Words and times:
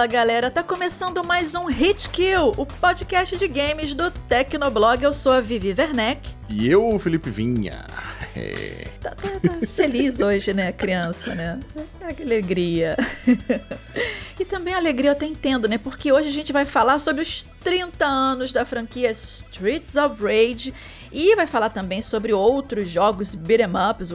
Fala 0.00 0.08
galera, 0.08 0.50
tá 0.50 0.62
começando 0.62 1.22
mais 1.22 1.54
um 1.54 1.66
Hit 1.66 2.08
Kill, 2.08 2.54
o 2.56 2.64
podcast 2.64 3.36
de 3.36 3.46
games 3.46 3.92
do 3.92 4.10
Tecnoblog. 4.10 5.04
Eu 5.04 5.12
sou 5.12 5.30
a 5.30 5.42
Vivi 5.42 5.74
Werneck. 5.78 6.26
E 6.48 6.70
eu, 6.70 6.98
Felipe 6.98 7.28
Vinha. 7.28 7.84
É... 8.34 8.86
Tá, 9.02 9.10
tá, 9.10 9.28
tá 9.38 9.66
feliz 9.76 10.20
hoje, 10.20 10.54
né, 10.54 10.72
criança, 10.72 11.34
né? 11.34 11.60
Ah, 12.00 12.14
que 12.14 12.22
alegria. 12.22 12.96
e 14.40 14.44
também 14.46 14.72
a 14.72 14.78
alegria 14.78 15.10
eu 15.10 15.12
até 15.12 15.26
entendo, 15.26 15.68
né? 15.68 15.76
Porque 15.76 16.10
hoje 16.10 16.28
a 16.28 16.32
gente 16.32 16.50
vai 16.50 16.64
falar 16.64 16.98
sobre 16.98 17.20
os 17.20 17.46
30 17.62 18.06
anos 18.06 18.52
da 18.52 18.64
franquia 18.64 19.10
Streets 19.10 19.96
of 19.96 20.22
Rage 20.22 20.72
e 21.12 21.36
vai 21.36 21.46
falar 21.46 21.68
também 21.68 22.00
sobre 22.00 22.32
outros 22.32 22.88
jogos 22.88 23.34
beat'em 23.34 23.68
ups, 23.90 24.10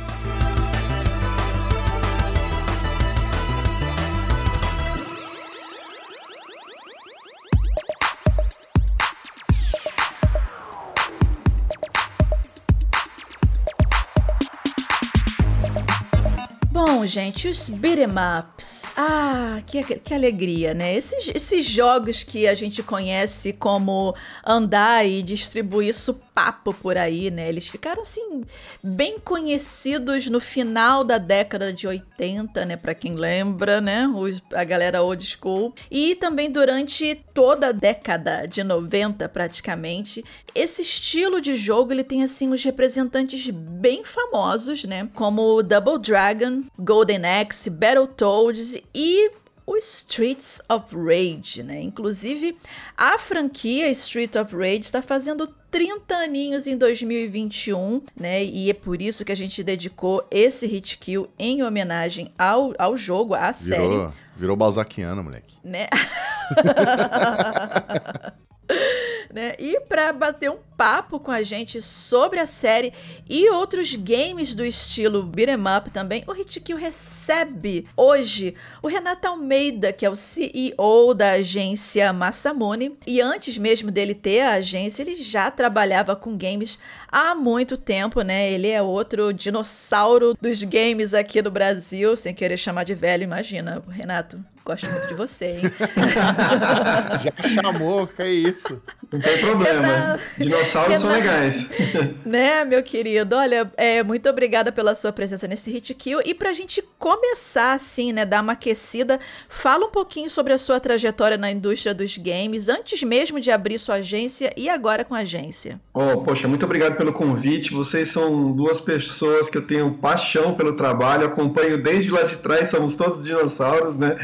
Bom, 16.75 17.07
gente, 17.07 17.47
os 17.47 17.69
beat'em 17.69 18.09
ups. 18.09 18.91
Ah, 18.97 19.59
que, 19.65 19.81
que 20.01 20.13
alegria, 20.13 20.75
né? 20.75 20.93
Esses, 20.97 21.31
esses 21.33 21.65
jogos 21.65 22.25
que 22.25 22.49
a 22.49 22.55
gente 22.57 22.83
conhece 22.83 23.53
como 23.53 24.13
andar 24.45 25.07
e 25.07 25.23
distribuir 25.23 25.95
supapo 25.95 26.75
por 26.75 26.99
aí, 26.99 27.31
né? 27.31 27.49
Eles 27.49 27.69
ficaram, 27.69 28.03
assim, 28.03 28.43
bem 28.83 29.21
conhecidos 29.21 30.27
no 30.27 30.41
final 30.41 31.05
da 31.05 31.17
década 31.17 31.73
de 31.73 31.87
80, 31.87 32.65
né? 32.67 32.77
Pra 32.77 32.93
quem 32.93 33.15
lembra, 33.15 33.81
né? 33.81 34.09
Os, 34.09 34.43
a 34.53 34.65
galera 34.65 35.01
old 35.01 35.25
school. 35.25 35.73
E 35.89 36.17
também 36.17 36.51
durante 36.51 37.15
toda 37.33 37.69
a 37.69 37.73
década 37.73 38.47
de 38.49 38.65
90, 38.65 39.29
praticamente. 39.29 40.25
Esse 40.53 40.83
estilo 40.83 41.41
de 41.41 41.55
jogo, 41.55 41.93
ele 41.93 42.03
tem, 42.03 42.25
assim, 42.25 42.51
os 42.51 42.65
representantes 42.65 43.49
bem 43.49 44.03
famosos, 44.05 44.83
né? 44.83 45.09
Como 45.15 45.59
o 45.59 45.63
Double 45.63 46.01
Dragon, 46.01 46.64
Golden 46.79 47.25
Axe, 47.25 47.71
Battletoads 47.71 48.77
e 48.95 49.31
o 49.67 49.77
Streets 49.77 50.61
of 50.69 50.95
Rage, 50.95 51.63
né? 51.63 51.81
Inclusive, 51.81 52.57
a 52.97 53.19
franquia 53.19 53.89
Street 53.91 54.37
of 54.37 54.55
Rage 54.55 54.83
está 54.83 55.01
fazendo 55.01 55.49
30 55.71 56.15
aninhos 56.15 56.67
em 56.67 56.77
2021, 56.77 58.03
né? 58.15 58.45
E 58.45 58.71
é 58.71 58.75
por 58.75 59.01
isso 59.01 59.25
que 59.25 59.33
a 59.33 59.37
gente 59.37 59.63
dedicou 59.63 60.27
esse 60.31 60.67
hit 60.67 60.99
kill 60.99 61.29
em 61.39 61.63
homenagem 61.63 62.33
ao, 62.39 62.75
ao 62.79 62.97
jogo, 62.97 63.35
à 63.35 63.51
virou, 63.51 63.55
série. 63.55 64.17
Virou 64.37 64.57
balzaquiana, 64.57 65.23
moleque. 65.23 65.57
Né? 65.65 65.89
né? 69.33 69.55
E 69.59 69.81
para 69.81 70.13
bater 70.13 70.51
um 70.51 70.59
papo 70.77 71.21
com 71.21 71.31
a 71.31 71.43
gente 71.43 71.81
sobre 71.81 72.41
a 72.41 72.47
série 72.47 72.93
e 73.29 73.49
outros 73.51 73.95
games 73.95 74.55
do 74.55 74.65
estilo 74.65 75.23
beat'em 75.23 75.57
up 75.77 75.91
também, 75.91 76.25
o 76.27 76.35
Hitkill 76.35 76.77
recebe 76.77 77.87
hoje 77.97 78.55
o 78.83 78.89
Renato 78.89 79.27
Almeida, 79.29 79.93
que 79.93 80.05
é 80.05 80.11
o 80.11 80.17
CEO 80.17 81.15
da 81.15 81.33
agência 81.33 82.13
Massamune. 82.13 82.97
E 83.07 83.21
antes 83.21 83.57
mesmo 83.57 83.91
dele 83.91 84.15
ter 84.15 84.41
a 84.41 84.55
agência, 84.55 85.03
ele 85.03 85.17
já 85.17 85.51
trabalhava 85.51 86.17
com 86.17 86.37
games 86.37 86.79
há 87.15 87.33
muito 87.33 87.77
tempo, 87.77 88.23
né? 88.23 88.51
Ele 88.51 88.69
é 88.69 88.83
outro 88.83 89.33
dinossauro 89.33 90.37
dos 90.41 90.65
games 90.65 91.15
aqui 91.15 91.41
no 91.41 91.51
Brasil, 91.51 92.17
sem 92.17 92.35
querer 92.35 92.57
chamar 92.57 92.83
de 92.83 92.95
velho, 92.95 93.23
imagina, 93.23 93.81
Renato. 93.89 94.45
Gosto 94.65 94.91
muito 94.91 95.07
de 95.07 95.13
você, 95.13 95.45
hein? 95.45 95.61
Já 97.23 97.63
chamou, 97.63 98.07
que 98.07 98.23
é 98.23 98.31
isso. 98.31 98.83
Não 99.13 99.21
tem 99.21 99.39
problema. 99.39 100.19
Dinossauros 100.39 101.01
são 101.01 101.11
legais. 101.11 101.69
né, 102.25 102.65
meu 102.65 102.83
querido? 102.83 103.37
Olha, 103.37 103.71
é, 103.77 104.03
muito 104.03 104.27
obrigada 104.27 104.73
pela 104.73 104.95
sua 104.95 105.13
presença 105.13 105.47
nesse 105.47 105.71
Hit 105.71 105.93
Kill. 105.95 106.23
E 106.25 106.33
pra 106.33 106.55
gente 106.55 106.83
começar, 106.99 107.75
assim, 107.75 108.11
né, 108.11 108.25
dar 108.25 108.43
uma 108.43 108.55
aquecida, 108.55 109.21
fala 109.51 109.85
um 109.85 109.91
pouquinho 109.91 110.31
sobre 110.31 110.55
a 110.55 110.59
sua 110.59 110.81
trajetória 110.81 111.37
na 111.37 111.51
indústria 111.51 111.93
dos 111.93 112.17
games, 112.17 112.71
antes 112.71 113.03
mesmo 113.03 113.39
de 113.39 113.51
abrir 113.51 113.79
sua 113.79 113.97
agência 113.97 114.51
e 114.57 114.71
agora 114.71 115.05
com 115.05 115.15
a 115.15 115.19
agência. 115.19 115.79
Oh, 115.93 116.23
poxa, 116.23 116.49
muito 116.49 116.65
obrigado 116.65 116.97
pelo 116.97 117.04
convite. 117.13 117.73
Vocês 117.73 118.09
são 118.09 118.53
duas 118.53 118.81
pessoas 118.81 119.49
que 119.49 119.59
eu 119.59 119.63
tenho 119.63 119.93
paixão 119.95 120.55
pelo 120.55 120.75
trabalho, 120.75 121.27
acompanho 121.27 121.83
desde 121.83 122.11
lá 122.11 122.23
de 122.23 122.37
trás, 122.39 122.69
somos 122.69 122.97
todos 122.97 123.25
dinossauros, 123.25 123.97
né? 123.97 124.17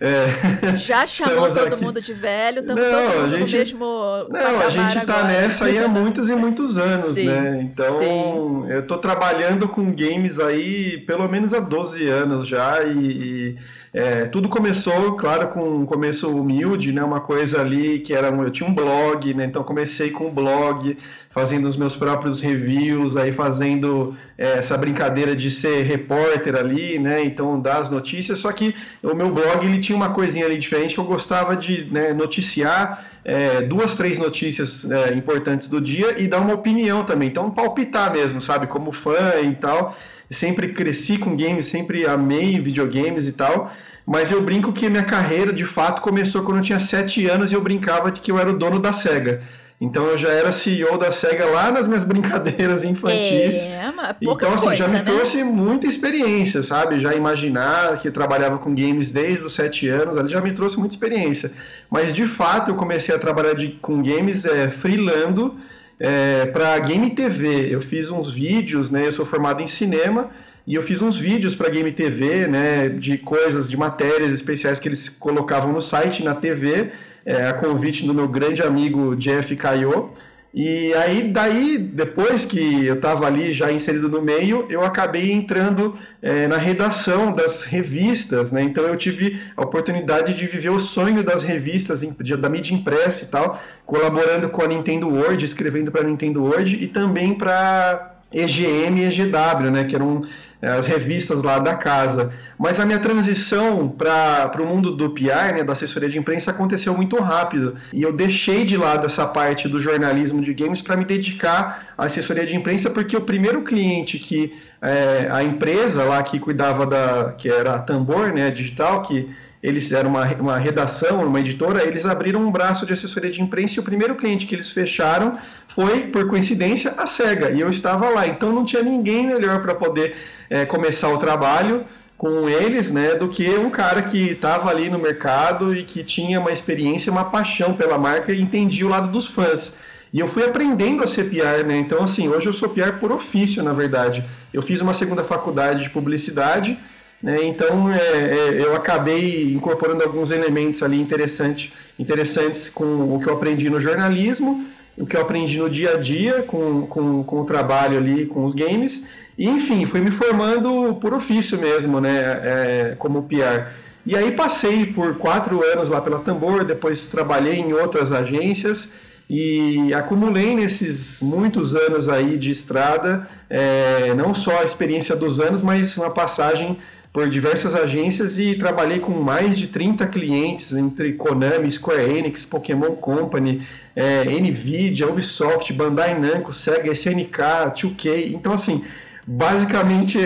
É, 0.00 0.76
Já 0.76 1.06
chamou 1.06 1.48
todo 1.48 1.74
aqui. 1.74 1.84
mundo 1.84 2.00
de 2.00 2.14
velho, 2.14 2.60
estamos 2.60 2.82
todo 2.82 3.22
mundo 3.22 3.38
gente, 3.38 3.52
no 3.52 3.58
mesmo 3.58 4.28
Não, 4.30 4.60
a 4.60 4.70
gente 4.70 4.98
está 4.98 5.24
nessa 5.24 5.64
aí 5.64 5.78
há 5.78 5.88
muitos 5.88 6.28
e 6.28 6.36
muitos 6.36 6.78
anos, 6.78 7.14
sim, 7.14 7.26
né? 7.26 7.60
Então, 7.62 7.98
sim. 7.98 8.70
eu 8.70 8.80
estou 8.80 8.98
trabalhando 8.98 9.68
com 9.68 9.92
games 9.92 10.38
aí 10.38 10.98
pelo 10.98 11.28
menos 11.28 11.52
há 11.52 11.58
12 11.58 12.08
anos 12.08 12.46
já 12.46 12.84
e, 12.84 12.96
e 12.96 13.56
é, 13.92 14.26
tudo 14.26 14.48
começou, 14.48 15.16
claro, 15.16 15.48
com 15.48 15.62
um 15.62 15.86
começo 15.86 16.28
humilde, 16.28 16.92
né? 16.92 17.02
Uma 17.02 17.20
coisa 17.20 17.60
ali 17.60 18.00
que 18.00 18.12
era 18.12 18.28
eu 18.28 18.50
tinha 18.50 18.68
um 18.68 18.74
blog, 18.74 19.32
né? 19.32 19.46
Então 19.46 19.64
comecei 19.64 20.10
com 20.10 20.26
um 20.26 20.30
blog, 20.30 20.96
fazendo 21.30 21.66
os 21.66 21.76
meus 21.76 21.96
próprios 21.96 22.40
reviews, 22.40 23.16
aí 23.16 23.32
fazendo 23.32 24.14
é, 24.36 24.58
essa 24.58 24.76
brincadeira 24.76 25.34
de 25.34 25.50
ser 25.50 25.84
repórter 25.84 26.54
ali, 26.54 26.98
né? 26.98 27.22
Então 27.24 27.58
dar 27.58 27.78
as 27.78 27.90
notícias. 27.90 28.38
Só 28.38 28.52
que 28.52 28.74
o 29.02 29.14
meu 29.14 29.30
blog 29.30 29.64
ele 29.64 29.78
tinha 29.78 29.96
uma 29.96 30.10
coisinha 30.10 30.44
ali 30.44 30.58
diferente 30.58 30.94
que 30.94 31.00
eu 31.00 31.04
gostava 31.04 31.56
de 31.56 31.84
né, 31.90 32.12
noticiar 32.12 33.06
é, 33.24 33.62
duas, 33.62 33.96
três 33.96 34.18
notícias 34.18 34.88
é, 34.90 35.14
importantes 35.14 35.68
do 35.68 35.80
dia 35.80 36.20
e 36.20 36.26
dar 36.26 36.40
uma 36.40 36.54
opinião 36.54 37.04
também. 37.04 37.28
Então 37.28 37.50
palpitar 37.50 38.12
mesmo, 38.12 38.42
sabe? 38.42 38.66
Como 38.66 38.92
fã 38.92 39.40
e 39.42 39.54
tal 39.54 39.96
sempre 40.30 40.68
cresci 40.68 41.18
com 41.18 41.36
games, 41.36 41.66
sempre 41.66 42.06
amei 42.06 42.58
videogames 42.58 43.26
e 43.26 43.32
tal. 43.32 43.72
Mas 44.06 44.30
eu 44.30 44.42
brinco 44.42 44.72
que 44.72 44.88
minha 44.88 45.02
carreira 45.02 45.52
de 45.52 45.64
fato 45.64 46.00
começou 46.00 46.42
quando 46.42 46.58
eu 46.58 46.64
tinha 46.64 46.80
7 46.80 47.28
anos 47.28 47.52
e 47.52 47.54
eu 47.54 47.60
brincava 47.60 48.10
de 48.10 48.20
que 48.20 48.32
eu 48.32 48.38
era 48.38 48.50
o 48.50 48.58
dono 48.58 48.78
da 48.78 48.92
SEGA. 48.92 49.42
Então 49.80 50.06
eu 50.06 50.18
já 50.18 50.30
era 50.30 50.50
CEO 50.50 50.98
da 50.98 51.12
SEGA 51.12 51.46
lá 51.46 51.70
nas 51.70 51.86
minhas 51.86 52.02
brincadeiras 52.02 52.82
infantis. 52.84 53.58
É, 53.58 53.92
mas 53.94 54.16
pouca 54.24 54.46
então, 54.46 54.56
assim, 54.56 54.66
coisa, 54.66 54.76
já 54.76 54.88
me 54.88 54.94
né? 54.94 55.02
trouxe 55.04 55.44
muita 55.44 55.86
experiência, 55.86 56.62
sabe? 56.62 57.00
Já 57.00 57.14
imaginar 57.14 57.96
que 57.98 58.10
trabalhava 58.10 58.58
com 58.58 58.74
games 58.74 59.12
desde 59.12 59.44
os 59.44 59.54
7 59.54 59.88
anos, 59.88 60.16
ali 60.16 60.30
já 60.30 60.40
me 60.40 60.52
trouxe 60.52 60.78
muita 60.78 60.94
experiência. 60.94 61.52
Mas 61.88 62.12
de 62.12 62.26
fato 62.26 62.70
eu 62.72 62.74
comecei 62.74 63.14
a 63.14 63.18
trabalhar 63.18 63.54
de, 63.54 63.68
com 63.80 64.02
games 64.02 64.44
é, 64.44 64.70
freelando 64.70 65.56
é, 65.98 66.46
para 66.46 66.78
Game 66.80 67.10
TV. 67.10 67.74
Eu 67.74 67.80
fiz 67.80 68.10
uns 68.10 68.30
vídeos, 68.30 68.90
né? 68.90 69.06
Eu 69.06 69.12
sou 69.12 69.26
formado 69.26 69.62
em 69.62 69.66
cinema 69.66 70.30
e 70.66 70.74
eu 70.74 70.82
fiz 70.82 71.02
uns 71.02 71.16
vídeos 71.16 71.54
para 71.54 71.68
Game 71.68 71.90
TV, 71.92 72.46
né? 72.46 72.88
De 72.88 73.18
coisas, 73.18 73.70
de 73.70 73.76
matérias 73.76 74.32
especiais 74.32 74.78
que 74.78 74.88
eles 74.88 75.08
colocavam 75.08 75.72
no 75.72 75.80
site, 75.80 76.22
na 76.22 76.34
TV, 76.34 76.90
é, 77.24 77.46
a 77.46 77.52
convite 77.52 78.06
do 78.06 78.14
meu 78.14 78.28
grande 78.28 78.62
amigo 78.62 79.16
Jeff 79.16 79.54
Caio. 79.56 80.10
E 80.60 80.92
aí, 80.94 81.22
daí, 81.22 81.78
depois 81.78 82.44
que 82.44 82.84
eu 82.84 82.94
estava 82.94 83.28
ali 83.28 83.54
já 83.54 83.70
inserido 83.70 84.08
no 84.08 84.20
meio, 84.20 84.66
eu 84.68 84.82
acabei 84.82 85.30
entrando 85.30 85.96
é, 86.20 86.48
na 86.48 86.56
redação 86.56 87.30
das 87.30 87.62
revistas, 87.62 88.50
né? 88.50 88.62
Então 88.62 88.82
eu 88.82 88.96
tive 88.96 89.40
a 89.56 89.62
oportunidade 89.62 90.34
de 90.34 90.48
viver 90.48 90.70
o 90.70 90.80
sonho 90.80 91.22
das 91.22 91.44
revistas, 91.44 92.00
da 92.00 92.48
mídia 92.48 92.74
impressa 92.74 93.22
e 93.22 93.28
tal, 93.28 93.62
colaborando 93.86 94.48
com 94.48 94.60
a 94.60 94.66
Nintendo 94.66 95.08
World, 95.08 95.44
escrevendo 95.44 95.92
para 95.92 96.00
a 96.00 96.04
Nintendo 96.04 96.42
World 96.42 96.74
e 96.74 96.88
também 96.88 97.34
para 97.34 98.18
EGM 98.32 98.98
e 98.98 99.04
EGW, 99.04 99.70
né? 99.70 99.84
Que 99.84 99.94
eram 99.94 100.22
as 100.60 100.86
revistas 100.86 101.42
lá 101.42 101.58
da 101.58 101.74
casa. 101.74 102.32
Mas 102.58 102.80
a 102.80 102.86
minha 102.86 102.98
transição 102.98 103.88
para 103.88 104.60
o 104.60 104.66
mundo 104.66 104.96
do 104.96 105.10
PR, 105.10 105.54
né, 105.54 105.64
da 105.64 105.72
assessoria 105.72 106.08
de 106.08 106.18
imprensa, 106.18 106.50
aconteceu 106.50 106.94
muito 106.94 107.16
rápido. 107.16 107.76
E 107.92 108.02
eu 108.02 108.12
deixei 108.12 108.64
de 108.64 108.76
lado 108.76 109.06
essa 109.06 109.26
parte 109.26 109.68
do 109.68 109.80
jornalismo 109.80 110.42
de 110.42 110.52
games 110.52 110.82
para 110.82 110.96
me 110.96 111.04
dedicar 111.04 111.94
à 111.96 112.06
assessoria 112.06 112.44
de 112.44 112.56
imprensa, 112.56 112.90
porque 112.90 113.16
o 113.16 113.20
primeiro 113.20 113.62
cliente 113.62 114.18
que 114.18 114.52
é, 114.80 115.28
a 115.30 115.42
empresa 115.42 116.04
lá 116.04 116.22
que 116.22 116.38
cuidava 116.38 116.86
da. 116.86 117.32
que 117.32 117.48
era 117.48 117.74
a 117.74 117.78
Tambor, 117.78 118.32
né, 118.32 118.50
digital, 118.50 119.02
que 119.02 119.28
eles 119.62 119.90
eram 119.90 120.10
uma, 120.10 120.24
uma 120.34 120.58
redação, 120.58 121.24
uma 121.24 121.40
editora, 121.40 121.84
eles 121.84 122.06
abriram 122.06 122.40
um 122.40 122.50
braço 122.50 122.86
de 122.86 122.92
assessoria 122.92 123.30
de 123.30 123.42
imprensa 123.42 123.74
e 123.76 123.80
o 123.80 123.82
primeiro 123.82 124.14
cliente 124.14 124.46
que 124.46 124.54
eles 124.54 124.70
fecharam 124.70 125.36
foi, 125.66 126.02
por 126.08 126.28
coincidência, 126.28 126.94
a 126.96 127.06
SEGA. 127.06 127.50
E 127.50 127.60
eu 127.60 127.68
estava 127.68 128.08
lá, 128.08 128.26
então 128.26 128.52
não 128.52 128.64
tinha 128.64 128.82
ninguém 128.82 129.26
melhor 129.26 129.60
para 129.60 129.74
poder 129.74 130.16
é, 130.48 130.64
começar 130.64 131.08
o 131.08 131.18
trabalho 131.18 131.84
com 132.16 132.48
eles, 132.48 132.90
né, 132.90 133.14
do 133.14 133.28
que 133.28 133.48
um 133.56 133.70
cara 133.70 134.02
que 134.02 134.32
estava 134.32 134.68
ali 134.68 134.90
no 134.90 134.98
mercado 134.98 135.74
e 135.74 135.84
que 135.84 136.02
tinha 136.02 136.40
uma 136.40 136.50
experiência, 136.50 137.12
uma 137.12 137.24
paixão 137.24 137.74
pela 137.74 137.96
marca 137.96 138.32
e 138.32 138.40
entendia 138.40 138.84
o 138.84 138.88
lado 138.88 139.12
dos 139.12 139.26
fãs. 139.26 139.72
E 140.12 140.20
eu 140.20 140.26
fui 140.26 140.44
aprendendo 140.44 141.04
a 141.04 141.06
ser 141.06 141.24
PR, 141.24 141.66
né? 141.66 141.76
Então, 141.76 142.02
assim, 142.02 142.28
hoje 142.28 142.46
eu 142.46 142.52
sou 142.52 142.70
PR 142.70 142.94
por 142.98 143.12
ofício, 143.12 143.62
na 143.62 143.72
verdade. 143.72 144.24
Eu 144.52 144.62
fiz 144.62 144.80
uma 144.80 144.94
segunda 144.94 145.22
faculdade 145.22 145.82
de 145.82 145.90
publicidade, 145.90 146.78
né? 147.22 147.38
Então, 147.44 147.90
é, 147.92 147.98
é, 147.98 148.62
eu 148.62 148.74
acabei 148.74 149.52
incorporando 149.52 150.02
alguns 150.04 150.30
elementos 150.30 150.82
ali 150.82 151.00
interessantes, 151.00 151.72
interessantes 151.98 152.68
com 152.68 153.14
o 153.14 153.20
que 153.20 153.28
eu 153.28 153.34
aprendi 153.34 153.68
no 153.68 153.80
jornalismo, 153.80 154.66
o 154.96 155.06
que 155.06 155.16
eu 155.16 155.20
aprendi 155.20 155.58
no 155.58 155.68
dia 155.68 155.94
a 155.94 155.96
dia 155.98 156.42
com, 156.42 156.86
com, 156.86 157.22
com 157.22 157.40
o 157.40 157.44
trabalho 157.44 157.96
ali 157.96 158.26
com 158.26 158.44
os 158.44 158.54
games 158.54 159.06
e, 159.38 159.48
enfim, 159.48 159.86
fui 159.86 160.00
me 160.00 160.10
formando 160.10 160.94
por 160.96 161.14
ofício 161.14 161.56
mesmo, 161.56 162.00
né, 162.00 162.20
é, 162.42 162.94
como 162.98 163.22
PR. 163.22 163.68
E 164.04 164.16
aí 164.16 164.32
passei 164.32 164.86
por 164.86 165.16
quatro 165.16 165.64
anos 165.64 165.88
lá 165.88 166.00
pela 166.00 166.18
Tambor, 166.20 166.64
depois 166.64 167.08
trabalhei 167.08 167.56
em 167.56 167.72
outras 167.72 168.10
agências 168.10 168.88
e 169.30 169.92
acumulei 169.94 170.56
nesses 170.56 171.20
muitos 171.20 171.74
anos 171.74 172.08
aí 172.08 172.36
de 172.36 172.50
estrada, 172.50 173.28
é, 173.48 174.14
não 174.14 174.34
só 174.34 174.62
a 174.62 174.64
experiência 174.64 175.14
dos 175.14 175.38
anos, 175.38 175.62
mas 175.62 175.96
uma 175.96 176.10
passagem 176.10 176.78
por 177.12 177.28
diversas 177.28 177.74
agências 177.74 178.38
e 178.38 178.54
trabalhei 178.54 178.98
com 178.98 179.12
mais 179.12 179.58
de 179.58 179.68
30 179.68 180.06
clientes, 180.06 180.72
entre 180.72 181.14
Konami, 181.14 181.70
Square 181.70 182.16
Enix, 182.16 182.44
Pokémon 182.44 182.92
Company, 182.92 183.66
é, 183.96 184.24
Nvidia, 184.24 185.08
Ubisoft, 185.08 185.72
Bandai 185.72 186.18
Namco, 186.18 186.52
Sega, 186.52 186.92
SNK, 186.92 187.72
2K. 187.74 188.32
Então, 188.32 188.52
assim, 188.52 188.84
basicamente 189.26 190.18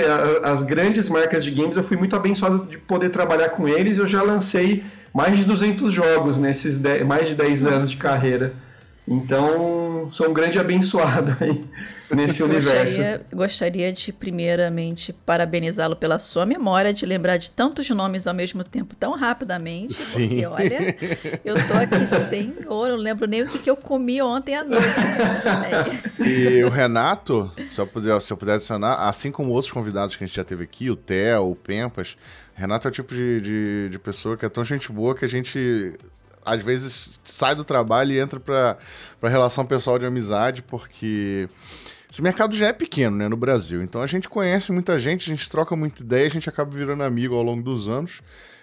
as 0.42 0.62
grandes 0.62 1.08
marcas 1.08 1.44
de 1.44 1.50
games 1.50 1.76
eu 1.76 1.82
fui 1.82 1.96
muito 1.96 2.14
abençoado 2.14 2.66
de 2.66 2.78
poder 2.78 3.10
trabalhar 3.10 3.48
com 3.50 3.68
eles. 3.68 3.98
Eu 3.98 4.06
já 4.06 4.22
lancei 4.22 4.84
mais 5.14 5.36
de 5.36 5.44
200 5.44 5.92
jogos 5.92 6.38
nesses 6.38 6.78
10, 6.78 7.06
mais 7.06 7.28
de 7.28 7.34
10 7.34 7.64
anos 7.64 7.90
de 7.90 7.96
carreira. 7.96 8.54
Então, 9.06 10.08
sou 10.12 10.30
um 10.30 10.32
grande 10.32 10.58
abençoado 10.60 11.36
aí 11.40 11.64
nesse 12.14 12.40
universo. 12.42 12.96
Gostaria, 12.96 13.26
gostaria 13.32 13.92
de, 13.92 14.12
primeiramente, 14.12 15.12
parabenizá-lo 15.12 15.96
pela 15.96 16.20
sua 16.20 16.46
memória 16.46 16.92
de 16.92 17.04
lembrar 17.04 17.36
de 17.36 17.50
tantos 17.50 17.88
nomes 17.90 18.28
ao 18.28 18.34
mesmo 18.34 18.62
tempo 18.62 18.94
tão 18.94 19.16
rapidamente. 19.16 19.94
Sim. 19.94 20.28
Porque, 20.28 20.46
olha, 20.46 20.96
eu 21.44 21.54
tô 21.66 21.74
aqui 21.74 22.06
sem 22.14 22.54
ouro, 22.68 22.96
não 22.96 23.02
lembro 23.02 23.26
nem 23.26 23.42
o 23.42 23.48
que, 23.48 23.58
que 23.58 23.70
eu 23.70 23.76
comi 23.76 24.22
ontem 24.22 24.54
à 24.54 24.62
noite. 24.62 24.86
e 26.20 26.62
o 26.62 26.68
Renato, 26.68 27.50
se 27.70 27.80
eu, 27.80 27.86
puder, 27.88 28.20
se 28.22 28.32
eu 28.32 28.36
puder 28.36 28.54
adicionar, 28.54 29.08
assim 29.08 29.32
como 29.32 29.50
outros 29.50 29.72
convidados 29.72 30.14
que 30.14 30.22
a 30.22 30.26
gente 30.26 30.36
já 30.36 30.44
teve 30.44 30.62
aqui, 30.62 30.90
o 30.90 30.96
Theo, 30.96 31.50
o 31.50 31.56
Pempas, 31.56 32.16
Renato 32.54 32.86
é 32.86 32.90
o 32.90 32.92
tipo 32.92 33.12
de, 33.14 33.40
de, 33.40 33.88
de 33.88 33.98
pessoa 33.98 34.36
que 34.36 34.46
é 34.46 34.48
tão 34.48 34.64
gente 34.64 34.92
boa 34.92 35.14
que 35.16 35.24
a 35.24 35.28
gente 35.28 35.98
às 36.44 36.62
vezes 36.62 37.20
sai 37.24 37.54
do 37.54 37.64
trabalho 37.64 38.12
e 38.12 38.20
entra 38.20 38.40
para 38.40 38.78
relação 39.28 39.64
pessoal 39.64 39.98
de 39.98 40.06
amizade, 40.06 40.62
porque 40.62 41.48
esse 42.10 42.20
mercado 42.20 42.54
já 42.54 42.66
é 42.66 42.72
pequeno, 42.72 43.16
né, 43.16 43.26
no 43.26 43.36
Brasil. 43.36 43.82
Então 43.82 44.02
a 44.02 44.06
gente 44.06 44.28
conhece 44.28 44.70
muita 44.70 44.98
gente, 44.98 45.30
a 45.30 45.34
gente 45.34 45.48
troca 45.48 45.74
muita 45.74 46.02
ideia, 46.02 46.26
a 46.26 46.30
gente 46.30 46.48
acaba 46.48 46.70
virando 46.70 47.02
amigo 47.02 47.34
ao 47.34 47.42
longo 47.42 47.62
dos 47.62 47.88
anos. 47.88 48.20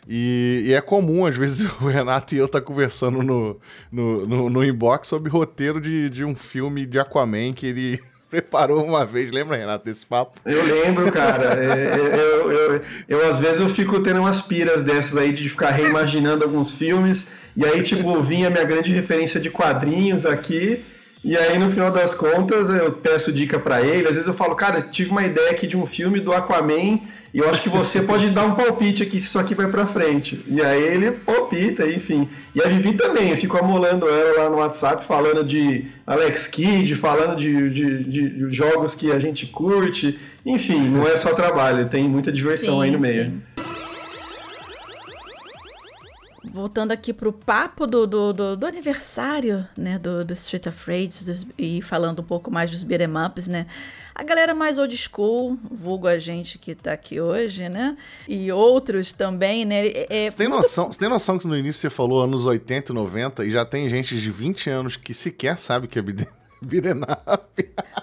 E, 0.08 0.66
e 0.68 0.74
é 0.74 0.81
comum, 0.81 1.26
às 1.26 1.36
vezes, 1.36 1.68
o 1.81 1.88
Renato 1.88 2.36
e 2.36 2.38
eu 2.38 2.48
tá 2.48 2.62
conversando 2.62 3.24
no, 3.24 3.60
no, 3.92 4.26
no, 4.28 4.50
no 4.50 4.64
inbox 4.64 5.08
sobre 5.08 5.31
roteiro 5.31 5.81
de, 5.81 6.10
de 6.10 6.24
um 6.24 6.36
filme 6.36 6.86
de 6.86 7.00
Aquaman 7.00 7.54
que 7.54 7.66
ele 7.66 8.00
preparou 8.30 8.86
uma 8.86 9.04
vez, 9.06 9.31
lembra, 9.31 9.58
Renato, 9.58 9.84
desse 9.84 10.06
papo? 10.06 10.40
Eu 10.46 10.64
lembro, 10.64 11.12
cara. 11.12 11.50
É, 11.60 11.66
é, 11.66 12.00
eu, 12.00 12.06
eu, 12.06 12.52
eu, 12.52 12.81
eu, 13.08 13.30
às 13.30 13.40
vezes, 13.40 13.60
eu 13.60 13.70
fico 13.70 14.00
tendo 14.02 14.20
umas 14.20 14.42
piras 14.42 14.84
dessas 14.84 15.18
aí 15.18 15.31
de 15.31 15.50
ficar 15.50 15.72
reimaginando 15.72 16.44
alguns 16.44 16.70
filmes 16.72 17.28
e 17.60 17.66
aí, 17.66 17.84
tipo, 17.84 18.24
vinha 18.24 18.50
minha 18.50 18.64
grande 18.64 18.90
referência 18.90 19.38
de 19.38 19.50
quadrinhos 19.50 20.26
aqui. 20.26 20.82
E 21.22 21.36
aí, 21.36 21.58
no 21.58 21.70
final 21.70 21.92
das 21.92 22.16
contas, 22.16 22.70
eu 22.70 22.94
peço 22.94 23.34
dica 23.34 23.60
para 23.60 23.82
ele. 23.82 24.08
Às 24.08 24.16
vezes 24.16 24.28
eu 24.28 24.34
falo, 24.34 24.56
cara, 24.56 24.82
tive 24.82 25.12
uma 25.12 25.24
ideia 25.26 25.52
aqui 25.52 25.68
de 25.68 25.76
um 25.76 25.86
filme 25.86 26.22
do 26.22 26.32
Aquaman 26.32 27.02
e 27.34 27.40
eu 27.40 27.50
acho 27.50 27.62
que 27.62 27.68
você 27.68 28.02
pode 28.02 28.30
dar 28.30 28.46
um 28.46 28.56
palpite 28.56 29.04
aqui 29.04 29.20
se 29.20 29.28
isso 29.28 29.38
aqui 29.38 29.54
vai 29.54 29.68
pra 29.68 29.86
frente. 29.86 30.42
E 30.48 30.62
aí 30.62 30.82
ele 30.82 31.12
palpita, 31.12 31.86
enfim. 31.86 32.30
E 32.56 32.64
a 32.64 32.68
Vivi 32.70 32.94
também, 32.94 33.32
eu 33.32 33.38
fico 33.38 33.58
amolando 33.58 34.08
ela 34.08 34.44
lá 34.44 34.50
no 34.50 34.56
WhatsApp, 34.60 35.06
falando 35.06 35.44
de 35.44 35.86
Alex 36.08 36.48
Kidd, 36.48 36.96
falando 36.96 37.38
de, 37.42 37.70
de, 37.72 38.04
de 38.04 38.56
jogos 38.56 38.96
que 38.96 39.12
a 39.12 39.20
gente 39.20 39.46
curte. 39.48 40.18
Enfim, 40.46 40.80
não 40.80 41.06
é 41.06 41.18
só 41.18 41.34
trabalho, 41.34 41.90
tem 41.90 42.08
muita 42.08 42.32
diversão 42.32 42.76
sim, 42.76 42.84
aí 42.84 42.92
no 42.92 43.00
meio. 43.02 43.26
Sim 43.26 43.79
voltando 46.44 46.92
aqui 46.92 47.14
pro 47.14 47.34
papo 47.34 47.86
do, 47.86 48.08
do, 48.08 48.34
do, 48.34 48.58
do 48.58 48.66
aniversário, 48.66 49.68
né, 49.78 50.00
do, 50.00 50.24
do 50.24 50.34
Street 50.34 50.68
of 50.68 50.78
Rage 50.86 51.26
dos, 51.26 51.46
e 51.58 51.82
falando 51.82 52.22
um 52.22 52.24
pouco 52.24 52.50
mais 52.50 52.72
dos 52.72 52.84
beat'em 52.84 53.10
ups, 53.26 53.48
né, 53.48 53.66
a 54.16 54.24
galera 54.24 54.54
mais 54.54 54.78
old 54.78 54.96
school, 54.98 55.58
vulgo 55.70 56.08
a 56.08 56.18
gente 56.18 56.58
que 56.58 56.76
tá 56.76 56.94
aqui 56.94 57.19
hoje, 57.19 57.68
né, 57.69 57.98
e 58.28 58.52
outros 58.52 59.12
também, 59.12 59.66
né. 59.66 59.88
É, 59.88 60.26
é 60.26 60.30
você, 60.30 60.38
tem 60.38 60.48
noção, 60.48 60.92
você 60.92 61.00
tem 61.00 61.10
noção 61.10 61.38
que 61.38 61.48
no 61.48 61.58
início 61.58 61.81
você 61.81 61.90
falou 61.90 62.24
anos 62.24 62.46
80 62.46 62.92
e 62.92 62.96
90 62.96 63.46
e 63.46 63.50
já 63.50 63.66
tem 63.66 63.90
gente 63.90 64.19
de 64.19 64.31
20 64.31 64.69
anos 64.69 64.96
que 64.96 65.14
sequer 65.14 65.58
sabe 65.58 65.88
que 65.88 66.00
é 66.00 66.02
beat'em 66.02 66.39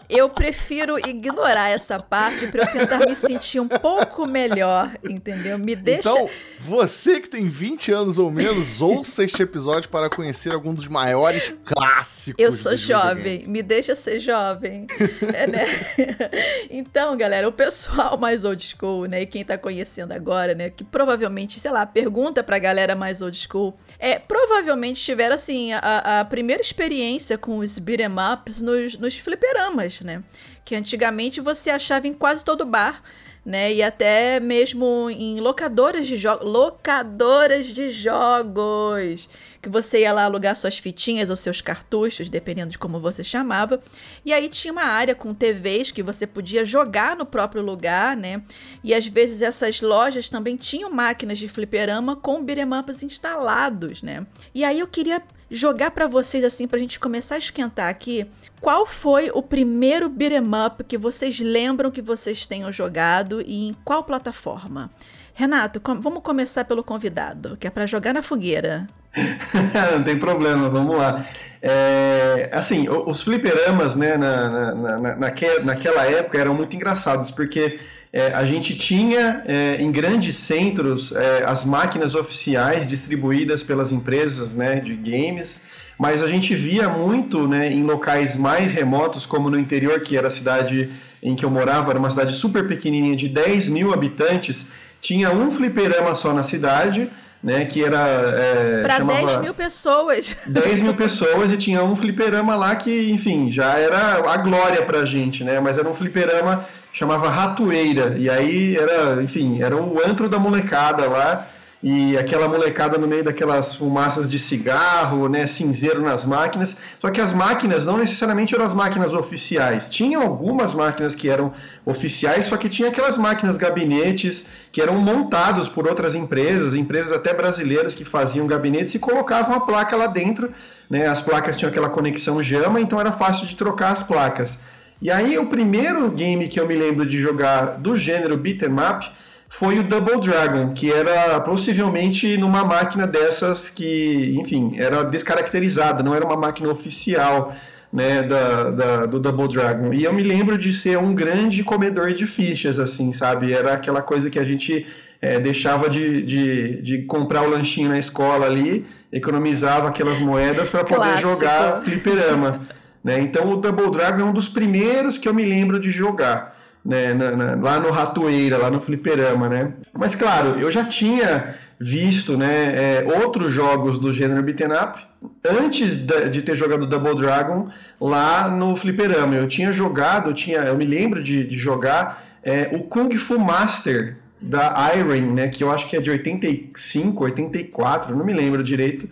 eu 0.08 0.28
prefiro 0.30 0.98
ignorar 0.98 1.68
essa 1.70 1.98
parte 1.98 2.46
para 2.48 2.62
eu 2.62 2.72
tentar 2.72 2.98
me 3.00 3.14
sentir 3.14 3.60
um 3.60 3.68
pouco 3.68 4.26
melhor, 4.26 4.90
entendeu? 5.08 5.58
Me 5.58 5.74
deixa. 5.74 6.08
Então, 6.08 6.28
você 6.60 7.20
que 7.20 7.28
tem 7.28 7.48
20 7.48 7.92
anos 7.92 8.18
ou 8.18 8.30
menos, 8.30 8.80
ouça 8.80 9.24
este 9.24 9.42
episódio 9.42 9.88
para 9.88 10.08
conhecer 10.08 10.52
alguns 10.52 10.76
dos 10.76 10.88
maiores 10.88 11.52
clássicos. 11.64 12.42
Eu 12.42 12.52
sou 12.52 12.76
jovem, 12.76 13.46
me 13.46 13.62
deixa 13.62 13.94
ser 13.94 14.20
jovem. 14.20 14.86
é, 15.34 15.46
né? 15.46 15.66
Então, 16.70 17.16
galera, 17.16 17.48
o 17.48 17.52
pessoal 17.52 18.18
mais 18.18 18.44
old 18.44 18.64
school, 18.64 19.06
né? 19.06 19.22
E 19.22 19.26
quem 19.26 19.44
tá 19.44 19.56
conhecendo 19.58 20.12
agora, 20.12 20.54
né? 20.54 20.70
Que 20.70 20.84
provavelmente, 20.84 21.60
sei 21.60 21.70
lá, 21.70 21.86
pergunta 21.86 22.42
pra 22.42 22.58
galera 22.58 22.94
mais 22.94 23.22
old 23.22 23.36
school. 23.36 23.76
É, 23.98 24.18
provavelmente 24.18 25.02
tiveram, 25.02 25.34
assim, 25.34 25.72
a, 25.72 26.20
a 26.20 26.24
primeira 26.24 26.62
experiência 26.62 27.38
com 27.38 27.58
os 27.58 27.78
beat'em 27.78 28.08
up 28.32 28.45
nos, 28.60 28.96
nos 28.96 29.18
fliperamas, 29.18 30.00
né? 30.00 30.22
Que 30.64 30.74
antigamente 30.74 31.40
você 31.40 31.70
achava 31.70 32.06
em 32.06 32.14
quase 32.14 32.44
todo 32.44 32.64
bar, 32.64 33.02
né? 33.44 33.72
E 33.72 33.82
até 33.82 34.40
mesmo 34.40 35.08
em 35.10 35.40
locadoras 35.40 36.06
de 36.06 36.16
jogos. 36.16 36.48
Locadoras 36.48 37.66
de 37.66 37.90
jogos! 37.90 39.28
Que 39.60 39.68
você 39.68 40.00
ia 40.00 40.12
lá 40.12 40.24
alugar 40.24 40.54
suas 40.54 40.78
fitinhas 40.78 41.28
ou 41.28 41.36
seus 41.36 41.60
cartuchos, 41.60 42.28
dependendo 42.28 42.70
de 42.70 42.78
como 42.78 43.00
você 43.00 43.24
chamava. 43.24 43.82
E 44.24 44.32
aí 44.32 44.48
tinha 44.48 44.72
uma 44.72 44.84
área 44.84 45.14
com 45.14 45.34
TVs 45.34 45.90
que 45.90 46.02
você 46.02 46.26
podia 46.26 46.64
jogar 46.64 47.16
no 47.16 47.26
próprio 47.26 47.62
lugar, 47.62 48.16
né? 48.16 48.42
E 48.82 48.94
às 48.94 49.06
vezes 49.06 49.42
essas 49.42 49.80
lojas 49.80 50.28
também 50.28 50.56
tinham 50.56 50.90
máquinas 50.90 51.38
de 51.38 51.48
fliperama 51.48 52.14
com 52.14 52.40
ups 52.40 53.02
instalados, 53.02 54.02
né? 54.02 54.24
E 54.54 54.64
aí 54.64 54.78
eu 54.78 54.86
queria 54.86 55.20
jogar 55.50 55.90
para 55.90 56.06
vocês 56.06 56.44
assim 56.44 56.66
pra 56.66 56.78
gente 56.78 56.98
começar 56.98 57.36
a 57.36 57.38
esquentar 57.38 57.88
aqui. 57.88 58.26
Qual 58.60 58.86
foi 58.86 59.30
o 59.32 59.42
primeiro 59.42 60.08
beat'em 60.08 60.42
up 60.66 60.82
que 60.84 60.98
vocês 60.98 61.38
lembram 61.38 61.90
que 61.90 62.02
vocês 62.02 62.46
tenham 62.46 62.72
jogado 62.72 63.40
e 63.40 63.68
em 63.68 63.76
qual 63.84 64.04
plataforma? 64.04 64.90
Renato, 65.34 65.80
com 65.80 66.00
vamos 66.00 66.22
começar 66.22 66.64
pelo 66.64 66.82
convidado, 66.82 67.56
que 67.58 67.66
é 67.66 67.70
para 67.70 67.86
jogar 67.86 68.14
na 68.14 68.22
fogueira. 68.22 68.86
Não 69.92 70.02
tem 70.02 70.18
problema, 70.18 70.68
vamos 70.68 70.96
lá. 70.96 71.26
É, 71.60 72.48
assim, 72.52 72.88
os 72.88 73.22
fliperamas, 73.22 73.96
né, 73.96 74.16
na, 74.16 74.48
na, 74.48 74.98
na, 74.98 75.16
naquela, 75.16 75.60
naquela 75.60 76.04
época 76.06 76.38
eram 76.38 76.54
muito 76.54 76.76
engraçados, 76.76 77.30
porque 77.30 77.80
é, 78.16 78.32
a 78.32 78.46
gente 78.46 78.74
tinha 78.74 79.42
é, 79.44 79.76
em 79.78 79.92
grandes 79.92 80.36
centros 80.36 81.12
é, 81.12 81.44
as 81.46 81.66
máquinas 81.66 82.14
oficiais 82.14 82.88
distribuídas 82.88 83.62
pelas 83.62 83.92
empresas 83.92 84.54
né, 84.54 84.80
de 84.80 84.96
games, 84.96 85.62
mas 85.98 86.22
a 86.22 86.26
gente 86.26 86.54
via 86.54 86.88
muito 86.88 87.46
né, 87.46 87.70
em 87.70 87.82
locais 87.82 88.34
mais 88.34 88.72
remotos, 88.72 89.26
como 89.26 89.50
no 89.50 89.58
interior, 89.58 90.00
que 90.00 90.16
era 90.16 90.28
a 90.28 90.30
cidade 90.30 90.90
em 91.22 91.36
que 91.36 91.44
eu 91.44 91.50
morava, 91.50 91.90
era 91.90 91.98
uma 91.98 92.10
cidade 92.10 92.34
super 92.34 92.66
pequenininha 92.66 93.16
de 93.16 93.28
10 93.28 93.68
mil 93.68 93.92
habitantes, 93.92 94.66
tinha 94.98 95.30
um 95.30 95.50
fliperama 95.50 96.14
só 96.14 96.32
na 96.32 96.42
cidade, 96.42 97.10
né, 97.42 97.66
que 97.66 97.84
era... 97.84 97.98
É, 97.98 98.82
Para 98.82 99.00
10 99.00 99.36
mil 99.42 99.52
pessoas. 99.52 100.34
10 100.48 100.80
mil 100.80 100.94
pessoas 100.94 101.52
e 101.52 101.58
tinha 101.58 101.84
um 101.84 101.94
fliperama 101.94 102.56
lá 102.56 102.76
que, 102.76 103.10
enfim, 103.10 103.52
já 103.52 103.78
era 103.78 104.32
a 104.32 104.38
glória 104.38 104.80
pra 104.86 105.04
gente, 105.04 105.44
né, 105.44 105.60
mas 105.60 105.76
era 105.76 105.86
um 105.86 105.92
fliperama 105.92 106.66
chamava 106.96 107.28
Ratoeira, 107.28 108.16
e 108.18 108.30
aí 108.30 108.74
era, 108.74 109.22
enfim, 109.22 109.60
era 109.60 109.76
o 109.76 110.00
antro 110.02 110.30
da 110.30 110.38
molecada 110.38 111.06
lá, 111.06 111.46
e 111.82 112.16
aquela 112.16 112.48
molecada 112.48 112.96
no 112.96 113.06
meio 113.06 113.22
daquelas 113.22 113.74
fumaças 113.74 114.30
de 114.30 114.38
cigarro, 114.38 115.28
né, 115.28 115.46
cinzeiro 115.46 116.00
nas 116.00 116.24
máquinas. 116.24 116.74
Só 116.98 117.10
que 117.10 117.20
as 117.20 117.34
máquinas 117.34 117.84
não 117.84 117.98
necessariamente 117.98 118.54
eram 118.54 118.64
as 118.64 118.72
máquinas 118.72 119.12
oficiais. 119.12 119.90
Tinha 119.90 120.18
algumas 120.18 120.72
máquinas 120.72 121.14
que 121.14 121.28
eram 121.28 121.52
oficiais, 121.84 122.46
só 122.46 122.56
que 122.56 122.70
tinha 122.70 122.88
aquelas 122.88 123.18
máquinas 123.18 123.58
gabinetes 123.58 124.48
que 124.72 124.80
eram 124.80 124.94
montados 124.94 125.68
por 125.68 125.86
outras 125.86 126.14
empresas, 126.14 126.74
empresas 126.74 127.12
até 127.12 127.34
brasileiras 127.34 127.94
que 127.94 128.06
faziam 128.06 128.46
gabinetes 128.46 128.94
e 128.94 128.98
colocavam 128.98 129.54
a 129.54 129.60
placa 129.60 129.94
lá 129.96 130.06
dentro. 130.06 130.50
Né, 130.88 131.06
as 131.06 131.20
placas 131.20 131.58
tinham 131.58 131.68
aquela 131.70 131.90
conexão 131.90 132.42
JAMA, 132.42 132.80
então 132.80 132.98
era 132.98 133.12
fácil 133.12 133.46
de 133.46 133.54
trocar 133.54 133.92
as 133.92 134.02
placas. 134.02 134.58
E 135.00 135.10
aí 135.10 135.38
o 135.38 135.46
primeiro 135.46 136.10
game 136.10 136.48
que 136.48 136.58
eu 136.58 136.66
me 136.66 136.74
lembro 136.74 137.04
de 137.04 137.20
jogar 137.20 137.78
do 137.78 137.96
gênero 137.96 138.36
beat'em 138.36 138.72
up 138.72 139.06
foi 139.48 139.78
o 139.78 139.82
Double 139.82 140.20
Dragon, 140.20 140.72
que 140.72 140.92
era 140.92 141.40
possivelmente 141.40 142.36
numa 142.36 142.64
máquina 142.64 143.06
dessas 143.06 143.70
que, 143.70 144.34
enfim, 144.40 144.76
era 144.78 145.02
descaracterizada, 145.04 146.02
não 146.02 146.14
era 146.14 146.24
uma 146.24 146.36
máquina 146.36 146.70
oficial 146.70 147.54
né, 147.92 148.22
da, 148.22 148.70
da, 148.70 149.06
do 149.06 149.20
Double 149.20 149.48
Dragon. 149.48 149.94
E 149.94 150.04
eu 150.04 150.12
me 150.12 150.22
lembro 150.22 150.58
de 150.58 150.72
ser 150.74 150.98
um 150.98 151.14
grande 151.14 151.62
comedor 151.62 152.12
de 152.12 152.26
fichas, 152.26 152.78
assim, 152.78 153.12
sabe? 153.12 153.52
Era 153.52 153.74
aquela 153.74 154.02
coisa 154.02 154.28
que 154.28 154.38
a 154.38 154.44
gente 154.44 154.86
é, 155.20 155.38
deixava 155.38 155.88
de, 155.88 156.22
de, 156.22 156.82
de 156.82 157.02
comprar 157.02 157.42
o 157.42 157.48
lanchinho 157.48 157.88
na 157.88 157.98
escola 157.98 158.46
ali, 158.46 158.84
economizava 159.12 159.88
aquelas 159.88 160.18
moedas 160.18 160.68
para 160.68 160.84
poder 160.84 160.96
Clássico. 160.96 161.28
jogar 161.30 161.82
fliperama. 161.82 162.60
Né? 163.06 163.20
Então 163.20 163.48
o 163.48 163.56
Double 163.56 163.88
Dragon 163.92 164.20
é 164.20 164.24
um 164.24 164.32
dos 164.32 164.48
primeiros 164.48 165.16
que 165.16 165.28
eu 165.28 165.32
me 165.32 165.44
lembro 165.44 165.78
de 165.78 165.92
jogar 165.92 166.58
né, 166.84 167.14
na, 167.14 167.30
na, 167.30 167.54
lá 167.54 167.78
no 167.78 167.92
Ratoeira, 167.92 168.58
lá 168.58 168.68
no 168.68 168.80
Fliperama, 168.80 169.48
né? 169.48 169.74
Mas 169.96 170.16
claro, 170.16 170.58
eu 170.58 170.68
já 170.72 170.84
tinha 170.84 171.54
visto 171.78 172.36
né, 172.36 172.74
é, 172.74 173.18
outros 173.22 173.52
jogos 173.52 174.00
do 174.00 174.12
gênero 174.12 174.42
beat'em 174.42 174.72
up 174.72 175.06
antes 175.48 175.96
de 176.04 176.42
ter 176.42 176.56
jogado 176.56 176.84
Double 176.84 177.14
Dragon 177.14 177.68
lá 178.00 178.48
no 178.48 178.74
Fliperama. 178.74 179.36
Eu 179.36 179.46
tinha 179.46 179.72
jogado, 179.72 180.30
eu, 180.30 180.34
tinha, 180.34 180.58
eu 180.62 180.76
me 180.76 180.84
lembro 180.84 181.22
de, 181.22 181.44
de 181.44 181.56
jogar 181.56 182.24
é, 182.42 182.70
o 182.72 182.80
Kung 182.80 183.14
Fu 183.16 183.38
Master 183.38 184.16
da 184.42 184.74
Iron, 184.96 185.32
né, 185.32 185.46
que 185.46 185.62
eu 185.62 185.70
acho 185.70 185.88
que 185.88 185.96
é 185.96 186.00
de 186.00 186.10
85, 186.10 187.22
84, 187.22 188.16
não 188.16 188.24
me 188.24 188.34
lembro 188.34 188.64
direito. 188.64 189.08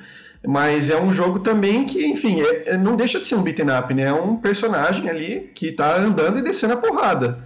Mas 0.47 0.91
é 0.91 1.01
um 1.01 1.13
jogo 1.13 1.41
também 1.41 1.87
que, 1.87 2.05
enfim, 2.07 2.43
é, 2.43 2.71
é 2.71 2.77
não 2.77 2.97
deixa 2.97 3.19
de 3.19 3.27
ser 3.27 3.35
um 3.35 3.43
beat'em 3.43 3.67
up, 3.71 3.95
né? 3.95 4.05
É 4.05 4.13
um 4.13 4.37
personagem 4.37 5.09
ali 5.09 5.51
que 5.55 5.73
tá 5.73 5.99
andando 5.99 6.39
e 6.39 6.43
descendo 6.43 6.75
a 6.75 6.77
porrada. 6.77 7.39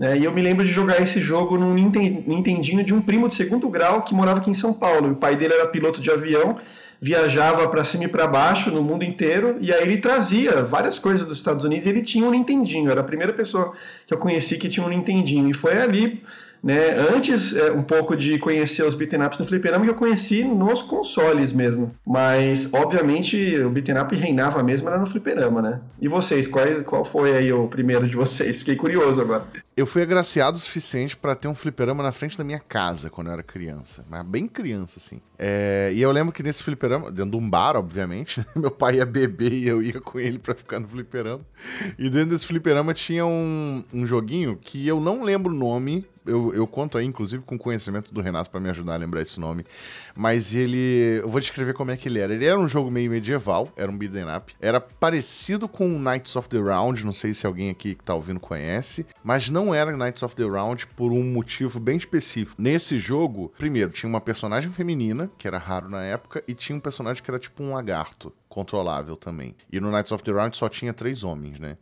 Né? 0.00 0.18
E 0.18 0.24
eu 0.24 0.32
me 0.32 0.40
lembro 0.40 0.64
de 0.64 0.72
jogar 0.72 1.00
esse 1.02 1.20
jogo 1.20 1.58
num 1.58 1.74
Nintendinho 1.74 2.82
de 2.82 2.94
um 2.94 3.02
primo 3.02 3.28
de 3.28 3.34
segundo 3.34 3.68
grau 3.68 4.02
que 4.02 4.14
morava 4.14 4.38
aqui 4.40 4.50
em 4.50 4.54
São 4.54 4.72
Paulo. 4.72 5.12
O 5.12 5.16
pai 5.16 5.36
dele 5.36 5.52
era 5.52 5.68
piloto 5.68 6.00
de 6.00 6.10
avião, 6.10 6.56
viajava 6.98 7.68
para 7.68 7.84
cima 7.84 8.04
e 8.04 8.08
para 8.08 8.26
baixo 8.26 8.70
no 8.70 8.82
mundo 8.82 9.04
inteiro, 9.04 9.58
e 9.60 9.72
aí 9.72 9.82
ele 9.82 9.98
trazia 9.98 10.62
várias 10.62 10.98
coisas 10.98 11.26
dos 11.26 11.36
Estados 11.36 11.66
Unidos 11.66 11.84
e 11.84 11.90
ele 11.90 12.02
tinha 12.02 12.26
um 12.26 12.30
Nintendinho. 12.30 12.90
Era 12.90 13.02
a 13.02 13.04
primeira 13.04 13.32
pessoa 13.32 13.74
que 14.06 14.14
eu 14.14 14.18
conheci 14.18 14.56
que 14.56 14.70
tinha 14.70 14.84
um 14.84 14.88
Nintendinho. 14.88 15.48
E 15.50 15.52
foi 15.54 15.76
ali 15.76 16.22
né? 16.62 16.90
Antes, 17.14 17.54
é, 17.54 17.72
um 17.72 17.82
pouco 17.82 18.16
de 18.16 18.38
conhecer 18.38 18.82
os 18.82 18.94
beat'em 18.94 19.22
ups 19.22 19.38
no 19.38 19.44
fliperama, 19.44 19.84
que 19.84 19.90
eu 19.90 19.94
conheci 19.94 20.44
nos 20.44 20.82
consoles 20.82 21.52
mesmo. 21.52 21.94
Mas, 22.06 22.68
obviamente, 22.72 23.58
o 23.58 23.70
beat'em 23.70 23.98
up 23.98 24.14
reinava 24.14 24.62
mesmo 24.62 24.88
era 24.88 24.98
no 24.98 25.06
fliperama, 25.06 25.62
né? 25.62 25.80
E 26.00 26.08
vocês, 26.08 26.46
qual, 26.46 26.66
qual 26.84 27.04
foi 27.04 27.36
aí 27.36 27.52
o 27.52 27.68
primeiro 27.68 28.08
de 28.08 28.16
vocês? 28.16 28.58
Fiquei 28.58 28.76
curioso 28.76 29.20
agora. 29.20 29.46
Eu 29.76 29.86
fui 29.86 30.02
agraciado 30.02 30.56
o 30.56 30.60
suficiente 30.60 31.16
para 31.16 31.34
ter 31.34 31.48
um 31.48 31.54
fliperama 31.54 32.02
na 32.02 32.12
frente 32.12 32.36
da 32.36 32.44
minha 32.44 32.60
casa 32.60 33.08
quando 33.08 33.28
eu 33.28 33.32
era 33.32 33.42
criança. 33.42 34.04
Mas 34.10 34.24
bem 34.26 34.46
criança, 34.46 34.98
assim. 34.98 35.22
É, 35.38 35.90
e 35.94 36.02
eu 36.02 36.10
lembro 36.10 36.32
que 36.32 36.42
nesse 36.42 36.62
fliperama, 36.62 37.10
dentro 37.10 37.30
de 37.30 37.36
um 37.38 37.48
bar, 37.48 37.76
obviamente, 37.76 38.44
meu 38.54 38.70
pai 38.70 38.96
ia 38.96 39.06
beber 39.06 39.52
e 39.52 39.66
eu 39.66 39.82
ia 39.82 39.98
com 39.98 40.20
ele 40.20 40.38
pra 40.38 40.54
ficar 40.54 40.78
no 40.78 40.86
fliperama. 40.86 41.40
E 41.98 42.10
dentro 42.10 42.30
desse 42.30 42.46
fliperama 42.46 42.92
tinha 42.92 43.24
um, 43.24 43.82
um 43.92 44.04
joguinho 44.04 44.58
que 44.60 44.86
eu 44.86 45.00
não 45.00 45.22
lembro 45.22 45.50
o 45.52 45.56
nome, 45.56 46.06
eu, 46.30 46.54
eu 46.54 46.66
conto 46.66 46.96
aí, 46.96 47.04
inclusive, 47.04 47.42
com 47.42 47.58
conhecimento 47.58 48.12
do 48.14 48.20
Renato 48.20 48.50
para 48.50 48.60
me 48.60 48.70
ajudar 48.70 48.94
a 48.94 48.96
lembrar 48.96 49.20
esse 49.20 49.38
nome. 49.38 49.64
Mas 50.14 50.54
ele. 50.54 51.20
Eu 51.22 51.28
vou 51.28 51.40
descrever 51.40 51.74
como 51.74 51.90
é 51.90 51.96
que 51.96 52.08
ele 52.08 52.18
era. 52.18 52.32
Ele 52.32 52.46
era 52.46 52.58
um 52.58 52.68
jogo 52.68 52.90
meio 52.90 53.10
medieval, 53.10 53.68
era 53.76 53.90
um 53.90 53.96
beat'em 53.96 54.24
up. 54.34 54.54
Era 54.60 54.80
parecido 54.80 55.68
com 55.68 55.98
Knights 55.98 56.36
of 56.36 56.48
the 56.48 56.58
Round, 56.58 57.04
não 57.04 57.12
sei 57.12 57.34
se 57.34 57.46
alguém 57.46 57.70
aqui 57.70 57.94
que 57.94 58.04
tá 58.04 58.14
ouvindo 58.14 58.40
conhece, 58.40 59.06
mas 59.22 59.48
não 59.48 59.74
era 59.74 59.96
Knights 59.96 60.22
of 60.22 60.34
the 60.36 60.44
Round 60.44 60.86
por 60.88 61.12
um 61.12 61.24
motivo 61.24 61.80
bem 61.80 61.96
específico. 61.96 62.60
Nesse 62.60 62.98
jogo, 62.98 63.52
primeiro, 63.58 63.90
tinha 63.90 64.08
uma 64.08 64.20
personagem 64.20 64.70
feminina, 64.70 65.30
que 65.36 65.46
era 65.46 65.58
raro 65.58 65.88
na 65.88 66.02
época, 66.02 66.42
e 66.46 66.54
tinha 66.54 66.76
um 66.76 66.80
personagem 66.80 67.22
que 67.22 67.30
era 67.30 67.38
tipo 67.38 67.62
um 67.62 67.74
lagarto 67.74 68.32
controlável 68.48 69.16
também. 69.16 69.54
E 69.72 69.80
no 69.80 69.90
Knights 69.90 70.12
of 70.12 70.22
the 70.24 70.32
Round 70.32 70.56
só 70.56 70.68
tinha 70.68 70.92
três 70.92 71.22
homens, 71.22 71.58
né? 71.58 71.76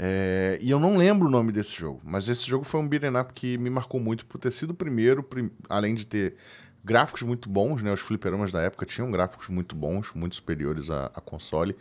É, 0.00 0.58
e 0.62 0.70
eu 0.70 0.78
não 0.78 0.96
lembro 0.96 1.26
o 1.26 1.30
nome 1.30 1.50
desse 1.50 1.74
jogo, 1.74 2.00
mas 2.04 2.28
esse 2.28 2.46
jogo 2.46 2.64
foi 2.64 2.78
um 2.78 2.86
beat'em 2.86 3.16
up 3.18 3.34
que 3.34 3.58
me 3.58 3.68
marcou 3.68 3.98
muito 3.98 4.24
por 4.26 4.38
ter 4.38 4.52
sido 4.52 4.70
o 4.70 4.74
primeiro, 4.74 5.24
prim 5.24 5.50
além 5.68 5.92
de 5.92 6.06
ter 6.06 6.36
gráficos 6.84 7.22
muito 7.22 7.48
bons, 7.48 7.82
né? 7.82 7.92
Os 7.92 8.00
fliperamas 8.00 8.52
da 8.52 8.62
época 8.62 8.86
tinham 8.86 9.10
gráficos 9.10 9.48
muito 9.48 9.74
bons, 9.74 10.12
muito 10.14 10.36
superiores 10.36 10.88
a, 10.88 11.06
a 11.06 11.20
console. 11.20 11.76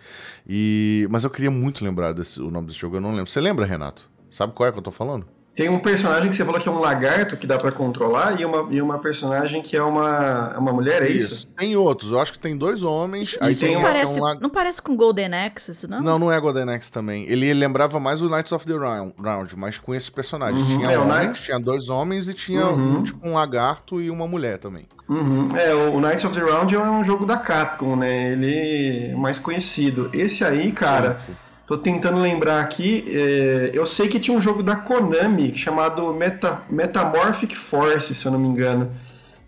E 0.48 1.08
mas 1.12 1.24
eu 1.24 1.30
queria 1.30 1.52
muito 1.52 1.86
lembrar 1.86 2.12
desse, 2.12 2.42
o 2.42 2.50
nome 2.50 2.68
desse 2.68 2.80
jogo, 2.80 2.98
eu 2.98 3.02
não 3.02 3.12
lembro. 3.12 3.30
Você 3.30 3.40
lembra, 3.40 3.66
Renato? 3.66 4.10
Sabe 4.32 4.54
qual 4.54 4.68
é 4.68 4.72
que 4.72 4.80
eu 4.80 4.84
tô 4.84 4.92
falando? 4.92 5.37
Tem 5.58 5.70
um 5.70 5.80
personagem 5.80 6.30
que 6.30 6.36
você 6.36 6.46
falou 6.46 6.62
que 6.62 6.70
é 6.70 6.72
um 6.72 6.78
lagarto 6.78 7.36
que 7.36 7.48
dá 7.48 7.58
para 7.58 7.72
controlar 7.72 8.40
e 8.40 8.46
uma, 8.46 8.72
e 8.72 8.80
uma 8.80 9.00
personagem 9.00 9.64
que 9.64 9.76
é 9.76 9.82
uma, 9.82 10.56
uma 10.56 10.72
mulher, 10.72 11.02
é 11.02 11.10
isso? 11.10 11.34
isso? 11.34 11.48
Tem 11.48 11.76
outros, 11.76 12.12
eu 12.12 12.20
acho 12.20 12.32
que 12.32 12.38
tem 12.38 12.56
dois 12.56 12.84
homens. 12.84 13.36
Aí 13.42 13.56
tem 13.56 13.74
não, 13.74 13.82
parece, 13.82 14.20
é 14.20 14.22
um 14.22 14.24
lag... 14.24 14.40
não 14.40 14.50
parece 14.52 14.80
com 14.80 14.96
Golden 14.96 15.34
Axe, 15.34 15.72
isso 15.72 15.88
não? 15.88 16.00
Não, 16.00 16.20
não 16.20 16.32
é 16.32 16.40
Golden 16.40 16.70
Axe 16.70 16.92
também. 16.92 17.26
Ele 17.28 17.52
lembrava 17.56 18.00
mais 18.00 18.22
o 18.22 18.30
Knights 18.30 18.52
of 18.52 18.68
the 18.68 18.76
Round, 18.76 19.56
mas 19.58 19.80
com 19.80 19.96
esses 19.96 20.12
personagens. 20.12 20.62
Uhum. 20.62 20.78
Tinha 20.78 20.92
é, 20.92 21.00
homens, 21.00 21.42
tinha 21.42 21.60
dois 21.60 21.90
homens 21.90 22.30
e 22.30 22.36
tinha 22.36 22.68
uhum. 22.68 23.00
um, 23.00 23.04
tipo 23.04 23.28
um 23.28 23.34
lagarto 23.34 24.00
e 24.00 24.12
uma 24.12 24.28
mulher 24.28 24.60
também. 24.60 24.88
Uhum. 25.10 25.48
É, 25.56 25.74
o 25.74 26.00
Knights 26.00 26.24
of 26.24 26.40
the 26.40 26.46
Round 26.46 26.76
é 26.76 26.80
um 26.80 27.04
jogo 27.04 27.26
da 27.26 27.36
Capcom, 27.36 27.96
né? 27.96 28.34
Ele 28.34 29.10
é 29.12 29.16
mais 29.16 29.40
conhecido. 29.40 30.12
Esse 30.14 30.44
aí, 30.44 30.72
cara... 30.72 31.18
Sim, 31.18 31.32
sim 31.32 31.47
Tô 31.68 31.78
tentando 31.78 32.18
lembrar 32.18 32.62
aqui. 32.62 33.04
É, 33.10 33.72
eu 33.74 33.86
sei 33.86 34.08
que 34.08 34.20
tinha 34.20 34.36
um 34.36 34.42
jogo 34.42 34.64
da 34.64 34.78
Konami 34.78 35.54
chamado 35.58 36.14
Meta, 36.14 36.62
Metamorphic 36.70 37.56
Force, 37.58 38.16
se 38.16 38.26
eu 38.26 38.32
não 38.32 38.40
me 38.40 38.48
engano. 38.48 38.90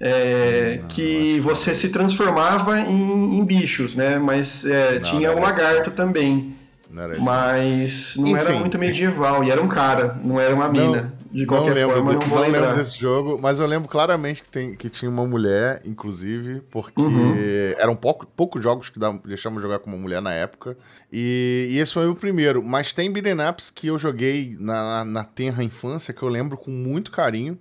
É, 0.01 0.81
que 0.89 1.39
você 1.39 1.73
se 1.73 1.89
transformava 1.89 2.79
em, 2.79 3.39
em 3.39 3.45
bichos, 3.45 3.95
né? 3.95 4.19
Mas 4.19 4.65
é, 4.65 4.95
não, 4.95 5.01
tinha 5.01 5.31
o 5.31 5.37
um 5.37 5.41
lagarto 5.41 5.91
também. 5.91 6.55
Não 6.89 7.23
mas 7.23 8.15
não 8.17 8.27
Enfim. 8.27 8.39
era 8.39 8.53
muito 8.53 8.77
medieval, 8.79 9.43
e 9.43 9.51
era 9.51 9.61
um 9.61 9.67
cara, 9.67 10.17
não 10.23 10.39
era 10.39 10.53
uma 10.53 10.67
mina. 10.67 11.13
Não, 11.31 11.39
de 11.39 11.45
qualquer 11.45 11.75
não 11.75 11.89
forma, 11.91 12.13
não 12.13 12.27
não 12.27 12.39
lembro 12.39 12.75
desse 12.75 12.97
jogo, 12.97 13.39
mas 13.39 13.59
eu 13.59 13.67
lembro 13.67 13.87
claramente 13.87 14.41
que, 14.41 14.49
tem, 14.49 14.75
que 14.75 14.89
tinha 14.89 15.09
uma 15.09 15.25
mulher, 15.25 15.81
inclusive, 15.85 16.61
porque 16.71 17.01
uhum. 17.01 17.33
eram 17.77 17.95
pouco, 17.95 18.25
poucos 18.25 18.63
jogos 18.63 18.89
que 18.89 18.99
deixamos 19.25 19.61
jogar 19.61 19.79
com 19.79 19.89
uma 19.89 19.97
mulher 19.97 20.21
na 20.21 20.33
época. 20.33 20.75
E, 21.11 21.67
e, 21.71 21.77
esse 21.77 21.93
foi 21.93 22.07
o 22.07 22.15
primeiro. 22.15 22.63
Mas 22.63 22.91
tem 22.91 23.11
beat'em 23.11 23.47
ups 23.47 23.69
que 23.69 23.87
eu 23.87 23.97
joguei 23.97 24.57
na, 24.59 25.05
na 25.05 25.23
tenra 25.23 25.63
infância, 25.63 26.13
que 26.13 26.23
eu 26.23 26.29
lembro 26.29 26.57
com 26.57 26.71
muito 26.71 27.11
carinho, 27.11 27.57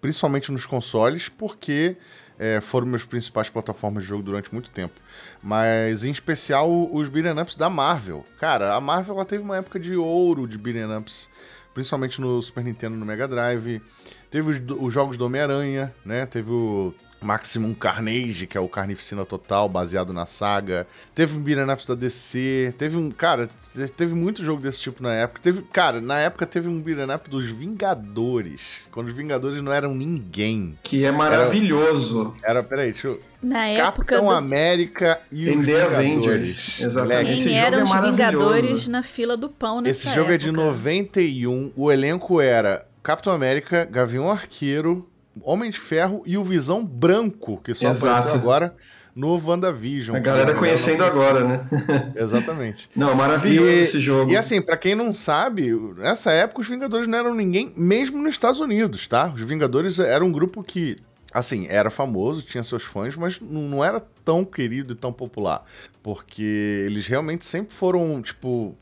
principalmente 0.00 0.50
nos 0.50 0.64
consoles, 0.64 1.28
porque 1.28 1.96
é, 2.38 2.60
foram 2.60 2.86
meus 2.86 3.04
principais 3.04 3.50
plataformas 3.50 4.04
de 4.04 4.08
jogo 4.08 4.22
durante 4.22 4.52
muito 4.52 4.70
tempo. 4.70 4.94
Mas, 5.42 6.02
em 6.02 6.10
especial, 6.10 6.70
os 6.92 7.08
beat'em 7.08 7.40
ups 7.40 7.54
da 7.54 7.68
Marvel. 7.68 8.24
Cara, 8.40 8.74
a 8.74 8.80
Marvel 8.80 9.16
ela 9.16 9.24
teve 9.24 9.44
uma 9.44 9.56
época 9.56 9.78
de 9.78 9.94
ouro 9.96 10.48
de 10.48 10.56
beat'em 10.56 10.96
ups, 10.96 11.28
principalmente 11.74 12.20
no 12.20 12.40
Super 12.42 12.64
Nintendo 12.64 12.96
no 12.96 13.04
Mega 13.04 13.26
Drive. 13.26 13.82
Teve 14.30 14.50
os, 14.50 14.60
os 14.80 14.92
jogos 14.92 15.16
do 15.16 15.26
Homem-Aranha, 15.26 15.92
né? 16.04 16.26
Teve 16.26 16.50
o 16.50 16.94
Maximum 17.22 17.74
Carnage, 17.74 18.46
que 18.46 18.56
é 18.56 18.60
o 18.60 18.68
Carnificina 18.68 19.24
Total, 19.24 19.68
baseado 19.68 20.12
na 20.12 20.26
saga. 20.26 20.86
Teve 21.14 21.36
um 21.36 21.40
beat'em 21.40 21.72
ups 21.72 21.84
da 21.84 21.94
DC. 21.94 22.74
Teve 22.76 22.96
um. 22.96 23.10
Cara, 23.10 23.48
teve 23.96 24.14
muito 24.14 24.44
jogo 24.44 24.60
desse 24.60 24.80
tipo 24.80 25.02
na 25.02 25.12
época. 25.12 25.40
Teve, 25.42 25.62
cara, 25.62 26.00
na 26.00 26.18
época 26.18 26.46
teve 26.46 26.68
um 26.68 26.80
beat'em 26.80 27.14
up 27.14 27.30
dos 27.30 27.46
Vingadores. 27.46 28.86
Quando 28.90 29.08
os 29.08 29.14
Vingadores 29.14 29.60
não 29.62 29.72
eram 29.72 29.94
ninguém. 29.94 30.78
Que 30.82 31.04
é 31.04 31.12
maravilhoso. 31.12 32.34
Era, 32.42 32.58
era 32.58 32.62
peraí, 32.62 32.92
deixa 32.92 33.08
eu. 33.08 33.20
Na 33.42 33.66
época. 33.66 34.04
Capitão 34.04 34.26
do... 34.26 34.30
América 34.30 35.20
e 35.30 35.48
os 35.48 35.56
Vingadores. 35.56 35.84
Avengers. 35.84 36.80
Exatamente. 36.80 37.44
Quem 37.44 37.58
eram 37.58 37.78
é 37.78 37.82
os 37.82 37.92
Vingadores 37.92 38.88
na 38.88 39.02
fila 39.02 39.36
do 39.36 39.48
pão 39.48 39.80
nessa 39.80 40.08
Esse 40.08 40.14
jogo 40.14 40.32
época. 40.32 40.34
é 40.34 40.38
de 40.38 40.52
91. 40.52 41.72
O 41.76 41.90
elenco 41.90 42.40
era 42.40 42.86
Capitão 43.02 43.32
América, 43.32 43.84
Gavião 43.84 44.30
Arqueiro, 44.30 45.08
Homem 45.40 45.70
de 45.70 45.78
Ferro 45.78 46.22
e 46.26 46.36
o 46.36 46.44
Visão 46.44 46.84
Branco, 46.84 47.60
que 47.62 47.74
só 47.74 47.90
Exato. 47.90 48.06
apareceu 48.06 48.34
agora 48.34 48.74
no 49.14 49.36
WandaVision. 49.36 50.16
A 50.16 50.20
galera 50.20 50.54
conhecendo 50.54 51.04
agora, 51.04 51.44
né? 51.44 51.66
Exatamente. 52.16 52.88
Não, 52.96 53.14
maravilhoso 53.14 53.68
e, 53.68 53.80
esse 53.80 54.00
jogo. 54.00 54.30
E 54.30 54.36
assim, 54.36 54.60
para 54.60 54.76
quem 54.76 54.94
não 54.94 55.12
sabe, 55.12 55.72
nessa 55.96 56.32
época 56.32 56.60
os 56.60 56.68
Vingadores 56.68 57.06
não 57.06 57.18
eram 57.18 57.34
ninguém, 57.34 57.72
mesmo 57.76 58.18
nos 58.18 58.32
Estados 58.32 58.60
Unidos, 58.60 59.06
tá? 59.06 59.32
Os 59.34 59.42
Vingadores 59.42 59.98
eram 59.98 60.26
um 60.26 60.32
grupo 60.32 60.62
que, 60.62 60.96
assim, 61.32 61.66
era 61.68 61.90
famoso, 61.90 62.42
tinha 62.42 62.64
seus 62.64 62.82
fãs, 62.82 63.16
mas 63.16 63.40
não 63.40 63.84
era 63.84 64.02
tão 64.24 64.44
querido 64.44 64.94
e 64.94 64.96
tão 64.96 65.12
popular. 65.12 65.64
Porque 66.02 66.82
eles 66.86 67.06
realmente 67.06 67.44
sempre 67.44 67.74
foram, 67.74 68.22
tipo, 68.22 68.74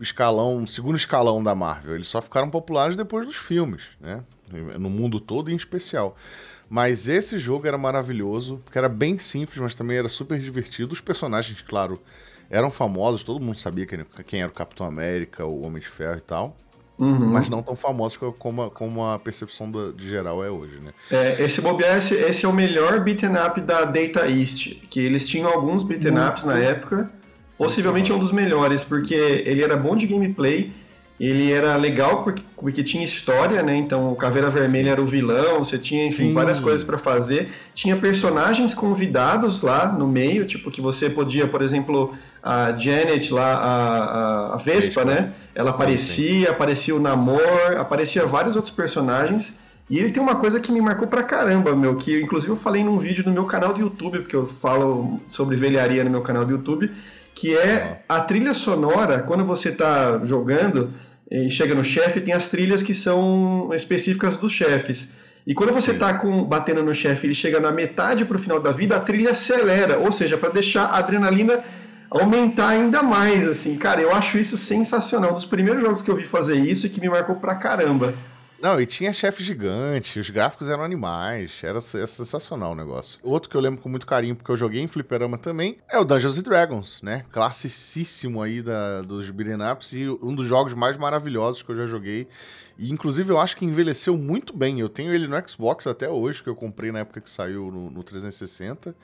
escalão, 0.00 0.66
segundo 0.66 0.96
escalão 0.96 1.42
da 1.42 1.54
Marvel. 1.54 1.94
Eles 1.94 2.08
só 2.08 2.20
ficaram 2.20 2.50
populares 2.50 2.96
depois 2.96 3.24
dos 3.26 3.36
filmes, 3.36 3.84
né? 4.00 4.22
No 4.78 4.88
mundo 4.88 5.18
todo 5.18 5.50
em 5.50 5.56
especial. 5.56 6.16
Mas 6.68 7.06
esse 7.06 7.38
jogo 7.38 7.66
era 7.66 7.78
maravilhoso, 7.78 8.60
porque 8.64 8.78
era 8.78 8.88
bem 8.88 9.18
simples, 9.18 9.58
mas 9.58 9.74
também 9.74 9.96
era 9.96 10.08
super 10.08 10.38
divertido. 10.38 10.92
Os 10.92 11.00
personagens, 11.00 11.62
claro, 11.62 12.00
eram 12.50 12.70
famosos, 12.70 13.22
todo 13.22 13.44
mundo 13.44 13.58
sabia 13.58 13.86
quem 14.26 14.40
era 14.40 14.50
o 14.50 14.54
Capitão 14.54 14.86
América, 14.86 15.44
o 15.44 15.62
Homem 15.62 15.80
de 15.80 15.88
Ferro 15.88 16.18
e 16.18 16.22
tal. 16.22 16.56
Uhum. 16.98 17.26
Mas 17.26 17.48
não 17.48 17.62
tão 17.62 17.76
famosos 17.76 18.18
como 18.38 18.62
a, 18.62 18.70
como 18.70 19.04
a 19.04 19.18
percepção 19.18 19.70
do, 19.70 19.92
de 19.92 20.08
geral 20.08 20.42
é 20.42 20.50
hoje, 20.50 20.80
né? 20.80 20.92
É, 21.10 21.42
esse 21.44 21.60
bobear, 21.60 21.98
esse, 21.98 22.14
esse 22.14 22.46
é 22.46 22.48
o 22.48 22.52
melhor 22.52 23.00
beat'em 23.00 23.32
up 23.32 23.60
da 23.60 23.84
Data 23.84 24.26
East, 24.28 24.80
que 24.88 25.00
eles 25.00 25.28
tinham 25.28 25.48
alguns 25.48 25.82
beat'em 25.82 26.18
ups 26.18 26.44
na 26.44 26.58
época, 26.58 27.10
possivelmente 27.58 28.10
é 28.10 28.14
um 28.14 28.18
dos 28.18 28.32
melhores, 28.32 28.82
porque 28.82 29.14
ele 29.14 29.62
era 29.62 29.76
bom 29.76 29.94
de 29.94 30.06
gameplay, 30.06 30.72
ele 31.18 31.50
era 31.50 31.74
legal 31.76 32.22
porque, 32.22 32.42
porque 32.56 32.82
tinha 32.84 33.04
história, 33.04 33.62
né? 33.62 33.76
Então 33.76 34.12
o 34.12 34.16
Caveira 34.16 34.50
Vermelha 34.50 34.84
Sim. 34.84 34.90
era 34.90 35.02
o 35.02 35.06
vilão, 35.06 35.64
você 35.64 35.78
tinha 35.78 36.04
enfim, 36.04 36.32
várias 36.32 36.60
coisas 36.60 36.84
para 36.84 36.98
fazer. 36.98 37.52
Tinha 37.74 37.96
personagens 37.96 38.74
convidados 38.74 39.62
lá 39.62 39.86
no 39.86 40.06
meio, 40.06 40.46
tipo 40.46 40.70
que 40.70 40.80
você 40.80 41.08
podia, 41.08 41.46
por 41.46 41.62
exemplo, 41.62 42.14
a 42.42 42.72
Janet 42.72 43.32
lá, 43.32 43.54
a, 43.54 44.04
a, 44.04 44.54
a 44.54 44.56
Vespa, 44.58 45.04
né? 45.04 45.32
Ela 45.54 45.70
aparecia, 45.70 46.46
sim, 46.46 46.50
aparecia 46.50 46.94
o 46.94 47.00
Namor, 47.00 47.40
aparecia 47.78 48.26
vários 48.26 48.54
outros 48.54 48.74
personagens. 48.74 49.56
E 49.88 49.98
ele 49.98 50.10
tem 50.10 50.22
uma 50.22 50.34
coisa 50.34 50.60
que 50.60 50.70
me 50.70 50.80
marcou 50.80 51.06
pra 51.06 51.22
caramba, 51.22 51.74
meu, 51.74 51.96
que 51.96 52.20
inclusive 52.20 52.52
eu 52.52 52.56
falei 52.56 52.82
num 52.84 52.98
vídeo 52.98 53.24
no 53.24 53.32
meu 53.32 53.44
canal 53.44 53.72
do 53.72 53.80
YouTube, 53.80 54.18
porque 54.18 54.34
eu 54.36 54.46
falo 54.46 55.20
sobre 55.30 55.56
velharia 55.56 56.02
no 56.04 56.10
meu 56.10 56.22
canal 56.22 56.44
do 56.44 56.50
YouTube, 56.50 56.90
que 57.34 57.56
é 57.56 58.02
a 58.08 58.20
trilha 58.20 58.52
sonora, 58.52 59.20
quando 59.20 59.44
você 59.44 59.70
tá 59.70 60.20
jogando, 60.24 60.90
e 61.30 61.50
chega 61.50 61.74
no 61.74 61.84
chefe, 61.84 62.20
tem 62.20 62.34
as 62.34 62.48
trilhas 62.48 62.82
que 62.82 62.94
são 62.94 63.70
específicas 63.74 64.36
dos 64.36 64.52
chefes. 64.52 65.12
E 65.46 65.54
quando 65.54 65.72
você 65.72 65.92
está 65.92 66.12
batendo 66.46 66.82
no 66.82 66.94
chefe, 66.94 67.26
ele 67.26 67.34
chega 67.34 67.60
na 67.60 67.70
metade 67.70 68.24
para 68.24 68.36
o 68.36 68.38
final 68.38 68.60
da 68.60 68.72
vida, 68.72 68.96
a 68.96 69.00
trilha 69.00 69.30
acelera, 69.30 69.98
ou 69.98 70.10
seja, 70.10 70.36
para 70.36 70.50
deixar 70.50 70.86
a 70.86 70.98
adrenalina 70.98 71.62
aumentar 72.10 72.70
ainda 72.70 73.02
mais, 73.02 73.46
assim. 73.46 73.76
Cara, 73.76 74.00
eu 74.00 74.12
acho 74.12 74.38
isso 74.38 74.58
sensacional. 74.58 75.32
Um 75.32 75.34
dos 75.34 75.44
primeiros 75.44 75.82
jogos 75.82 76.02
que 76.02 76.10
eu 76.10 76.16
vi 76.16 76.24
fazer 76.24 76.56
isso 76.56 76.86
e 76.86 76.90
que 76.90 77.00
me 77.00 77.08
marcou 77.08 77.36
pra 77.36 77.54
caramba. 77.54 78.14
Não, 78.60 78.80
e 78.80 78.86
tinha 78.86 79.12
chefe 79.12 79.42
gigante, 79.42 80.18
os 80.18 80.30
gráficos 80.30 80.68
eram 80.68 80.82
animais, 80.82 81.60
era, 81.62 81.78
era, 81.78 82.06
sensacional 82.06 82.72
o 82.72 82.74
negócio. 82.74 83.20
Outro 83.22 83.50
que 83.50 83.56
eu 83.56 83.60
lembro 83.60 83.82
com 83.82 83.88
muito 83.88 84.06
carinho, 84.06 84.34
porque 84.34 84.50
eu 84.50 84.56
joguei 84.56 84.80
em 84.80 84.86
fliperama 84.86 85.36
também, 85.36 85.78
é 85.88 85.98
o 85.98 86.04
Dungeons 86.04 86.40
Dragons, 86.42 87.02
né? 87.02 87.24
Classicíssimo 87.30 88.42
aí 88.42 88.62
da, 88.62 89.02
dos 89.02 89.28
beat'em 89.30 89.70
ups 89.70 89.92
e 89.92 90.08
um 90.08 90.34
dos 90.34 90.46
jogos 90.46 90.72
mais 90.72 90.96
maravilhosos 90.96 91.62
que 91.62 91.70
eu 91.70 91.76
já 91.76 91.86
joguei. 91.86 92.28
E 92.78 92.90
inclusive 92.90 93.30
eu 93.30 93.38
acho 93.38 93.56
que 93.56 93.64
envelheceu 93.64 94.16
muito 94.16 94.56
bem. 94.56 94.80
Eu 94.80 94.88
tenho 94.88 95.12
ele 95.12 95.26
no 95.26 95.48
Xbox 95.48 95.86
até 95.86 96.08
hoje, 96.08 96.42
que 96.42 96.48
eu 96.48 96.56
comprei 96.56 96.90
na 96.90 97.00
época 97.00 97.20
que 97.20 97.30
saiu 97.30 97.70
no, 97.70 97.90
no 97.90 98.02
360. 98.02 98.94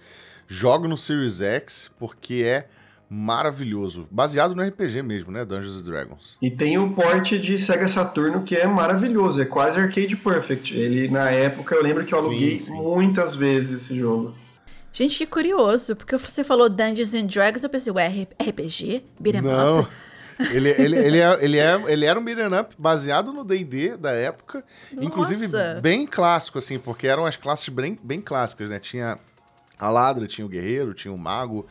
Jogo 0.49 0.89
no 0.89 0.97
Series 0.97 1.41
X, 1.41 1.91
porque 1.99 2.43
é 2.45 2.69
maravilhoso. 3.13 4.09
Baseado 4.11 4.55
no 4.55 4.63
RPG 4.63 5.03
mesmo, 5.03 5.31
né? 5.31 5.45
Dungeons 5.45 5.83
Dragons. 5.83 6.39
E 6.41 6.51
tem 6.51 6.79
o 6.79 6.95
porte 6.95 7.39
de 7.39 7.59
Sega 7.59 7.87
Saturno 7.87 8.43
que 8.43 8.55
é 8.55 8.67
maravilhoso, 8.67 9.43
é 9.43 9.45
quase 9.45 9.79
Arcade 9.79 10.17
Perfect. 10.17 10.75
Ele, 10.75 11.09
na 11.09 11.31
época, 11.31 11.75
eu 11.75 11.83
lembro 11.83 12.07
que 12.07 12.15
eu 12.15 12.19
aluguei 12.19 12.59
sim, 12.59 12.73
sim. 12.73 12.73
muitas 12.73 13.37
vezes 13.37 13.83
esse 13.83 13.99
jogo. 13.99 14.35
Gente, 14.95 15.19
que 15.19 15.27
curioso, 15.27 15.95
porque 15.95 16.17
você 16.17 16.43
falou 16.43 16.71
Dungeons 16.71 17.13
and 17.13 17.27
Dragons, 17.27 17.63
eu 17.63 17.69
pensei, 17.69 17.93
ué, 17.93 18.27
RPG? 18.41 19.05
Beat'em 19.21 19.43
Não. 19.43 19.87
Ele, 20.51 20.71
ele, 20.71 20.99
ele, 20.99 21.19
é, 21.21 21.45
ele, 21.45 21.59
é, 21.59 21.83
ele 21.87 22.05
era 22.05 22.19
um 22.19 22.25
beat'em 22.25 22.59
up 22.59 22.75
baseado 22.77 23.33
no 23.33 23.45
D&D 23.45 23.97
da 23.97 24.11
época, 24.11 24.65
Nossa. 24.91 25.07
inclusive 25.07 25.47
bem 25.81 26.05
clássico, 26.05 26.59
assim, 26.59 26.81
porque 26.81 27.07
eram 27.07 27.27
as 27.27 27.37
classes 27.37 27.69
bem, 27.69 27.97
bem 28.03 28.21
clássicas, 28.21 28.69
né? 28.69 28.81
Tinha 28.81 29.19
a 29.79 29.89
ladra, 29.89 30.27
tinha 30.27 30.45
o 30.45 30.49
guerreiro, 30.49 30.95
tinha 30.95 31.13
o 31.13 31.19
mago, 31.19 31.67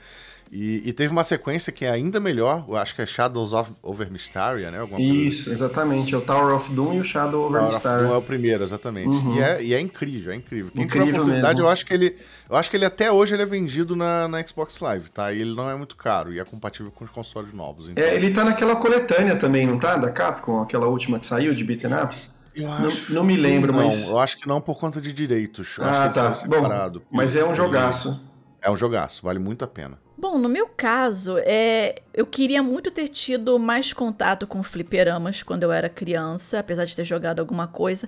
e, 0.51 0.89
e, 0.89 0.91
teve 0.91 1.13
uma 1.13 1.23
sequência 1.23 1.71
que 1.71 1.85
é 1.85 1.89
ainda 1.89 2.19
melhor, 2.19 2.65
eu 2.67 2.75
acho 2.75 2.93
que 2.93 3.01
é 3.01 3.05
Shadows 3.05 3.53
of 3.53 3.71
Over 3.81 4.11
Mysteria, 4.11 4.69
né? 4.69 4.79
Alguma 4.79 4.99
Isso, 4.99 5.43
assim. 5.43 5.51
exatamente. 5.51 6.13
É 6.13 6.17
o 6.17 6.21
Tower 6.21 6.53
of 6.53 6.69
Doom 6.73 6.95
e 6.95 6.99
o 6.99 7.05
Shadow 7.05 7.45
Over 7.45 7.61
Tower 7.61 7.73
Mysteria. 7.73 7.97
Of 7.97 8.05
Doom 8.05 8.13
é 8.13 8.17
o 8.17 8.21
primeiro, 8.21 8.61
exatamente. 8.61 9.07
Uhum. 9.07 9.37
E, 9.37 9.41
é, 9.41 9.63
e 9.63 9.73
é 9.73 9.79
incrível, 9.79 10.33
é 10.33 10.35
incrível. 10.35 10.69
Quem 10.73 10.83
incrível 10.83 11.05
tiver 11.05 11.19
oportunidade, 11.19 11.53
mesmo. 11.53 11.67
eu 11.67 11.71
acho 11.71 11.85
que 11.85 11.93
ele. 11.93 12.17
Eu 12.49 12.57
acho 12.57 12.69
que 12.69 12.75
ele 12.75 12.83
até 12.83 13.09
hoje 13.09 13.33
ele 13.33 13.43
é 13.43 13.45
vendido 13.45 13.95
na, 13.95 14.27
na 14.27 14.45
Xbox 14.45 14.77
Live, 14.81 15.09
tá? 15.09 15.31
E 15.31 15.39
ele 15.39 15.55
não 15.55 15.69
é 15.69 15.75
muito 15.77 15.95
caro 15.95 16.33
e 16.33 16.39
é 16.39 16.43
compatível 16.43 16.91
com 16.91 17.05
os 17.05 17.11
consoles 17.11 17.53
novos. 17.53 17.87
Então... 17.87 18.03
É, 18.03 18.13
ele 18.13 18.31
tá 18.31 18.43
naquela 18.43 18.75
coletânea 18.75 19.37
também, 19.37 19.65
não 19.65 19.79
tá? 19.79 19.95
Da 19.95 20.11
Capcom, 20.11 20.61
aquela 20.61 20.87
última 20.87 21.17
que 21.17 21.27
saiu 21.27 21.55
de 21.55 21.63
Beaten 21.63 21.93
Ups. 21.93 22.35
Eu 22.53 22.69
acho 22.69 23.13
não, 23.13 23.21
não 23.21 23.23
me 23.23 23.37
lembro, 23.37 23.71
não, 23.71 23.87
mas. 23.87 24.01
Eu 24.05 24.19
acho 24.19 24.37
que 24.37 24.45
não 24.45 24.59
por 24.59 24.77
conta 24.77 24.99
de 24.99 25.13
direitos. 25.13 25.77
Eu 25.77 25.85
ah, 25.85 26.09
tá. 26.09 26.33
Bom, 26.45 27.01
mas 27.09 27.37
é 27.37 27.45
um 27.45 27.55
jogaço. 27.55 28.19
É 28.61 28.69
um 28.69 28.75
jogaço, 28.75 29.23
vale 29.23 29.39
muito 29.39 29.63
a 29.63 29.67
pena. 29.67 29.97
Bom, 30.21 30.37
no 30.37 30.47
meu 30.47 30.67
caso, 30.67 31.35
é, 31.39 31.95
eu 32.13 32.27
queria 32.27 32.61
muito 32.61 32.91
ter 32.91 33.07
tido 33.07 33.57
mais 33.57 33.91
contato 33.91 34.45
com 34.45 34.61
fliperamas 34.61 35.41
quando 35.41 35.63
eu 35.63 35.71
era 35.71 35.89
criança, 35.89 36.59
apesar 36.59 36.85
de 36.85 36.95
ter 36.95 37.03
jogado 37.03 37.39
alguma 37.39 37.67
coisa. 37.67 38.07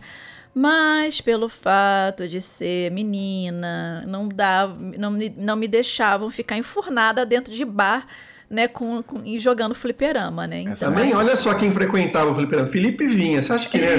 Mas 0.54 1.20
pelo 1.20 1.50
fato 1.50 2.28
de 2.28 2.40
ser 2.40 2.92
menina, 2.92 4.06
não, 4.08 4.30
dava, 4.30 4.78
não, 4.96 5.10
não 5.36 5.56
me 5.56 5.68
deixavam 5.68 6.30
ficar 6.30 6.56
enfurnada 6.56 7.26
dentro 7.26 7.52
de 7.52 7.66
bar 7.66 8.06
né, 8.54 8.68
com, 8.68 9.02
com, 9.02 9.26
e 9.26 9.40
jogando 9.40 9.74
fliperama, 9.74 10.46
né? 10.46 10.62
Então, 10.62 10.76
Também, 10.76 11.12
olha 11.16 11.36
só 11.36 11.56
quem 11.56 11.72
frequentava 11.72 12.30
o 12.30 12.36
fliperama. 12.36 12.68
Felipe 12.68 13.08
Vinha. 13.08 13.42
Você 13.42 13.52
acha 13.52 13.68
que 13.68 13.80
né, 13.80 13.98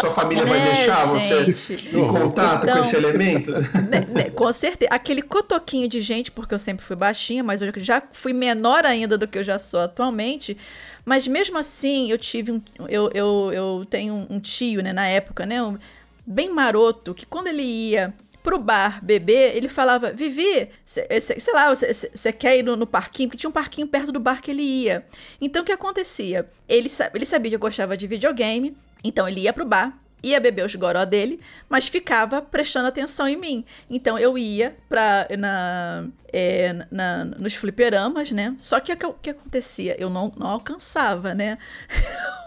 sua 0.00 0.12
família 0.12 0.44
vai 0.44 0.58
né, 0.58 0.74
deixar 0.74 1.16
gente? 1.16 1.54
você 1.54 1.74
em 1.74 2.08
contato 2.08 2.64
então, 2.64 2.78
com 2.78 2.84
esse 2.84 2.96
elemento? 2.96 3.52
Né, 3.52 4.04
né, 4.08 4.30
com 4.30 4.52
certeza. 4.52 4.90
Aquele 4.92 5.22
cotoquinho 5.22 5.88
de 5.88 6.00
gente, 6.00 6.32
porque 6.32 6.52
eu 6.52 6.58
sempre 6.58 6.84
fui 6.84 6.96
baixinha, 6.96 7.44
mas 7.44 7.62
eu 7.62 7.72
já 7.76 8.02
fui 8.12 8.32
menor 8.32 8.84
ainda 8.84 9.16
do 9.16 9.28
que 9.28 9.38
eu 9.38 9.44
já 9.44 9.60
sou 9.60 9.78
atualmente. 9.78 10.58
Mas 11.04 11.28
mesmo 11.28 11.56
assim, 11.56 12.10
eu 12.10 12.18
tive 12.18 12.50
um. 12.50 12.60
Eu, 12.88 13.10
eu, 13.14 13.50
eu 13.54 13.86
tenho 13.88 14.26
um 14.28 14.40
tio, 14.40 14.82
né, 14.82 14.92
na 14.92 15.06
época, 15.06 15.46
né? 15.46 15.62
Um, 15.62 15.78
bem 16.26 16.52
maroto, 16.52 17.14
que 17.14 17.24
quando 17.24 17.46
ele 17.46 17.62
ia 17.62 18.12
pro 18.44 18.58
bar 18.58 19.02
beber, 19.02 19.56
ele 19.56 19.68
falava: 19.68 20.12
Vivi, 20.12 20.68
cê, 20.84 21.08
cê, 21.20 21.40
sei 21.40 21.54
lá, 21.54 21.74
você 21.74 22.32
quer 22.32 22.58
ir 22.58 22.62
no, 22.62 22.76
no, 22.76 22.86
parquinho? 22.86 23.28
Porque 23.28 23.38
tinha 23.38 23.50
um 23.50 23.52
parquinho 23.52 23.88
perto 23.88 24.12
do 24.12 24.20
bar 24.20 24.40
que 24.40 24.50
ele 24.50 24.62
ia. 24.62 25.04
Então 25.40 25.62
o 25.62 25.64
que 25.64 25.72
acontecia? 25.72 26.48
Ele, 26.68 26.92
ele 27.14 27.26
sabia 27.26 27.50
que 27.50 27.56
eu 27.56 27.60
gostava 27.60 27.96
de 27.96 28.06
videogame, 28.06 28.76
então 29.02 29.26
ele 29.26 29.40
ia 29.40 29.52
pro 29.52 29.64
bar, 29.64 29.98
ia 30.22 30.38
beber 30.38 30.66
os 30.66 30.74
goró 30.74 31.06
dele, 31.06 31.40
mas 31.70 31.88
ficava 31.88 32.42
prestando 32.42 32.86
atenção 32.86 33.26
em 33.26 33.36
mim. 33.36 33.64
Então 33.88 34.18
eu 34.18 34.36
ia 34.36 34.76
pra, 34.90 35.26
na, 35.38 36.06
é, 36.30 36.86
na, 36.90 37.24
nos 37.24 37.54
fliperamas, 37.54 38.30
né? 38.30 38.54
Só 38.58 38.78
que 38.78 38.92
o 38.92 38.96
que, 38.96 39.14
que 39.22 39.30
acontecia? 39.30 39.96
Eu 39.98 40.10
não, 40.10 40.30
não 40.36 40.48
alcançava, 40.48 41.32
né? 41.32 41.56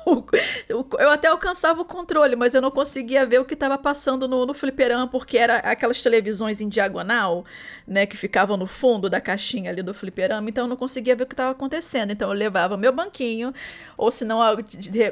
eu 0.99 1.09
até 1.09 1.27
alcançava 1.27 1.81
o 1.81 1.85
controle, 1.85 2.35
mas 2.35 2.53
eu 2.53 2.61
não 2.61 2.71
conseguia 2.71 3.25
ver 3.25 3.39
o 3.39 3.45
que 3.45 3.53
estava 3.53 3.77
passando 3.77 4.27
no, 4.27 4.45
no 4.45 4.53
fliperama, 4.53 5.07
porque 5.07 5.37
era 5.37 5.57
aquelas 5.57 6.01
televisões 6.01 6.61
em 6.61 6.69
diagonal, 6.69 7.43
né, 7.85 8.05
que 8.05 8.15
ficavam 8.15 8.55
no 8.55 8.67
fundo 8.67 9.09
da 9.09 9.19
caixinha 9.19 9.69
ali 9.69 9.81
do 9.81 9.93
fliperama, 9.93 10.49
então 10.49 10.65
eu 10.65 10.69
não 10.69 10.77
conseguia 10.77 11.15
ver 11.15 11.23
o 11.23 11.27
que 11.27 11.33
estava 11.33 11.51
acontecendo. 11.51 12.11
Então 12.11 12.29
eu 12.29 12.35
levava 12.35 12.77
meu 12.77 12.93
banquinho, 12.93 13.53
ou 13.97 14.09
senão, 14.09 14.39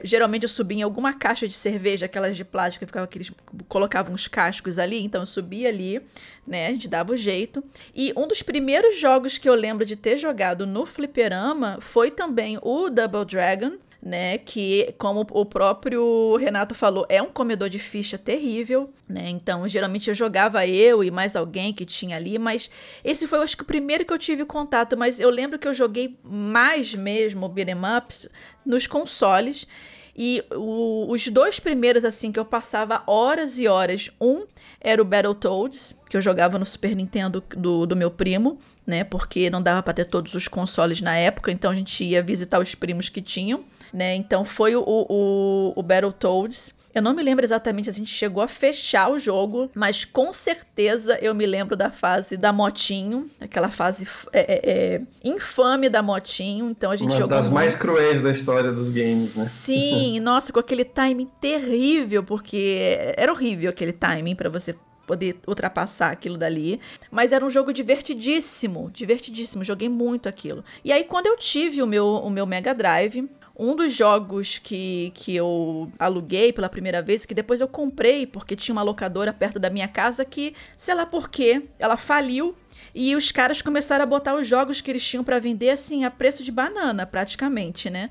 geralmente 0.04 0.44
eu 0.44 0.50
subia 0.50 0.80
em 0.80 0.84
alguma 0.84 1.14
caixa 1.14 1.48
de 1.48 1.54
cerveja, 1.54 2.06
aquelas 2.06 2.38
de 2.38 2.46
plástico, 2.46 2.86
que 2.86 2.88
ficava 2.88 3.06
aqueles, 3.06 3.32
colocavam 3.68 4.14
uns 4.14 4.28
cascos 4.28 4.80
ali, 4.80 5.04
então 5.04 5.22
eu 5.22 5.26
subia 5.26 5.70
ali, 5.70 6.02
né, 6.48 6.68
a 6.68 6.72
gente 6.72 6.88
dava 6.88 7.12
o 7.12 7.18
jeito. 7.18 7.64
E 7.94 8.14
um 8.16 8.28
dos 8.28 8.42
primeiros 8.42 8.98
jogos 8.98 9.38
que 9.38 9.50
eu 9.50 9.56
lembro 9.56 9.86
de 9.86 9.96
ter 9.96 10.18
jogado 10.18 10.66
no 10.66 10.86
fliperama 10.86 11.80
foi 11.82 12.12
também 12.12 12.58
o 12.62 12.90
Double 12.90 13.26
Dragon, 13.26 13.74
né? 14.06 14.38
Que, 14.38 14.94
como 15.00 15.26
o 15.32 15.44
próprio 15.44 16.38
Renato 16.38 16.76
falou, 16.76 17.08
é 17.10 17.20
um 17.24 17.32
comedor 17.32 17.70
de 17.70 17.80
ficha 17.80 18.20
terrível, 18.20 18.94
né? 19.10 19.28
Então, 19.30 19.68
geralmente 19.68 20.08
eu 20.10 20.14
jogava 20.14 20.68
eu 20.68 21.04
e 21.04 21.10
mais 21.10 21.36
alguém 21.36 21.74
que 21.74 21.84
tinha 21.84 22.16
ali, 22.16 22.38
mas 22.38 22.70
esse 23.04 23.26
foi, 23.26 23.40
acho 23.40 23.58
que, 23.58 23.64
o 23.64 23.66
primeiro 23.66 24.06
que 24.06 24.14
eu 24.14 24.20
tive 24.20 24.46
contato. 24.46 24.96
Mas 24.96 25.20
eu 25.20 25.32
lembro 25.32 25.58
que 25.58 25.68
eu 25.68 25.74
joguei 25.74 26.20
mais 26.24 26.94
mesmo 26.94 27.50
beat'em 27.50 27.76
ups 27.98 28.30
nos 28.64 28.86
consoles. 28.86 29.68
E 30.16 30.44
o, 30.52 31.12
os 31.12 31.28
dois 31.28 31.60
primeiros, 31.60 32.06
assim, 32.06 32.32
que 32.32 32.40
eu 32.40 32.46
passava 32.46 33.02
horas 33.08 33.58
e 33.58 33.68
horas. 33.68 34.12
Um 34.22 34.46
era 34.80 35.02
o 35.02 35.06
Battletoads, 35.06 35.96
que 36.08 36.16
eu 36.16 36.22
jogava 36.22 36.60
no 36.60 36.66
Super 36.66 36.96
Nintendo 36.96 37.44
do, 37.58 37.88
do 37.88 37.96
meu 37.96 38.12
primo, 38.12 38.60
né? 38.86 39.04
Porque 39.04 39.50
não 39.50 39.64
dava 39.64 39.82
para 39.82 39.96
ter 39.96 40.06
todos 40.06 40.36
os 40.36 40.48
consoles 40.48 41.02
na 41.02 41.18
época, 41.18 41.52
então 41.52 41.72
a 41.72 41.76
gente 41.76 42.04
ia 42.04 42.22
visitar 42.22 42.60
os 42.60 42.76
primos 42.76 43.10
que 43.10 43.20
tinham 43.20 43.66
né? 43.96 44.14
Então 44.14 44.44
foi 44.44 44.76
o, 44.76 44.84
o, 44.86 45.74
o 45.74 45.82
Battletoads. 45.82 46.76
Eu 46.94 47.02
não 47.02 47.14
me 47.14 47.22
lembro 47.22 47.44
exatamente 47.44 47.86
se 47.86 47.92
a 47.92 47.94
gente 47.94 48.10
chegou 48.12 48.42
a 48.42 48.48
fechar 48.48 49.10
o 49.10 49.20
jogo, 49.20 49.70
mas 49.76 50.06
com 50.06 50.32
certeza 50.32 51.18
eu 51.22 51.36
me 51.36 51.46
lembro 51.46 51.76
da 51.76 51.92
fase 51.92 52.38
da 52.38 52.54
motinho, 52.54 53.30
aquela 53.40 53.70
fase 53.70 54.08
é, 54.32 54.40
é, 54.40 54.72
é, 54.72 55.02
infame 55.24 55.90
da 55.90 56.02
motinho. 56.02 56.70
Então 56.70 56.92
a 56.92 56.96
gente 56.96 57.12
Uma 57.12 57.18
jogou. 57.18 57.38
das 57.38 57.46
muito. 57.48 57.54
mais 57.54 57.76
cruéis 57.76 58.24
da 58.24 58.32
história 58.32 58.72
dos 58.72 58.94
games, 58.94 59.36
né? 59.36 59.46
Sim, 59.46 60.20
nossa, 60.22 60.54
com 60.54 60.60
aquele 60.60 60.86
timing 60.86 61.30
terrível, 61.42 62.24
porque 62.24 62.98
era 63.18 63.32
horrível 63.32 63.70
aquele 63.70 63.92
timing 63.92 64.36
para 64.36 64.50
você 64.50 64.74
poder 65.06 65.38
ultrapassar 65.46 66.12
aquilo 66.12 66.38
dali. 66.38 66.80
Mas 67.12 67.32
era 67.32 67.46
um 67.46 67.50
jogo 67.50 67.74
divertidíssimo, 67.74 68.90
divertidíssimo. 68.94 69.64
Joguei 69.64 69.90
muito 69.90 70.28
aquilo. 70.28 70.64
E 70.84 70.92
aí, 70.92 71.04
quando 71.04 71.28
eu 71.28 71.38
tive 71.38 71.82
o 71.82 71.88
meu, 71.88 72.06
o 72.06 72.30
meu 72.30 72.46
Mega 72.46 72.74
Drive, 72.74 73.30
um 73.58 73.76
dos 73.76 73.94
jogos 73.94 74.58
que, 74.58 75.12
que 75.16 75.36
eu 75.36 75.92
aluguei 75.98 76.52
pela 76.52 76.68
primeira 76.68 77.02
vez, 77.02 77.26
que 77.26 77.34
depois 77.34 77.62
eu 77.62 77.68
comprei 77.68 78.28
porque 78.28 78.56
tinha 78.56 78.74
uma 78.74 78.84
locadora 78.84 79.32
perto 79.32 79.60
da 79.60 79.70
minha 79.70 79.88
casa 79.88 80.26
que, 80.26 80.54
sei 80.78 80.94
lá 80.94 81.06
por 81.06 81.30
quê, 81.30 81.64
ela 81.80 81.96
faliu 81.96 82.56
e 82.94 83.16
os 83.16 83.32
caras 83.32 83.62
começaram 83.62 84.04
a 84.04 84.06
botar 84.06 84.36
os 84.36 84.48
jogos 84.48 84.82
que 84.82 84.92
eles 84.92 85.06
tinham 85.06 85.24
para 85.24 85.40
vender 85.40 85.70
assim 85.70 86.04
a 86.04 86.12
preço 86.12 86.44
de 86.44 86.52
banana, 86.52 87.06
praticamente, 87.06 87.90
né? 87.90 88.10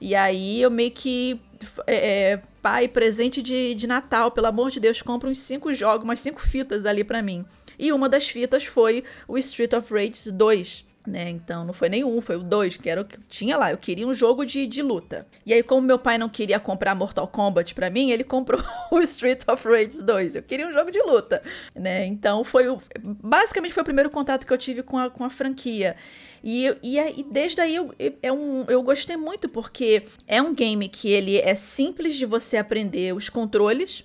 E 0.00 0.14
aí 0.14 0.60
eu 0.60 0.70
meio 0.70 0.90
que 0.90 1.40
é, 1.86 2.32
é, 2.32 2.42
pai, 2.62 2.88
presente 2.88 3.42
de, 3.42 3.74
de 3.74 3.86
Natal, 3.86 4.30
pelo 4.30 4.46
amor 4.46 4.70
de 4.70 4.80
Deus, 4.80 5.00
compra 5.02 5.28
uns 5.28 5.40
cinco 5.40 5.72
jogos, 5.72 6.04
umas 6.04 6.20
cinco 6.20 6.40
fitas 6.40 6.84
ali 6.84 7.02
para 7.02 7.22
mim. 7.22 7.44
E 7.78 7.92
uma 7.92 8.08
das 8.08 8.28
fitas 8.28 8.64
foi 8.64 9.04
o 9.28 9.36
Street 9.38 9.72
of 9.72 9.92
Rage 9.92 10.30
2. 10.30 10.85
Né? 11.06 11.30
Então 11.30 11.64
não 11.64 11.72
foi 11.72 11.88
nenhum, 11.88 12.20
foi 12.20 12.36
o 12.36 12.42
dois, 12.42 12.76
que 12.76 12.90
era 12.90 13.00
o 13.00 13.04
que 13.04 13.18
tinha 13.28 13.56
lá. 13.56 13.70
Eu 13.70 13.78
queria 13.78 14.06
um 14.06 14.12
jogo 14.12 14.44
de, 14.44 14.66
de 14.66 14.82
luta. 14.82 15.26
E 15.44 15.54
aí, 15.54 15.62
como 15.62 15.86
meu 15.86 15.98
pai 15.98 16.18
não 16.18 16.28
queria 16.28 16.58
comprar 16.58 16.94
Mortal 16.94 17.28
Kombat 17.28 17.74
para 17.74 17.88
mim, 17.88 18.10
ele 18.10 18.24
comprou 18.24 18.60
o 18.90 19.00
Street 19.00 19.42
of 19.48 19.66
Rage 19.68 20.02
2. 20.02 20.34
Eu 20.34 20.42
queria 20.42 20.66
um 20.66 20.72
jogo 20.72 20.90
de 20.90 21.00
luta, 21.00 21.40
né? 21.74 22.04
Então 22.06 22.42
foi 22.42 22.68
o. 22.68 22.80
Basicamente 23.00 23.72
foi 23.72 23.82
o 23.82 23.84
primeiro 23.84 24.10
contato 24.10 24.44
que 24.44 24.52
eu 24.52 24.58
tive 24.58 24.82
com 24.82 24.98
a, 24.98 25.08
com 25.08 25.24
a 25.24 25.30
franquia. 25.30 25.96
E, 26.42 26.66
e, 26.82 26.98
e, 26.98 27.22
desde 27.24 27.60
aí 27.60 27.74
eu, 27.74 27.92
é 28.22 28.32
um, 28.32 28.64
eu 28.68 28.82
gostei 28.82 29.16
muito, 29.16 29.48
porque 29.48 30.04
é 30.26 30.40
um 30.40 30.54
game 30.54 30.88
que 30.88 31.10
ele 31.10 31.38
é 31.38 31.54
simples 31.54 32.16
de 32.16 32.26
você 32.26 32.56
aprender 32.56 33.14
os 33.14 33.28
controles 33.28 34.04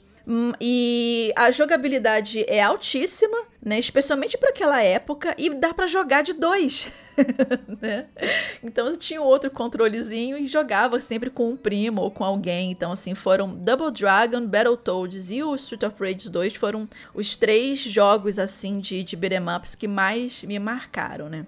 e 0.59 1.33
a 1.35 1.51
jogabilidade 1.51 2.45
é 2.47 2.61
altíssima, 2.61 3.37
né? 3.63 3.79
Especialmente 3.79 4.37
para 4.37 4.49
aquela 4.49 4.81
época, 4.81 5.35
e 5.37 5.49
dá 5.49 5.73
para 5.73 5.87
jogar 5.87 6.21
de 6.21 6.33
dois. 6.33 6.91
né? 7.81 8.05
Então 8.63 8.87
eu 8.87 8.97
tinha 8.97 9.21
outro 9.21 9.49
controlezinho 9.49 10.37
e 10.37 10.47
jogava 10.47 11.01
sempre 11.01 11.29
com 11.29 11.49
um 11.49 11.57
primo 11.57 12.01
ou 12.01 12.11
com 12.11 12.23
alguém. 12.23 12.71
Então, 12.71 12.91
assim, 12.91 13.13
foram 13.13 13.53
Double 13.53 13.91
Dragon, 13.91 14.45
Battletoads 14.45 15.31
e 15.31 15.43
o 15.43 15.55
Street 15.55 15.83
of 15.83 15.95
Rage 15.99 16.29
2 16.29 16.55
foram 16.55 16.87
os 17.13 17.35
três 17.35 17.79
jogos 17.79 18.39
assim 18.39 18.79
de, 18.79 19.03
de 19.03 19.15
beat'em 19.15 19.41
ups 19.55 19.75
que 19.75 19.87
mais 19.87 20.43
me 20.43 20.59
marcaram, 20.59 21.29
né? 21.29 21.45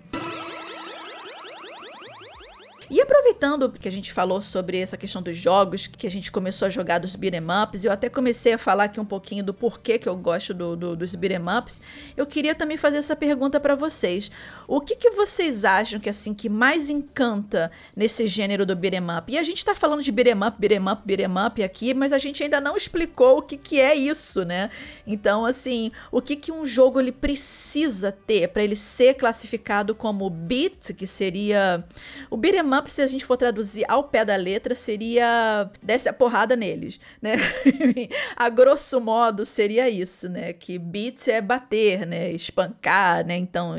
E 2.94 3.02
aproveitando 3.02 3.72
que 3.72 3.88
a 3.88 3.92
gente 3.92 4.14
falou 4.14 4.40
sobre 4.40 4.78
essa 4.78 4.96
questão 4.96 5.20
dos 5.20 5.36
jogos, 5.36 5.88
que 5.88 6.06
a 6.06 6.12
gente 6.12 6.32
começou 6.32 6.68
a 6.68 6.70
jogar 6.70 7.00
dos 7.00 7.16
beat'em 7.16 7.42
ups, 7.42 7.84
eu 7.84 7.92
até 7.92 8.08
comecei 8.08 8.54
a 8.54 8.58
falar 8.60 8.84
aqui 8.84 9.00
um 9.00 9.06
pouquinho 9.06 9.44
do 9.44 9.52
porquê 9.52 9.98
que 9.98 10.08
eu 10.08 10.16
gosto 10.16 10.54
do, 10.54 10.76
do, 10.76 10.96
dos 10.96 11.16
beat'em 11.16 11.42
ups, 11.58 11.82
eu 12.16 12.24
queria 12.24 12.54
também 12.54 12.78
fazer 12.78 12.98
essa 12.98 13.16
pergunta 13.16 13.60
para 13.60 13.74
vocês. 13.74 14.30
O 14.68 14.80
que, 14.80 14.96
que 14.96 15.10
vocês 15.10 15.66
acham 15.66 16.00
que 16.00 16.08
assim 16.08 16.36
que 16.36 16.48
mais 16.48 16.88
encanta 16.88 17.72
nesse 17.96 18.28
gênero 18.28 18.64
do 18.64 18.76
beat'em 18.76 19.10
up? 19.10 19.34
E 19.34 19.40
a 19.40 19.44
gente 19.44 19.66
tá 19.66 19.74
falando 19.74 20.04
de 20.04 20.12
beat'em 20.12 20.44
up, 20.48 20.56
beat'em 20.60 20.88
up, 20.88 21.02
beat'em 21.04 21.48
up 21.48 21.64
aqui, 21.64 21.96
mas 21.96 22.14
a 22.14 22.20
gente 22.20 22.44
ainda 22.44 22.62
não 22.62 22.78
explicou 22.78 23.40
o 23.40 23.42
que, 23.42 23.58
que 23.58 23.80
é 23.80 23.96
isso, 23.96 24.46
né? 24.46 24.70
Então, 25.08 25.48
assim, 25.48 25.92
o 26.12 26.22
que, 26.22 26.36
que 26.36 26.52
um 26.52 26.64
jogo 26.64 27.00
ele 27.00 27.12
precisa 27.12 28.12
ter 28.12 28.50
para 28.50 28.64
ele 28.64 28.76
ser 28.76 29.16
classificado 29.16 29.96
como 29.96 30.30
beat, 30.30 30.94
que 30.94 31.08
seria 31.08 31.84
o 32.30 32.38
beat'em 32.38 32.72
up 32.72 32.83
se 32.92 33.02
a 33.02 33.08
gente 33.08 33.26
for 33.26 33.38
traduzir 33.38 33.86
ao 33.88 34.04
pé 34.06 34.26
da 34.26 34.36
letra, 34.36 34.76
seria 34.76 35.70
desce 35.82 36.10
a 36.10 36.14
porrada 36.14 36.56
neles, 36.56 37.00
né? 37.22 37.36
a 38.36 38.50
grosso 38.50 39.00
modo 39.00 39.46
seria 39.46 39.90
isso, 39.90 40.30
né? 40.30 40.54
Que 40.54 40.78
beat 40.78 41.28
é 41.28 41.42
bater, 41.42 42.06
né? 42.06 42.32
Espancar, 42.32 43.26
né? 43.26 43.38
Então, 43.38 43.76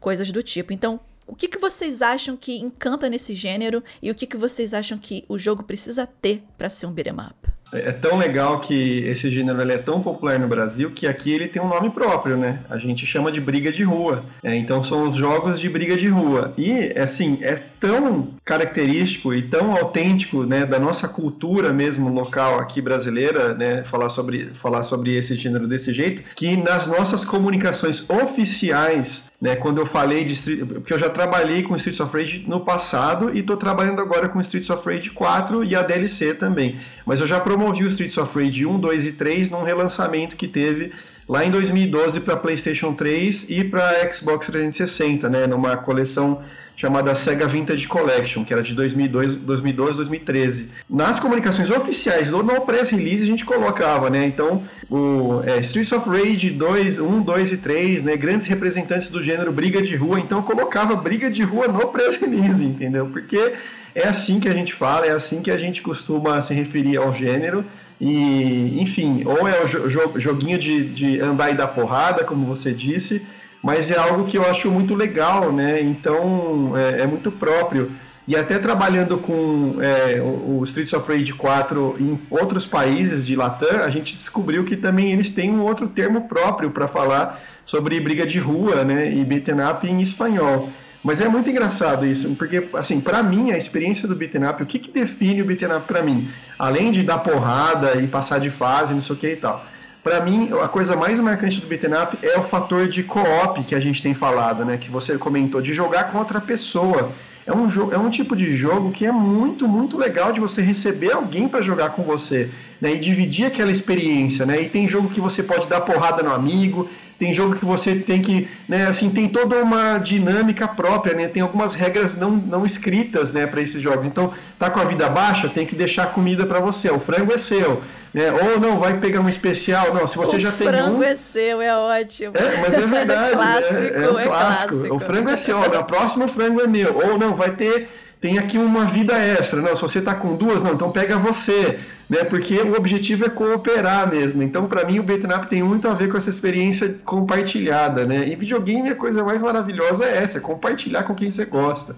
coisas 0.00 0.30
do 0.30 0.42
tipo. 0.42 0.72
Então, 0.72 1.00
o 1.26 1.34
que, 1.34 1.48
que 1.48 1.58
vocês 1.58 2.02
acham 2.02 2.36
que 2.36 2.58
encanta 2.58 3.08
nesse 3.08 3.34
gênero 3.34 3.82
e 4.02 4.10
o 4.10 4.14
que, 4.14 4.26
que 4.26 4.36
vocês 4.36 4.74
acham 4.74 4.98
que 4.98 5.24
o 5.28 5.38
jogo 5.38 5.62
precisa 5.62 6.06
ter 6.06 6.42
para 6.58 6.68
ser 6.68 6.86
um 6.86 6.92
beat'em 6.92 7.14
up? 7.14 7.54
É, 7.72 7.88
é 7.88 7.92
tão 7.92 8.16
legal 8.16 8.60
que 8.60 9.00
esse 9.06 9.30
gênero 9.30 9.60
é 9.70 9.78
tão 9.78 10.00
popular 10.02 10.38
no 10.38 10.46
Brasil 10.46 10.90
que 10.92 11.06
aqui 11.06 11.32
ele 11.32 11.48
tem 11.48 11.60
um 11.60 11.68
nome 11.68 11.90
próprio, 11.90 12.36
né? 12.36 12.60
A 12.68 12.78
gente 12.78 13.06
chama 13.06 13.32
de 13.32 13.40
briga 13.40 13.72
de 13.72 13.82
rua. 13.82 14.24
É, 14.42 14.54
então 14.54 14.82
são 14.82 15.08
os 15.08 15.16
jogos 15.16 15.58
de 15.58 15.68
briga 15.68 15.96
de 15.96 16.08
rua. 16.08 16.52
E, 16.56 16.92
assim, 16.98 17.38
é 17.42 17.60
tão 17.84 18.28
característico 18.42 19.34
e 19.34 19.42
tão 19.42 19.72
autêntico 19.72 20.44
né, 20.44 20.64
da 20.64 20.78
nossa 20.78 21.06
cultura 21.06 21.70
mesmo 21.70 22.08
local 22.08 22.58
aqui 22.58 22.80
brasileira, 22.80 23.52
né? 23.52 23.84
Falar 23.84 24.08
sobre, 24.08 24.52
falar 24.54 24.82
sobre 24.84 25.14
esse 25.14 25.34
gênero 25.34 25.68
desse 25.68 25.92
jeito, 25.92 26.22
que 26.34 26.56
nas 26.56 26.86
nossas 26.86 27.26
comunicações 27.26 28.02
oficiais 28.08 29.24
né, 29.38 29.54
quando 29.54 29.82
eu 29.82 29.84
falei 29.84 30.24
de 30.24 30.64
porque 30.64 30.94
eu 30.94 30.98
já 30.98 31.10
trabalhei 31.10 31.62
com 31.62 31.76
Streets 31.76 32.00
of 32.00 32.16
Rage 32.16 32.46
no 32.48 32.60
passado 32.60 33.30
e 33.34 33.40
estou 33.40 33.58
trabalhando 33.58 34.00
agora 34.00 34.30
com 34.30 34.40
Streets 34.40 34.70
of 34.70 34.88
Rage 34.88 35.10
4 35.10 35.62
e 35.62 35.76
a 35.76 35.82
DLC 35.82 36.32
também. 36.32 36.80
Mas 37.04 37.20
eu 37.20 37.26
já 37.26 37.38
promovi 37.38 37.84
o 37.84 37.88
Streets 37.88 38.16
of 38.16 38.34
Rage 38.38 38.64
1, 38.64 38.80
2 38.80 39.04
e 39.04 39.12
3 39.12 39.50
num 39.50 39.62
relançamento 39.62 40.36
que 40.36 40.48
teve 40.48 40.90
lá 41.28 41.44
em 41.44 41.50
2012 41.50 42.20
para 42.20 42.36
PlayStation 42.36 42.94
3 42.94 43.46
e 43.50 43.62
para 43.64 44.10
Xbox 44.10 44.46
360, 44.46 45.28
né, 45.28 45.46
numa 45.46 45.76
coleção 45.76 46.42
chamada 46.76 47.14
Sega 47.14 47.46
Vintage 47.46 47.86
Collection, 47.86 48.44
que 48.44 48.52
era 48.52 48.62
de 48.62 48.74
2002, 48.74 49.36
2012, 49.36 49.96
2013. 49.96 50.68
Nas 50.90 51.20
comunicações 51.20 51.70
oficiais 51.70 52.32
ou 52.32 52.42
no 52.42 52.60
press 52.62 52.90
release 52.90 53.22
a 53.22 53.26
gente 53.26 53.44
colocava, 53.44 54.10
né? 54.10 54.26
Então, 54.26 54.62
o 54.90 55.42
é, 55.46 55.60
Streets 55.60 55.92
of 55.92 56.08
Rage 56.08 56.50
2, 56.50 56.98
1, 56.98 57.22
2 57.22 57.52
e 57.52 57.56
3, 57.58 58.04
né? 58.04 58.16
Grandes 58.16 58.46
representantes 58.46 59.08
do 59.08 59.22
gênero 59.22 59.52
briga 59.52 59.80
de 59.80 59.94
rua, 59.94 60.18
então 60.18 60.42
colocava 60.42 60.96
briga 60.96 61.30
de 61.30 61.42
rua 61.42 61.68
no 61.68 61.86
press 61.88 62.16
release, 62.16 62.64
entendeu? 62.64 63.06
Porque 63.06 63.52
é 63.94 64.08
assim 64.08 64.40
que 64.40 64.48
a 64.48 64.52
gente 64.52 64.74
fala, 64.74 65.06
é 65.06 65.12
assim 65.12 65.40
que 65.40 65.50
a 65.50 65.58
gente 65.58 65.80
costuma 65.80 66.42
se 66.42 66.52
referir 66.52 66.96
ao 66.96 67.12
gênero. 67.12 67.64
E, 68.00 68.80
enfim, 68.82 69.22
ou 69.24 69.48
é 69.48 69.62
o 69.62 69.66
jo 69.68 70.12
joguinho 70.16 70.58
de, 70.58 70.84
de 70.88 71.20
andar 71.20 71.50
e 71.50 71.54
dar 71.54 71.68
porrada, 71.68 72.24
como 72.24 72.44
você 72.44 72.72
disse, 72.72 73.22
mas 73.64 73.90
é 73.90 73.96
algo 73.98 74.26
que 74.26 74.36
eu 74.36 74.44
acho 74.44 74.70
muito 74.70 74.94
legal, 74.94 75.50
né? 75.50 75.80
Então 75.80 76.76
é, 76.76 77.00
é 77.00 77.06
muito 77.06 77.32
próprio. 77.32 77.90
E 78.28 78.36
até 78.36 78.58
trabalhando 78.58 79.16
com 79.16 79.76
é, 79.80 80.20
o 80.20 80.62
Streets 80.64 80.92
of 80.92 81.10
Rage 81.10 81.32
4 81.32 81.96
em 81.98 82.20
outros 82.28 82.66
países 82.66 83.24
de 83.26 83.34
Latam, 83.34 83.82
a 83.82 83.88
gente 83.88 84.16
descobriu 84.16 84.64
que 84.64 84.76
também 84.76 85.12
eles 85.12 85.32
têm 85.32 85.50
um 85.50 85.62
outro 85.62 85.88
termo 85.88 86.28
próprio 86.28 86.70
para 86.70 86.86
falar 86.86 87.42
sobre 87.64 87.98
briga 88.00 88.26
de 88.26 88.38
rua 88.38 88.84
né, 88.84 89.10
e 89.10 89.24
beaten 89.24 89.66
up 89.66 89.86
em 89.86 90.02
espanhol. 90.02 90.68
Mas 91.02 91.22
é 91.22 91.28
muito 91.28 91.48
engraçado 91.48 92.06
isso, 92.06 92.34
porque, 92.34 92.68
assim, 92.74 93.00
para 93.00 93.22
mim, 93.22 93.50
a 93.50 93.58
experiência 93.58 94.08
do 94.08 94.14
beat'em 94.14 94.44
up, 94.46 94.62
o 94.62 94.66
que, 94.66 94.78
que 94.78 94.90
define 94.90 95.42
o 95.42 95.44
beat'em 95.44 95.74
up 95.74 95.86
pra 95.86 96.02
mim? 96.02 96.30
Além 96.58 96.92
de 96.92 97.02
dar 97.02 97.18
porrada 97.18 98.00
e 98.00 98.06
passar 98.06 98.40
de 98.40 98.48
fase, 98.48 98.94
não 98.94 99.02
sei 99.02 99.16
o 99.16 99.18
que 99.18 99.32
e 99.32 99.36
tal. 99.36 99.66
Para 100.04 100.20
mim, 100.20 100.50
a 100.62 100.68
coisa 100.68 100.94
mais 100.94 101.18
marcante 101.18 101.58
do 101.62 101.66
beat'em 101.66 101.94
up 101.94 102.18
é 102.22 102.38
o 102.38 102.42
fator 102.42 102.86
de 102.86 103.02
co-op 103.02 103.64
que 103.64 103.74
a 103.74 103.80
gente 103.80 104.02
tem 104.02 104.12
falado, 104.12 104.62
né? 104.62 104.76
Que 104.76 104.90
você 104.90 105.16
comentou, 105.16 105.62
de 105.62 105.72
jogar 105.72 106.12
com 106.12 106.18
outra 106.18 106.42
pessoa. 106.42 107.10
É 107.46 107.52
um, 107.54 107.66
é 107.90 107.96
um 107.96 108.10
tipo 108.10 108.36
de 108.36 108.54
jogo 108.54 108.90
que 108.90 109.06
é 109.06 109.12
muito, 109.12 109.66
muito 109.66 109.96
legal 109.96 110.30
de 110.30 110.40
você 110.40 110.60
receber 110.60 111.12
alguém 111.12 111.48
para 111.48 111.62
jogar 111.62 111.90
com 111.90 112.02
você, 112.02 112.50
né? 112.78 112.92
E 112.92 112.98
dividir 112.98 113.46
aquela 113.46 113.72
experiência, 113.72 114.44
né? 114.44 114.60
E 114.60 114.68
tem 114.68 114.86
jogo 114.86 115.08
que 115.08 115.20
você 115.22 115.42
pode 115.42 115.66
dar 115.68 115.80
porrada 115.80 116.22
no 116.22 116.34
amigo, 116.34 116.86
tem 117.18 117.32
jogo 117.32 117.54
que 117.54 117.64
você 117.64 117.94
tem 117.94 118.20
que, 118.20 118.46
né, 118.68 118.86
assim, 118.86 119.08
tem 119.08 119.26
toda 119.26 119.62
uma 119.62 119.96
dinâmica 119.96 120.68
própria, 120.68 121.14
né? 121.14 121.28
Tem 121.28 121.42
algumas 121.42 121.74
regras 121.74 122.14
não, 122.14 122.30
não 122.30 122.66
escritas, 122.66 123.32
né, 123.32 123.46
para 123.46 123.62
esses 123.62 123.80
jogos. 123.80 124.04
Então, 124.04 124.34
tá 124.58 124.68
com 124.68 124.80
a 124.80 124.84
vida 124.84 125.08
baixa, 125.08 125.48
tem 125.48 125.64
que 125.64 125.74
deixar 125.74 126.12
comida 126.12 126.44
para 126.44 126.60
você. 126.60 126.90
O 126.90 127.00
frango 127.00 127.32
é 127.32 127.38
seu, 127.38 127.82
né? 128.14 128.32
Ou 128.32 128.60
não, 128.60 128.78
vai 128.78 128.98
pegar 128.98 129.20
um 129.20 129.28
especial. 129.28 129.92
Não, 129.92 130.06
se 130.06 130.16
você 130.16 130.36
o 130.36 130.40
já 130.40 130.52
tem 130.52 130.68
um... 130.68 130.70
O 130.70 130.72
frango 130.72 131.02
é 131.02 131.16
seu, 131.16 131.60
é 131.60 131.76
ótimo. 131.76 132.32
É, 132.36 132.56
mas 132.60 132.78
é 132.78 132.86
verdade. 132.86 133.32
é 133.32 133.36
clássico, 133.36 133.96
é, 133.98 134.04
é, 134.04 134.10
um 134.10 134.18
é 134.18 134.24
clássico. 134.26 134.68
clássico. 134.68 134.94
O 134.94 134.98
frango 135.00 135.30
é 135.30 135.36
seu, 135.36 135.58
ó, 135.58 135.66
o 135.66 135.84
próximo 135.84 136.28
frango 136.28 136.60
é 136.60 136.68
meu. 136.68 136.96
Ou 136.96 137.18
não, 137.18 137.34
vai 137.34 137.50
ter 137.50 137.88
tem 138.24 138.38
aqui 138.38 138.56
uma 138.56 138.86
vida 138.86 139.12
extra. 139.18 139.60
Não, 139.60 139.76
se 139.76 139.82
você 139.82 139.98
está 139.98 140.14
com 140.14 140.34
duas, 140.34 140.62
não, 140.62 140.72
então 140.72 140.90
pega 140.90 141.18
você, 141.18 141.80
né? 142.08 142.24
Porque 142.24 142.58
o 142.62 142.74
objetivo 142.74 143.26
é 143.26 143.28
cooperar 143.28 144.10
mesmo. 144.10 144.42
Então, 144.42 144.66
para 144.66 144.82
mim, 144.86 144.98
o 144.98 145.02
beat'em 145.02 145.30
up 145.36 145.46
tem 145.46 145.62
muito 145.62 145.86
a 145.86 145.92
ver 145.92 146.08
com 146.08 146.16
essa 146.16 146.30
experiência 146.30 146.96
compartilhada, 147.04 148.06
né? 148.06 148.26
E 148.26 148.34
videogame, 148.34 148.88
a 148.88 148.94
coisa 148.94 149.22
mais 149.22 149.42
maravilhosa 149.42 150.06
é 150.06 150.22
essa, 150.22 150.38
é 150.38 150.40
compartilhar 150.40 151.02
com 151.02 151.14
quem 151.14 151.30
você 151.30 151.44
gosta. 151.44 151.94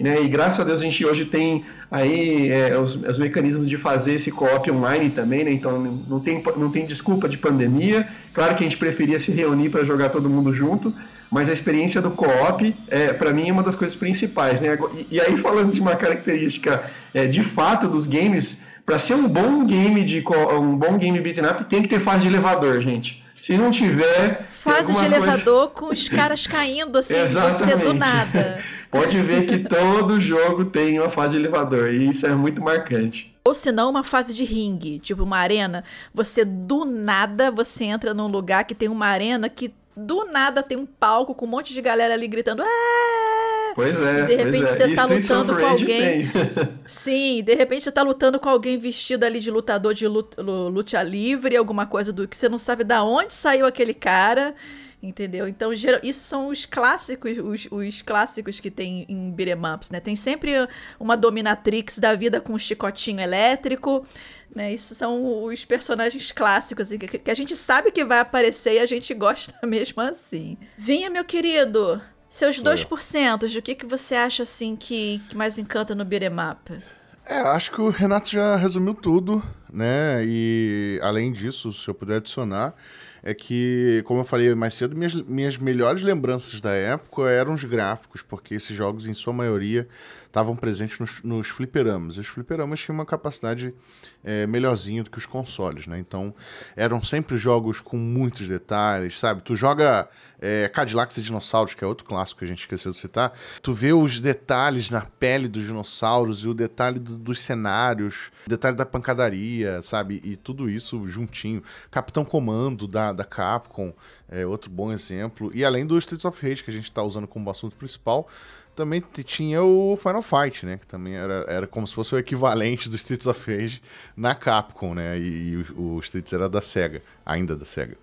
Né? 0.00 0.22
E 0.22 0.28
graças 0.28 0.58
a 0.58 0.64
Deus 0.64 0.80
a 0.80 0.84
gente 0.84 1.04
hoje 1.04 1.26
tem 1.26 1.62
aí 1.90 2.48
é, 2.50 2.78
os, 2.78 2.94
os, 2.94 3.18
mecanismos 3.18 3.68
de 3.68 3.76
fazer 3.76 4.14
esse 4.14 4.30
co-op 4.30 4.70
online 4.70 5.10
também, 5.10 5.44
né? 5.44 5.50
Então 5.50 5.78
não 6.08 6.20
tem, 6.20 6.42
não 6.56 6.70
tem 6.70 6.86
desculpa 6.86 7.28
de 7.28 7.36
pandemia. 7.36 8.08
Claro 8.32 8.54
que 8.54 8.64
a 8.64 8.66
gente 8.66 8.78
preferia 8.78 9.18
se 9.18 9.30
reunir 9.30 9.68
para 9.68 9.84
jogar 9.84 10.08
todo 10.08 10.30
mundo 10.30 10.54
junto, 10.54 10.94
mas 11.30 11.50
a 11.50 11.52
experiência 11.52 12.00
do 12.00 12.10
co-op, 12.10 12.74
é, 12.88 13.12
para 13.12 13.32
mim, 13.32 13.50
é 13.50 13.52
uma 13.52 13.62
das 13.62 13.76
coisas 13.76 13.94
principais. 13.94 14.60
Né? 14.60 14.78
E, 15.10 15.16
e 15.16 15.20
aí, 15.20 15.36
falando 15.36 15.70
de 15.70 15.80
uma 15.80 15.94
característica 15.94 16.90
é, 17.12 17.26
de 17.26 17.44
fato 17.44 17.86
dos 17.86 18.06
games, 18.06 18.58
para 18.86 18.98
ser 18.98 19.14
um 19.14 19.28
bom 19.28 19.64
game 19.66 20.02
de 20.02 20.24
um 20.60 20.76
bom 20.76 20.96
game 20.96 21.20
beat'em 21.20 21.44
up, 21.44 21.64
tem 21.64 21.82
que 21.82 21.88
ter 21.88 22.00
fase 22.00 22.22
de 22.22 22.28
elevador, 22.28 22.80
gente. 22.80 23.22
Se 23.42 23.56
não 23.56 23.70
tiver. 23.70 24.46
Fase 24.48 24.92
de 24.92 25.04
elevador 25.04 25.70
com 25.70 25.86
os 25.86 26.08
caras 26.08 26.46
caindo 26.46 26.98
assim, 26.98 27.14
você 27.26 27.76
do 27.76 27.92
nada. 27.94 28.62
Pode 28.90 29.22
ver 29.22 29.46
que 29.46 29.58
todo 29.58 30.20
jogo 30.20 30.64
tem 30.64 30.98
uma 30.98 31.08
fase 31.08 31.36
de 31.36 31.42
elevador, 31.42 31.92
e 31.94 32.10
isso 32.10 32.26
é 32.26 32.32
muito 32.32 32.60
marcante. 32.60 33.34
Ou 33.44 33.54
se 33.54 33.70
não, 33.70 33.88
uma 33.88 34.02
fase 34.02 34.34
de 34.34 34.44
ringue, 34.44 34.98
tipo 34.98 35.22
uma 35.22 35.38
arena. 35.38 35.84
Você 36.12 36.44
do 36.44 36.84
nada 36.84 37.50
você 37.50 37.84
entra 37.84 38.12
num 38.12 38.26
lugar 38.26 38.64
que 38.64 38.74
tem 38.74 38.88
uma 38.88 39.06
arena 39.06 39.48
que 39.48 39.72
do 39.96 40.24
nada 40.26 40.62
tem 40.62 40.76
um 40.76 40.86
palco 40.86 41.34
com 41.34 41.46
um 41.46 41.48
monte 41.48 41.72
de 41.72 41.80
galera 41.80 42.14
ali 42.14 42.26
gritando. 42.26 42.62
Aaah! 42.62 43.40
Pois 43.74 44.00
é. 44.00 44.20
E 44.20 44.26
de 44.26 44.34
repente 44.36 44.64
é. 44.64 44.66
você 44.66 44.94
tá 44.94 45.04
lutando 45.04 45.56
com 45.56 45.66
alguém. 45.66 46.30
Sim, 46.86 47.42
de 47.42 47.54
repente 47.54 47.84
você 47.84 47.92
tá 47.92 48.02
lutando 48.02 48.38
com 48.38 48.48
alguém 48.48 48.76
vestido 48.76 49.24
ali 49.24 49.40
de 49.40 49.50
lutador 49.50 49.94
de 49.94 50.06
luta, 50.06 50.42
luta 50.42 51.02
livre, 51.02 51.56
alguma 51.56 51.86
coisa 51.86 52.12
do 52.12 52.26
que 52.26 52.36
você 52.36 52.48
não 52.48 52.58
sabe 52.58 52.84
da 52.84 53.02
onde 53.04 53.32
saiu 53.32 53.66
aquele 53.66 53.94
cara. 53.94 54.54
Entendeu? 55.02 55.48
Então, 55.48 55.72
isso 55.72 56.20
são 56.20 56.48
os 56.48 56.66
clássicos, 56.66 57.38
os, 57.38 57.68
os 57.70 58.02
clássicos 58.02 58.60
que 58.60 58.70
tem 58.70 59.06
em 59.08 59.30
beat'em 59.30 59.74
ups, 59.74 59.90
né? 59.90 59.98
Tem 59.98 60.14
sempre 60.14 60.52
uma 60.98 61.16
dominatrix 61.16 61.98
da 61.98 62.14
vida 62.14 62.38
com 62.38 62.52
um 62.52 62.58
chicotinho 62.58 63.18
elétrico, 63.18 64.06
né? 64.54 64.72
Esses 64.72 64.98
são 64.98 65.44
os 65.44 65.64
personagens 65.64 66.30
clássicos 66.32 66.88
assim, 66.88 66.98
que, 66.98 67.18
que 67.18 67.30
a 67.30 67.34
gente 67.34 67.56
sabe 67.56 67.90
que 67.90 68.04
vai 68.04 68.18
aparecer 68.18 68.74
e 68.74 68.78
a 68.78 68.86
gente 68.86 69.14
gosta 69.14 69.54
mesmo 69.66 70.02
assim. 70.02 70.58
Vinha, 70.76 71.08
meu 71.08 71.24
querido, 71.24 71.98
seus 72.28 72.60
2%, 72.60 73.48
de 73.48 73.58
o 73.58 73.62
que, 73.62 73.74
que 73.74 73.86
você 73.86 74.14
acha 74.14 74.42
assim 74.42 74.76
que, 74.76 75.22
que 75.30 75.36
mais 75.36 75.58
encanta 75.58 75.94
no 75.94 76.04
beat'em 76.04 76.28
up? 76.28 76.82
É, 77.24 77.38
acho 77.38 77.70
que 77.70 77.80
o 77.80 77.90
Renato 77.90 78.30
já 78.30 78.56
resumiu 78.56 78.94
tudo, 78.94 79.42
né? 79.72 80.22
E 80.24 81.00
além 81.02 81.32
disso, 81.32 81.72
se 81.72 81.88
eu 81.88 81.94
puder 81.94 82.16
adicionar, 82.16 82.74
é 83.22 83.34
que, 83.34 84.02
como 84.06 84.20
eu 84.20 84.24
falei 84.24 84.54
mais 84.54 84.74
cedo, 84.74 84.96
minhas, 84.96 85.14
minhas 85.14 85.58
melhores 85.58 86.02
lembranças 86.02 86.60
da 86.60 86.72
época 86.72 87.28
eram 87.28 87.54
os 87.54 87.64
gráficos, 87.64 88.22
porque 88.22 88.54
esses 88.54 88.74
jogos, 88.74 89.06
em 89.06 89.14
sua 89.14 89.32
maioria, 89.32 89.86
estavam 90.30 90.54
presentes 90.54 90.98
nos, 90.98 91.22
nos 91.22 91.48
fliperamas. 91.48 92.16
Os 92.16 92.28
fliperamas 92.28 92.80
tinham 92.80 92.94
uma 92.94 93.04
capacidade 93.04 93.74
é, 94.22 94.46
melhorzinha 94.46 95.02
do 95.02 95.10
que 95.10 95.18
os 95.18 95.26
consoles, 95.26 95.86
né? 95.88 95.98
Então, 95.98 96.32
eram 96.76 97.02
sempre 97.02 97.36
jogos 97.36 97.80
com 97.80 97.96
muitos 97.96 98.46
detalhes, 98.46 99.18
sabe? 99.18 99.42
Tu 99.42 99.56
joga 99.56 100.08
é, 100.40 100.68
Cadillacs 100.68 101.16
e 101.18 101.22
Dinossauros, 101.22 101.74
que 101.74 101.82
é 101.82 101.86
outro 101.86 102.04
clássico 102.06 102.38
que 102.38 102.44
a 102.44 102.48
gente 102.48 102.60
esqueceu 102.60 102.92
de 102.92 102.98
citar, 102.98 103.32
tu 103.60 103.72
vê 103.72 103.92
os 103.92 104.20
detalhes 104.20 104.88
na 104.88 105.00
pele 105.00 105.48
dos 105.48 105.64
dinossauros 105.64 106.44
e 106.44 106.48
o 106.48 106.54
detalhe 106.54 106.98
do, 107.00 107.16
dos 107.16 107.40
cenários, 107.40 108.30
o 108.46 108.48
detalhe 108.48 108.76
da 108.76 108.86
pancadaria, 108.86 109.82
sabe? 109.82 110.20
E 110.24 110.36
tudo 110.36 110.70
isso 110.70 111.06
juntinho. 111.06 111.62
Capitão 111.90 112.24
Comando 112.24 112.86
da, 112.86 113.12
da 113.12 113.24
Capcom 113.24 113.92
é 114.28 114.46
outro 114.46 114.70
bom 114.70 114.92
exemplo. 114.92 115.50
E 115.52 115.64
além 115.64 115.84
do 115.84 115.98
Streets 115.98 116.24
of 116.24 116.46
Rage, 116.46 116.62
que 116.62 116.70
a 116.70 116.72
gente 116.72 116.84
está 116.84 117.02
usando 117.02 117.26
como 117.26 117.50
assunto 117.50 117.74
principal, 117.74 118.28
também 118.74 119.02
tinha 119.24 119.62
o 119.62 119.96
Final 119.96 120.22
Fight, 120.22 120.64
né? 120.64 120.78
Que 120.78 120.86
também 120.86 121.14
era, 121.14 121.44
era 121.48 121.66
como 121.66 121.86
se 121.86 121.94
fosse 121.94 122.14
o 122.14 122.18
equivalente 122.18 122.88
do 122.88 122.96
Streets 122.96 123.26
of 123.26 123.50
Rage 123.50 123.82
na 124.16 124.34
Capcom, 124.34 124.94
né? 124.94 125.18
E, 125.18 125.50
e 125.50 125.56
o, 125.56 125.96
o, 125.96 126.00
Streets 126.00 126.32
era 126.32 126.48
da 126.48 126.60
SEGA, 126.60 127.02
ainda 127.24 127.56
da 127.56 127.64
SEGA. 127.64 127.96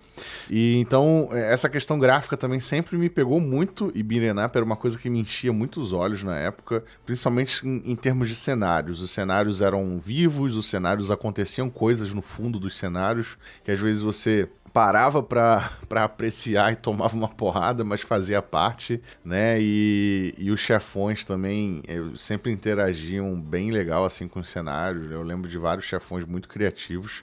E 0.48 0.76
então, 0.78 1.28
é, 1.32 1.52
essa 1.52 1.68
questão 1.68 1.98
gráfica 1.98 2.36
também 2.36 2.60
sempre 2.60 2.96
me 2.96 3.08
pegou 3.08 3.40
muito, 3.40 3.92
e 3.94 4.02
Up 4.02 4.56
era 4.56 4.64
uma 4.64 4.76
coisa 4.76 4.98
que 4.98 5.08
me 5.10 5.20
enchia 5.20 5.52
muito 5.52 5.80
os 5.80 5.92
olhos 5.92 6.22
na 6.22 6.36
época, 6.36 6.84
principalmente 7.04 7.66
em, 7.66 7.82
em 7.92 7.96
termos 7.96 8.28
de 8.28 8.34
cenários. 8.34 9.00
Os 9.00 9.10
cenários 9.10 9.60
eram 9.60 9.98
vivos, 9.98 10.56
os 10.56 10.66
cenários 10.66 11.10
aconteciam 11.10 11.68
coisas 11.70 12.12
no 12.12 12.22
fundo 12.22 12.58
dos 12.58 12.76
cenários, 12.76 13.36
que 13.64 13.70
às 13.70 13.80
vezes 13.80 14.02
você 14.02 14.48
parava 14.72 15.22
para 15.22 15.70
apreciar 15.90 16.72
e 16.72 16.76
tomava 16.76 17.16
uma 17.16 17.28
porrada, 17.28 17.84
mas 17.84 18.00
fazia 18.00 18.40
parte, 18.42 19.00
né? 19.24 19.58
E, 19.60 20.34
e 20.38 20.50
os 20.50 20.60
chefões 20.60 21.24
também 21.24 21.82
sempre 22.16 22.52
interagiam 22.52 23.40
bem 23.40 23.70
legal 23.70 24.04
assim 24.04 24.28
com 24.28 24.40
os 24.40 24.50
cenários. 24.50 25.10
Eu 25.10 25.22
lembro 25.22 25.48
de 25.48 25.58
vários 25.58 25.86
chefões 25.86 26.24
muito 26.24 26.48
criativos. 26.48 27.22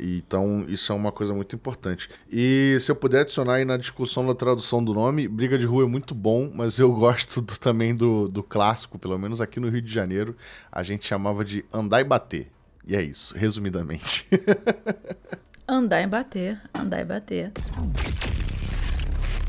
Então, 0.00 0.64
isso 0.68 0.92
é 0.92 0.94
uma 0.94 1.10
coisa 1.10 1.34
muito 1.34 1.56
importante. 1.56 2.08
E 2.30 2.78
se 2.80 2.90
eu 2.90 2.94
puder 2.94 3.22
adicionar 3.22 3.54
aí 3.54 3.64
na 3.64 3.76
discussão 3.76 4.24
da 4.26 4.34
tradução 4.34 4.82
do 4.82 4.94
nome, 4.94 5.26
Briga 5.26 5.58
de 5.58 5.66
Rua 5.66 5.84
é 5.84 5.88
muito 5.88 6.14
bom, 6.14 6.50
mas 6.54 6.78
eu 6.78 6.92
gosto 6.92 7.40
do, 7.40 7.58
também 7.58 7.94
do, 7.94 8.28
do 8.28 8.42
clássico, 8.42 8.98
pelo 8.98 9.18
menos 9.18 9.40
aqui 9.40 9.58
no 9.58 9.68
Rio 9.68 9.82
de 9.82 9.92
Janeiro, 9.92 10.36
a 10.70 10.82
gente 10.84 11.04
chamava 11.04 11.44
de 11.44 11.64
Andar 11.72 12.00
e 12.00 12.04
Bater. 12.04 12.46
E 12.86 12.94
é 12.94 13.02
isso, 13.02 13.36
resumidamente. 13.36 14.28
Andar 15.70 16.00
e 16.00 16.06
bater, 16.06 16.58
andar 16.72 17.02
e 17.02 17.04
bater. 17.04 17.52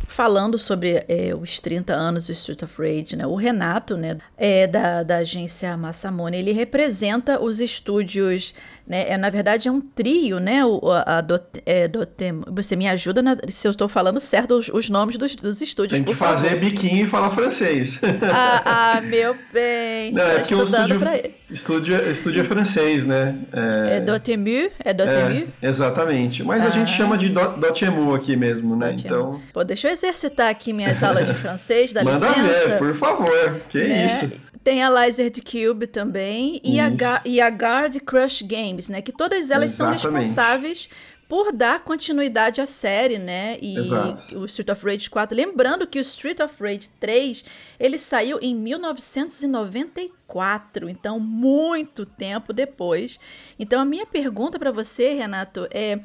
Falando 0.06 0.58
sobre 0.58 1.06
é, 1.08 1.34
os 1.34 1.62
30 1.62 1.94
anos 1.94 2.28
do 2.28 2.34
Street 2.34 2.62
of 2.62 2.76
Rage, 2.78 3.16
né? 3.16 3.26
O 3.26 3.36
Renato, 3.36 3.96
né, 3.96 4.18
é, 4.38 4.68
da, 4.68 5.02
da 5.02 5.18
agência 5.20 5.78
Massamone, 5.78 6.36
ele 6.36 6.52
representa 6.52 7.42
os 7.42 7.62
estúdios 7.62 8.54
né? 8.90 9.08
É, 9.08 9.18
na 9.18 9.30
verdade, 9.30 9.68
é 9.68 9.72
um 9.72 9.80
trio, 9.80 10.40
né? 10.40 10.66
O, 10.66 10.82
a, 10.92 11.20
a 11.20 11.24
é, 11.64 11.88
Dotem, 11.88 12.42
você 12.48 12.76
me 12.76 12.88
ajuda 12.88 13.22
na, 13.22 13.38
se 13.48 13.68
eu 13.68 13.72
estou 13.72 13.88
falando 13.88 14.20
certo 14.20 14.56
os, 14.56 14.68
os 14.68 14.90
nomes 14.90 15.16
dos, 15.16 15.36
dos 15.36 15.62
estúdios, 15.62 16.00
Tem 16.00 16.04
que 16.04 16.16
fazer 16.16 16.50
favor. 16.50 16.62
biquinho 16.62 17.06
e 17.06 17.08
falar 17.08 17.30
francês. 17.30 18.00
Ah, 18.34 18.96
ah 18.98 19.02
meu 19.02 19.36
bem. 19.54 20.12
Não, 20.12 20.24
é 20.24 20.40
que 20.40 20.56
o 20.56 20.64
estúdio, 20.64 21.00
pra... 21.00 21.20
estúdio, 21.52 22.12
estúdio 22.12 22.42
é 22.42 22.44
francês, 22.44 23.06
né? 23.06 23.36
É, 23.54 23.98
é 23.98 24.00
Dotemu? 24.00 24.72
É 24.84 24.92
Dotemu? 24.92 25.48
É, 25.62 25.68
exatamente. 25.68 26.44
Mas 26.44 26.66
ah. 26.66 26.70
a 26.70 26.72
gente 26.72 26.92
chama 26.92 27.16
de 27.16 27.30
Dotemu 27.30 28.16
aqui 28.16 28.36
mesmo, 28.36 28.76
né? 28.76 28.94
Dotemu. 28.94 29.16
Então... 29.16 29.42
Pô, 29.54 29.64
deixa 29.64 29.88
eu 29.88 29.92
exercitar 29.92 30.50
aqui 30.50 30.74
minhas 30.74 31.04
aulas 31.04 31.28
de 31.28 31.36
francês, 31.36 31.94
dá 31.94 32.04
Manda 32.04 32.28
licença. 32.28 32.42
Manda 32.42 32.70
ver, 32.70 32.78
por 32.80 32.96
favor. 32.96 33.62
Que 33.70 33.84
né? 33.84 34.08
isso. 34.08 34.49
Tem 34.64 34.84
a 34.84 34.90
Lizard 34.90 35.42
Cube 35.42 35.88
também 35.88 36.62
e 36.64 36.80
a, 36.80 36.90
e 37.26 37.42
a 37.42 37.50
Guard 37.50 37.96
Crush 38.02 38.42
Games, 38.42 38.90
né? 38.90 39.02
Que 39.02 39.12
todas 39.12 39.50
elas 39.50 39.74
Exatamente. 39.74 40.02
são 40.02 40.12
responsáveis 40.12 40.90
por 41.30 41.54
dar 41.54 41.84
continuidade 41.84 42.60
à 42.60 42.66
série, 42.66 43.20
né? 43.20 43.60
E 43.62 43.78
Exato. 43.78 44.40
o 44.40 44.46
Street 44.48 44.70
of 44.70 44.84
Rage 44.84 45.08
4. 45.12 45.38
Lembrando 45.38 45.86
que 45.86 46.00
o 46.00 46.02
Street 46.02 46.40
of 46.40 46.56
Rage 46.60 46.90
3 47.00 47.46
ele 47.80 48.00
saiu 48.00 48.40
em 48.42 48.56
1994, 48.56 50.90
então 50.90 51.20
muito 51.20 52.04
tempo 52.04 52.52
depois. 52.52 53.20
Então 53.60 53.80
a 53.80 53.86
minha 53.86 54.08
pergunta 54.08 54.58
para 54.58 54.72
você, 54.72 55.14
Renato, 55.14 55.68
é 55.70 56.00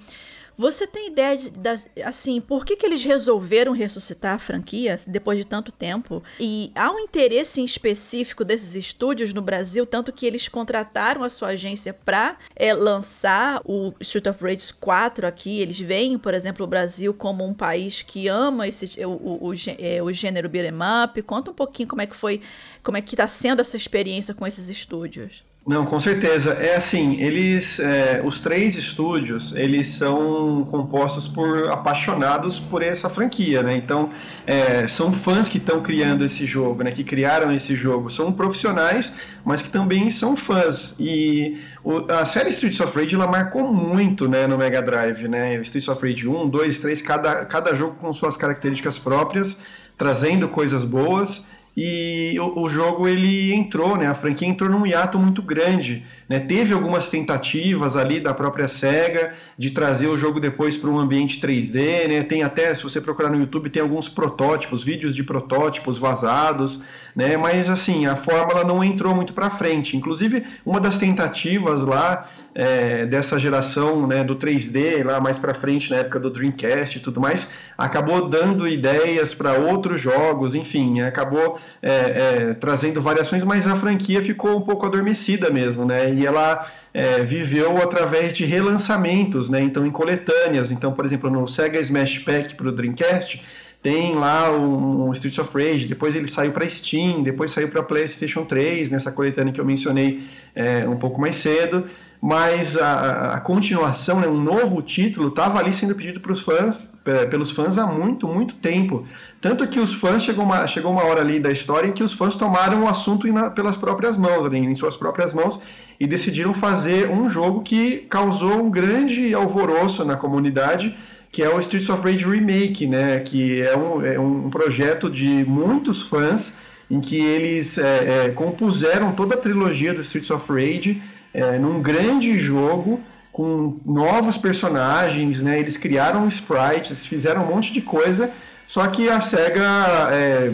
Você 0.57 0.87
tem 0.87 1.09
ideia 1.09 1.37
de, 1.37 2.03
assim, 2.03 2.41
por 2.41 2.65
que, 2.65 2.77
que 2.77 2.87
eles 2.87 3.03
resolveram 3.03 3.73
ressuscitar 3.73 4.37
a 4.37 4.39
franquia 4.39 4.99
depois 5.07 5.37
de 5.37 5.45
tanto 5.45 5.73
tempo? 5.73 6.23
E 6.39 6.71
há 6.77 6.93
um 6.93 6.99
interesse 7.01 7.61
em 7.61 7.65
específico 7.65 8.45
desses 8.45 8.75
estúdios 8.77 9.35
no 9.35 9.43
Brasil, 9.43 9.85
tanto 9.85 10.13
que 10.13 10.25
eles 10.25 10.49
contrataram 10.49 11.25
a 11.25 11.31
sua 11.31 11.49
agência 11.49 11.93
para 11.93 12.37
é, 12.55 12.73
lançar 12.73 13.61
o 13.65 13.93
Street 14.01 14.27
of 14.27 14.43
Rage 14.43 14.73
4 14.75 15.27
aqui. 15.27 15.61
Eles 15.61 15.79
veem, 15.81 16.17
por 16.17 16.35
exemplo, 16.35 16.65
o 16.65 16.69
Brasil 16.69 17.13
como 17.13 17.45
um 17.45 17.53
país 17.53 18.03
que 18.03 18.29
ama 18.29 18.69
esse, 18.69 19.05
o, 19.05 19.11
o, 19.11 19.49
o, 19.49 19.55
é, 19.79 20.03
o 20.03 20.13
gênero 20.13 20.49
beat'em 20.49 20.73
up. 21.05 21.21
Conta 21.23 21.51
um 21.51 21.55
pouquinho 21.55 21.89
como 21.89 22.03
é 22.03 22.07
que 22.07 22.15
foi, 22.15 22.41
como 22.83 22.97
é 22.97 23.01
que 23.01 23.15
está 23.15 23.27
sendo 23.27 23.61
essa 23.61 23.77
experiência 23.77 24.33
com 24.33 24.47
esses 24.47 24.69
estúdios. 24.69 25.43
Não, 25.67 25.87
com 25.87 25.99
certeza. 25.99 26.53
É 26.53 26.77
assim, 26.77 27.19
eles, 27.23 27.81
é, 27.81 28.21
os 28.23 28.43
três 28.43 28.77
estúdios, 28.77 29.55
eles 29.57 29.89
são 29.89 30.63
compostos 30.71 31.27
por 31.27 31.71
apaixonados 31.71 32.61
por 32.61 32.83
essa 32.83 33.09
franquia, 33.09 33.63
né? 33.63 33.75
Então, 33.75 34.11
é, 34.47 34.87
são 34.89 35.11
fãs 35.11 35.49
que 35.49 35.57
estão 35.57 35.83
criando 35.83 36.23
esse 36.23 36.45
jogo, 36.45 36.83
né? 36.83 36.91
Que 36.91 37.03
criaram 37.03 37.51
esse 37.51 37.75
jogo. 37.75 38.11
São 38.11 38.31
profissionais, 38.31 39.11
mas 39.43 39.63
que 39.63 39.71
também 39.71 40.11
são 40.11 40.37
fãs. 40.37 40.95
E 40.99 41.59
o, 41.83 42.13
a 42.13 42.27
série 42.27 42.51
Streets 42.51 42.81
of 42.81 42.95
Rage, 42.95 43.15
ela 43.15 43.27
marcou 43.27 43.73
muito, 43.73 44.29
né? 44.29 44.47
No 44.47 44.59
Mega 44.59 44.83
Drive, 44.83 45.27
né? 45.29 45.55
Streets 45.63 45.89
of 45.89 46.07
Rage 46.07 46.29
1, 46.29 46.47
2, 46.47 46.79
3, 46.81 47.01
cada, 47.01 47.47
cada 47.47 47.75
jogo 47.75 47.95
com 47.95 48.13
suas 48.13 48.37
características 48.37 48.99
próprias, 48.99 49.57
trazendo 49.97 50.47
coisas 50.47 50.85
boas 50.85 51.49
e 51.77 52.39
o, 52.39 52.63
o, 52.63 52.69
jogo 52.69 53.09
ele 53.09 53.53
entrou, 53.53 53.97
né? 53.97 54.07
A 54.07 54.15
franquia 54.15 54.47
entrou 54.47 54.71
num 54.71 54.87
hiato 54.87 55.19
muito 55.19 55.43
grande, 55.43 56.05
né? 56.29 56.39
Teve 56.39 56.73
algumas 56.73 57.11
tentativas 57.11 57.97
ali 57.97 58.21
da 58.21 58.33
própria 58.33 58.69
Sega 58.69 59.35
de 59.59 59.73
trazer 59.73 60.07
o 60.07 60.17
jogo 60.17 60.39
depois 60.39 60.77
para 60.77 60.89
um 60.89 60.99
ambiente 60.99 61.41
3D, 61.41 62.09
né? 62.09 62.23
Tem 62.23 62.45
até, 62.45 62.73
se 62.77 62.83
você 62.85 63.01
procurar 63.01 63.29
no 63.29 63.41
YouTube, 63.41 63.71
tem 63.71 63.83
alguns 63.83 64.09
protótipos, 64.09 64.85
vídeos 64.85 65.17
de 65.17 65.25
protótipos 65.25 65.99
vazados, 65.99 66.81
né? 67.15 67.37
Mas 67.37 67.69
assim, 67.69 68.07
a 68.07 68.15
fórmula 68.15 68.63
não 68.63 68.85
entrou 68.85 69.13
muito 69.13 69.33
para 69.33 69.51
frente. 69.51 69.97
Inclusive, 69.97 70.45
uma 70.65 70.79
das 70.79 70.97
tentativas 70.97 71.83
lá 71.83 72.31
é, 72.55 73.05
dessa 73.05 73.39
geração 73.39 74.07
né, 74.07 74.23
do 74.23 74.37
3D, 74.37 75.05
lá 75.05 75.21
mais 75.21 75.39
para 75.39 75.53
frente, 75.53 75.91
na 75.91 75.97
época 75.97 76.21
do 76.21 76.31
Dreamcast 76.31 76.99
e 76.99 77.01
tudo 77.01 77.21
mais, 77.21 77.49
acabou 77.77 78.29
dando 78.29 78.69
ideias 78.69 79.35
para 79.35 79.55
outros 79.55 80.01
jogos, 80.01 80.55
enfim, 80.55 81.01
acabou 81.01 81.59
é, 81.83 81.91
é, 81.91 82.55
trazendo 82.55 83.03
variações, 83.03 83.43
mas 83.43 83.67
a 83.67 83.75
franquia 83.75 84.23
ficou 84.23 84.57
um 84.57 84.61
pouco 84.61 84.87
adormecida 84.87 85.51
mesmo, 85.51 85.85
né? 85.85 86.15
E 86.15 86.25
ela 86.25 86.71
é, 86.93 87.25
viveu 87.25 87.77
através 87.79 88.37
de 88.37 88.45
relançamentos, 88.45 89.51
né? 89.51 89.61
Então, 89.61 89.85
em 89.85 89.91
coletâneas. 89.91 90.71
Então, 90.71 90.93
por 90.93 91.05
exemplo, 91.05 91.29
no 91.29 91.49
Sega 91.49 91.81
Smash 91.81 92.21
Pack 92.21 92.55
para 92.55 92.69
o 92.69 92.73
Dreamcast, 92.73 93.43
tem 93.83 94.15
lá 94.15 94.51
um, 94.51 95.09
um 95.09 95.13
Streets 95.13 95.39
of 95.39 95.53
Rage, 95.53 95.87
depois 95.87 96.15
ele 96.17 96.29
saiu 96.29 96.53
para 96.53 96.67
Steam, 96.71 97.23
depois 97.23 97.51
saiu 97.51 97.69
para 97.69 97.83
PlayStation 97.83 98.45
3, 98.45 98.91
nessa 98.91 99.13
coletânea 99.13 99.53
que 99.53 99.61
eu 99.61 99.65
mencionei 99.65 100.23
é, 100.55 100.89
um 100.89 100.97
pouco 100.97 101.21
mais 101.21 101.37
cedo 101.37 101.85
mas 102.25 102.75
a, 102.75 103.35
a 103.35 103.41
continuação, 103.41 104.19
né, 104.19 104.27
um 104.27 104.41
novo 104.41 104.81
título, 104.81 105.29
estava 105.29 105.59
ali 105.59 105.75
sendo 105.75 105.95
pedido 105.95 106.21
para 106.21 106.35
fãs, 106.35 106.89
pelos 107.29 107.51
fãs 107.51 107.77
há 107.77 107.87
muito, 107.87 108.27
muito 108.27 108.55
tempo. 108.55 109.07
Tanto 109.43 109.69
que 109.69 109.79
os 109.79 109.93
fãs 109.93 110.23
chegou 110.23 110.43
uma, 110.43 110.67
chegou 110.67 110.91
uma 110.91 111.05
hora 111.05 111.21
ali 111.21 111.39
da 111.39 111.51
história 111.51 111.87
em 111.87 111.93
que 111.93 112.03
os 112.03 112.15
fãs 112.15 112.35
tomaram 112.35 112.85
o 112.85 112.89
assunto 112.89 113.31
na, 113.31 113.51
pelas 113.51 113.77
próprias 113.77 114.17
mãos, 114.17 114.47
ali, 114.47 114.57
em 114.57 114.75
suas 114.75 114.97
próprias 114.97 115.35
mãos, 115.35 115.63
e 116.01 116.07
decidiram 116.07 116.55
fazer 116.55 117.11
um 117.11 117.29
jogo 117.29 117.61
que 117.61 118.07
causou 118.09 118.65
um 118.65 118.71
grande 118.71 119.35
alvoroço 119.35 120.03
na 120.03 120.17
comunidade, 120.17 120.97
que 121.31 121.43
é 121.43 121.55
o 121.55 121.61
Streets 121.61 121.91
of 121.91 122.03
Rage 122.11 122.25
Remake, 122.25 122.87
né? 122.87 123.19
Que 123.19 123.61
é 123.61 123.77
um, 123.77 124.03
é 124.03 124.19
um 124.19 124.49
projeto 124.49 125.11
de 125.11 125.45
muitos 125.47 126.09
fãs 126.09 126.55
em 126.91 127.03
que 127.03 127.19
eles 127.19 127.77
é, 127.77 128.29
é, 128.29 128.29
compuseram 128.31 129.13
toda 129.13 129.35
a 129.35 129.39
trilogia 129.39 129.93
do 129.93 130.01
Streets 130.01 130.31
of 130.31 130.51
Rage 130.51 131.03
é, 131.35 131.59
num 131.59 131.83
grande 131.83 132.39
jogo 132.39 133.01
com 133.33 133.77
novos 133.85 134.39
personagens, 134.39 135.43
né? 135.43 135.59
Eles 135.59 135.77
criaram 135.77 136.29
sprites, 136.29 137.05
fizeram 137.05 137.43
um 137.43 137.53
monte 137.53 137.73
de 137.73 137.81
coisa, 137.81 138.31
só 138.65 138.87
que 138.87 139.09
a 139.09 139.21
SEGA 139.21 139.65
é, 140.13 140.53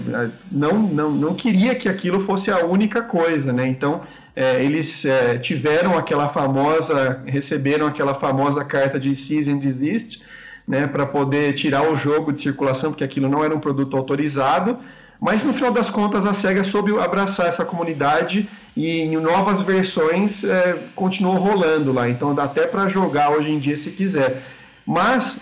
não, 0.51 0.79
não, 0.79 1.11
não 1.11 1.35
queria 1.35 1.75
que 1.75 1.89
aquilo 1.89 2.19
fosse 2.21 2.51
a 2.51 2.65
única 2.65 3.03
coisa, 3.03 3.53
né? 3.53 3.69
Então 3.69 4.01
é, 4.35 4.65
eles 4.65 5.05
é, 5.05 5.37
tiveram 5.39 5.99
aquela 5.99 6.31
famosa, 6.31 7.21
receberam 7.27 7.87
aquela 7.87 8.15
famosa 8.15 8.65
carta 8.65 8.99
de 8.99 9.15
cease 9.15 9.53
and 9.53 9.59
desist, 9.59 10.23
né? 10.67 10.87
Para 10.87 11.05
poder 11.05 11.53
tirar 11.53 11.93
o 11.93 11.95
jogo 11.95 12.33
de 12.33 12.41
circulação, 12.41 12.91
porque 12.91 13.05
aquilo 13.05 13.29
não 13.29 13.45
era 13.45 13.55
um 13.55 13.61
produto 13.61 13.95
autorizado. 13.95 14.79
Mas 15.21 15.43
no 15.43 15.53
final 15.53 15.71
das 15.71 15.91
contas 15.91 16.25
a 16.25 16.33
SEGA 16.33 16.65
soube 16.65 16.99
abraçar 16.99 17.47
essa 17.47 17.65
comunidade 17.65 18.49
e 18.77 19.03
em 19.03 19.17
novas 19.17 19.61
versões 19.63 20.43
é, 20.43 20.79
continuou 20.95 21.37
rolando 21.37 21.93
lá, 21.93 22.09
então 22.09 22.35
dá 22.35 22.45
até 22.45 22.67
para 22.67 22.89
jogar 22.89 23.31
hoje 23.31 23.51
em 23.51 23.59
dia 23.59 23.77
se 23.77 23.91
quiser. 23.91 24.43
Mas 24.87 25.39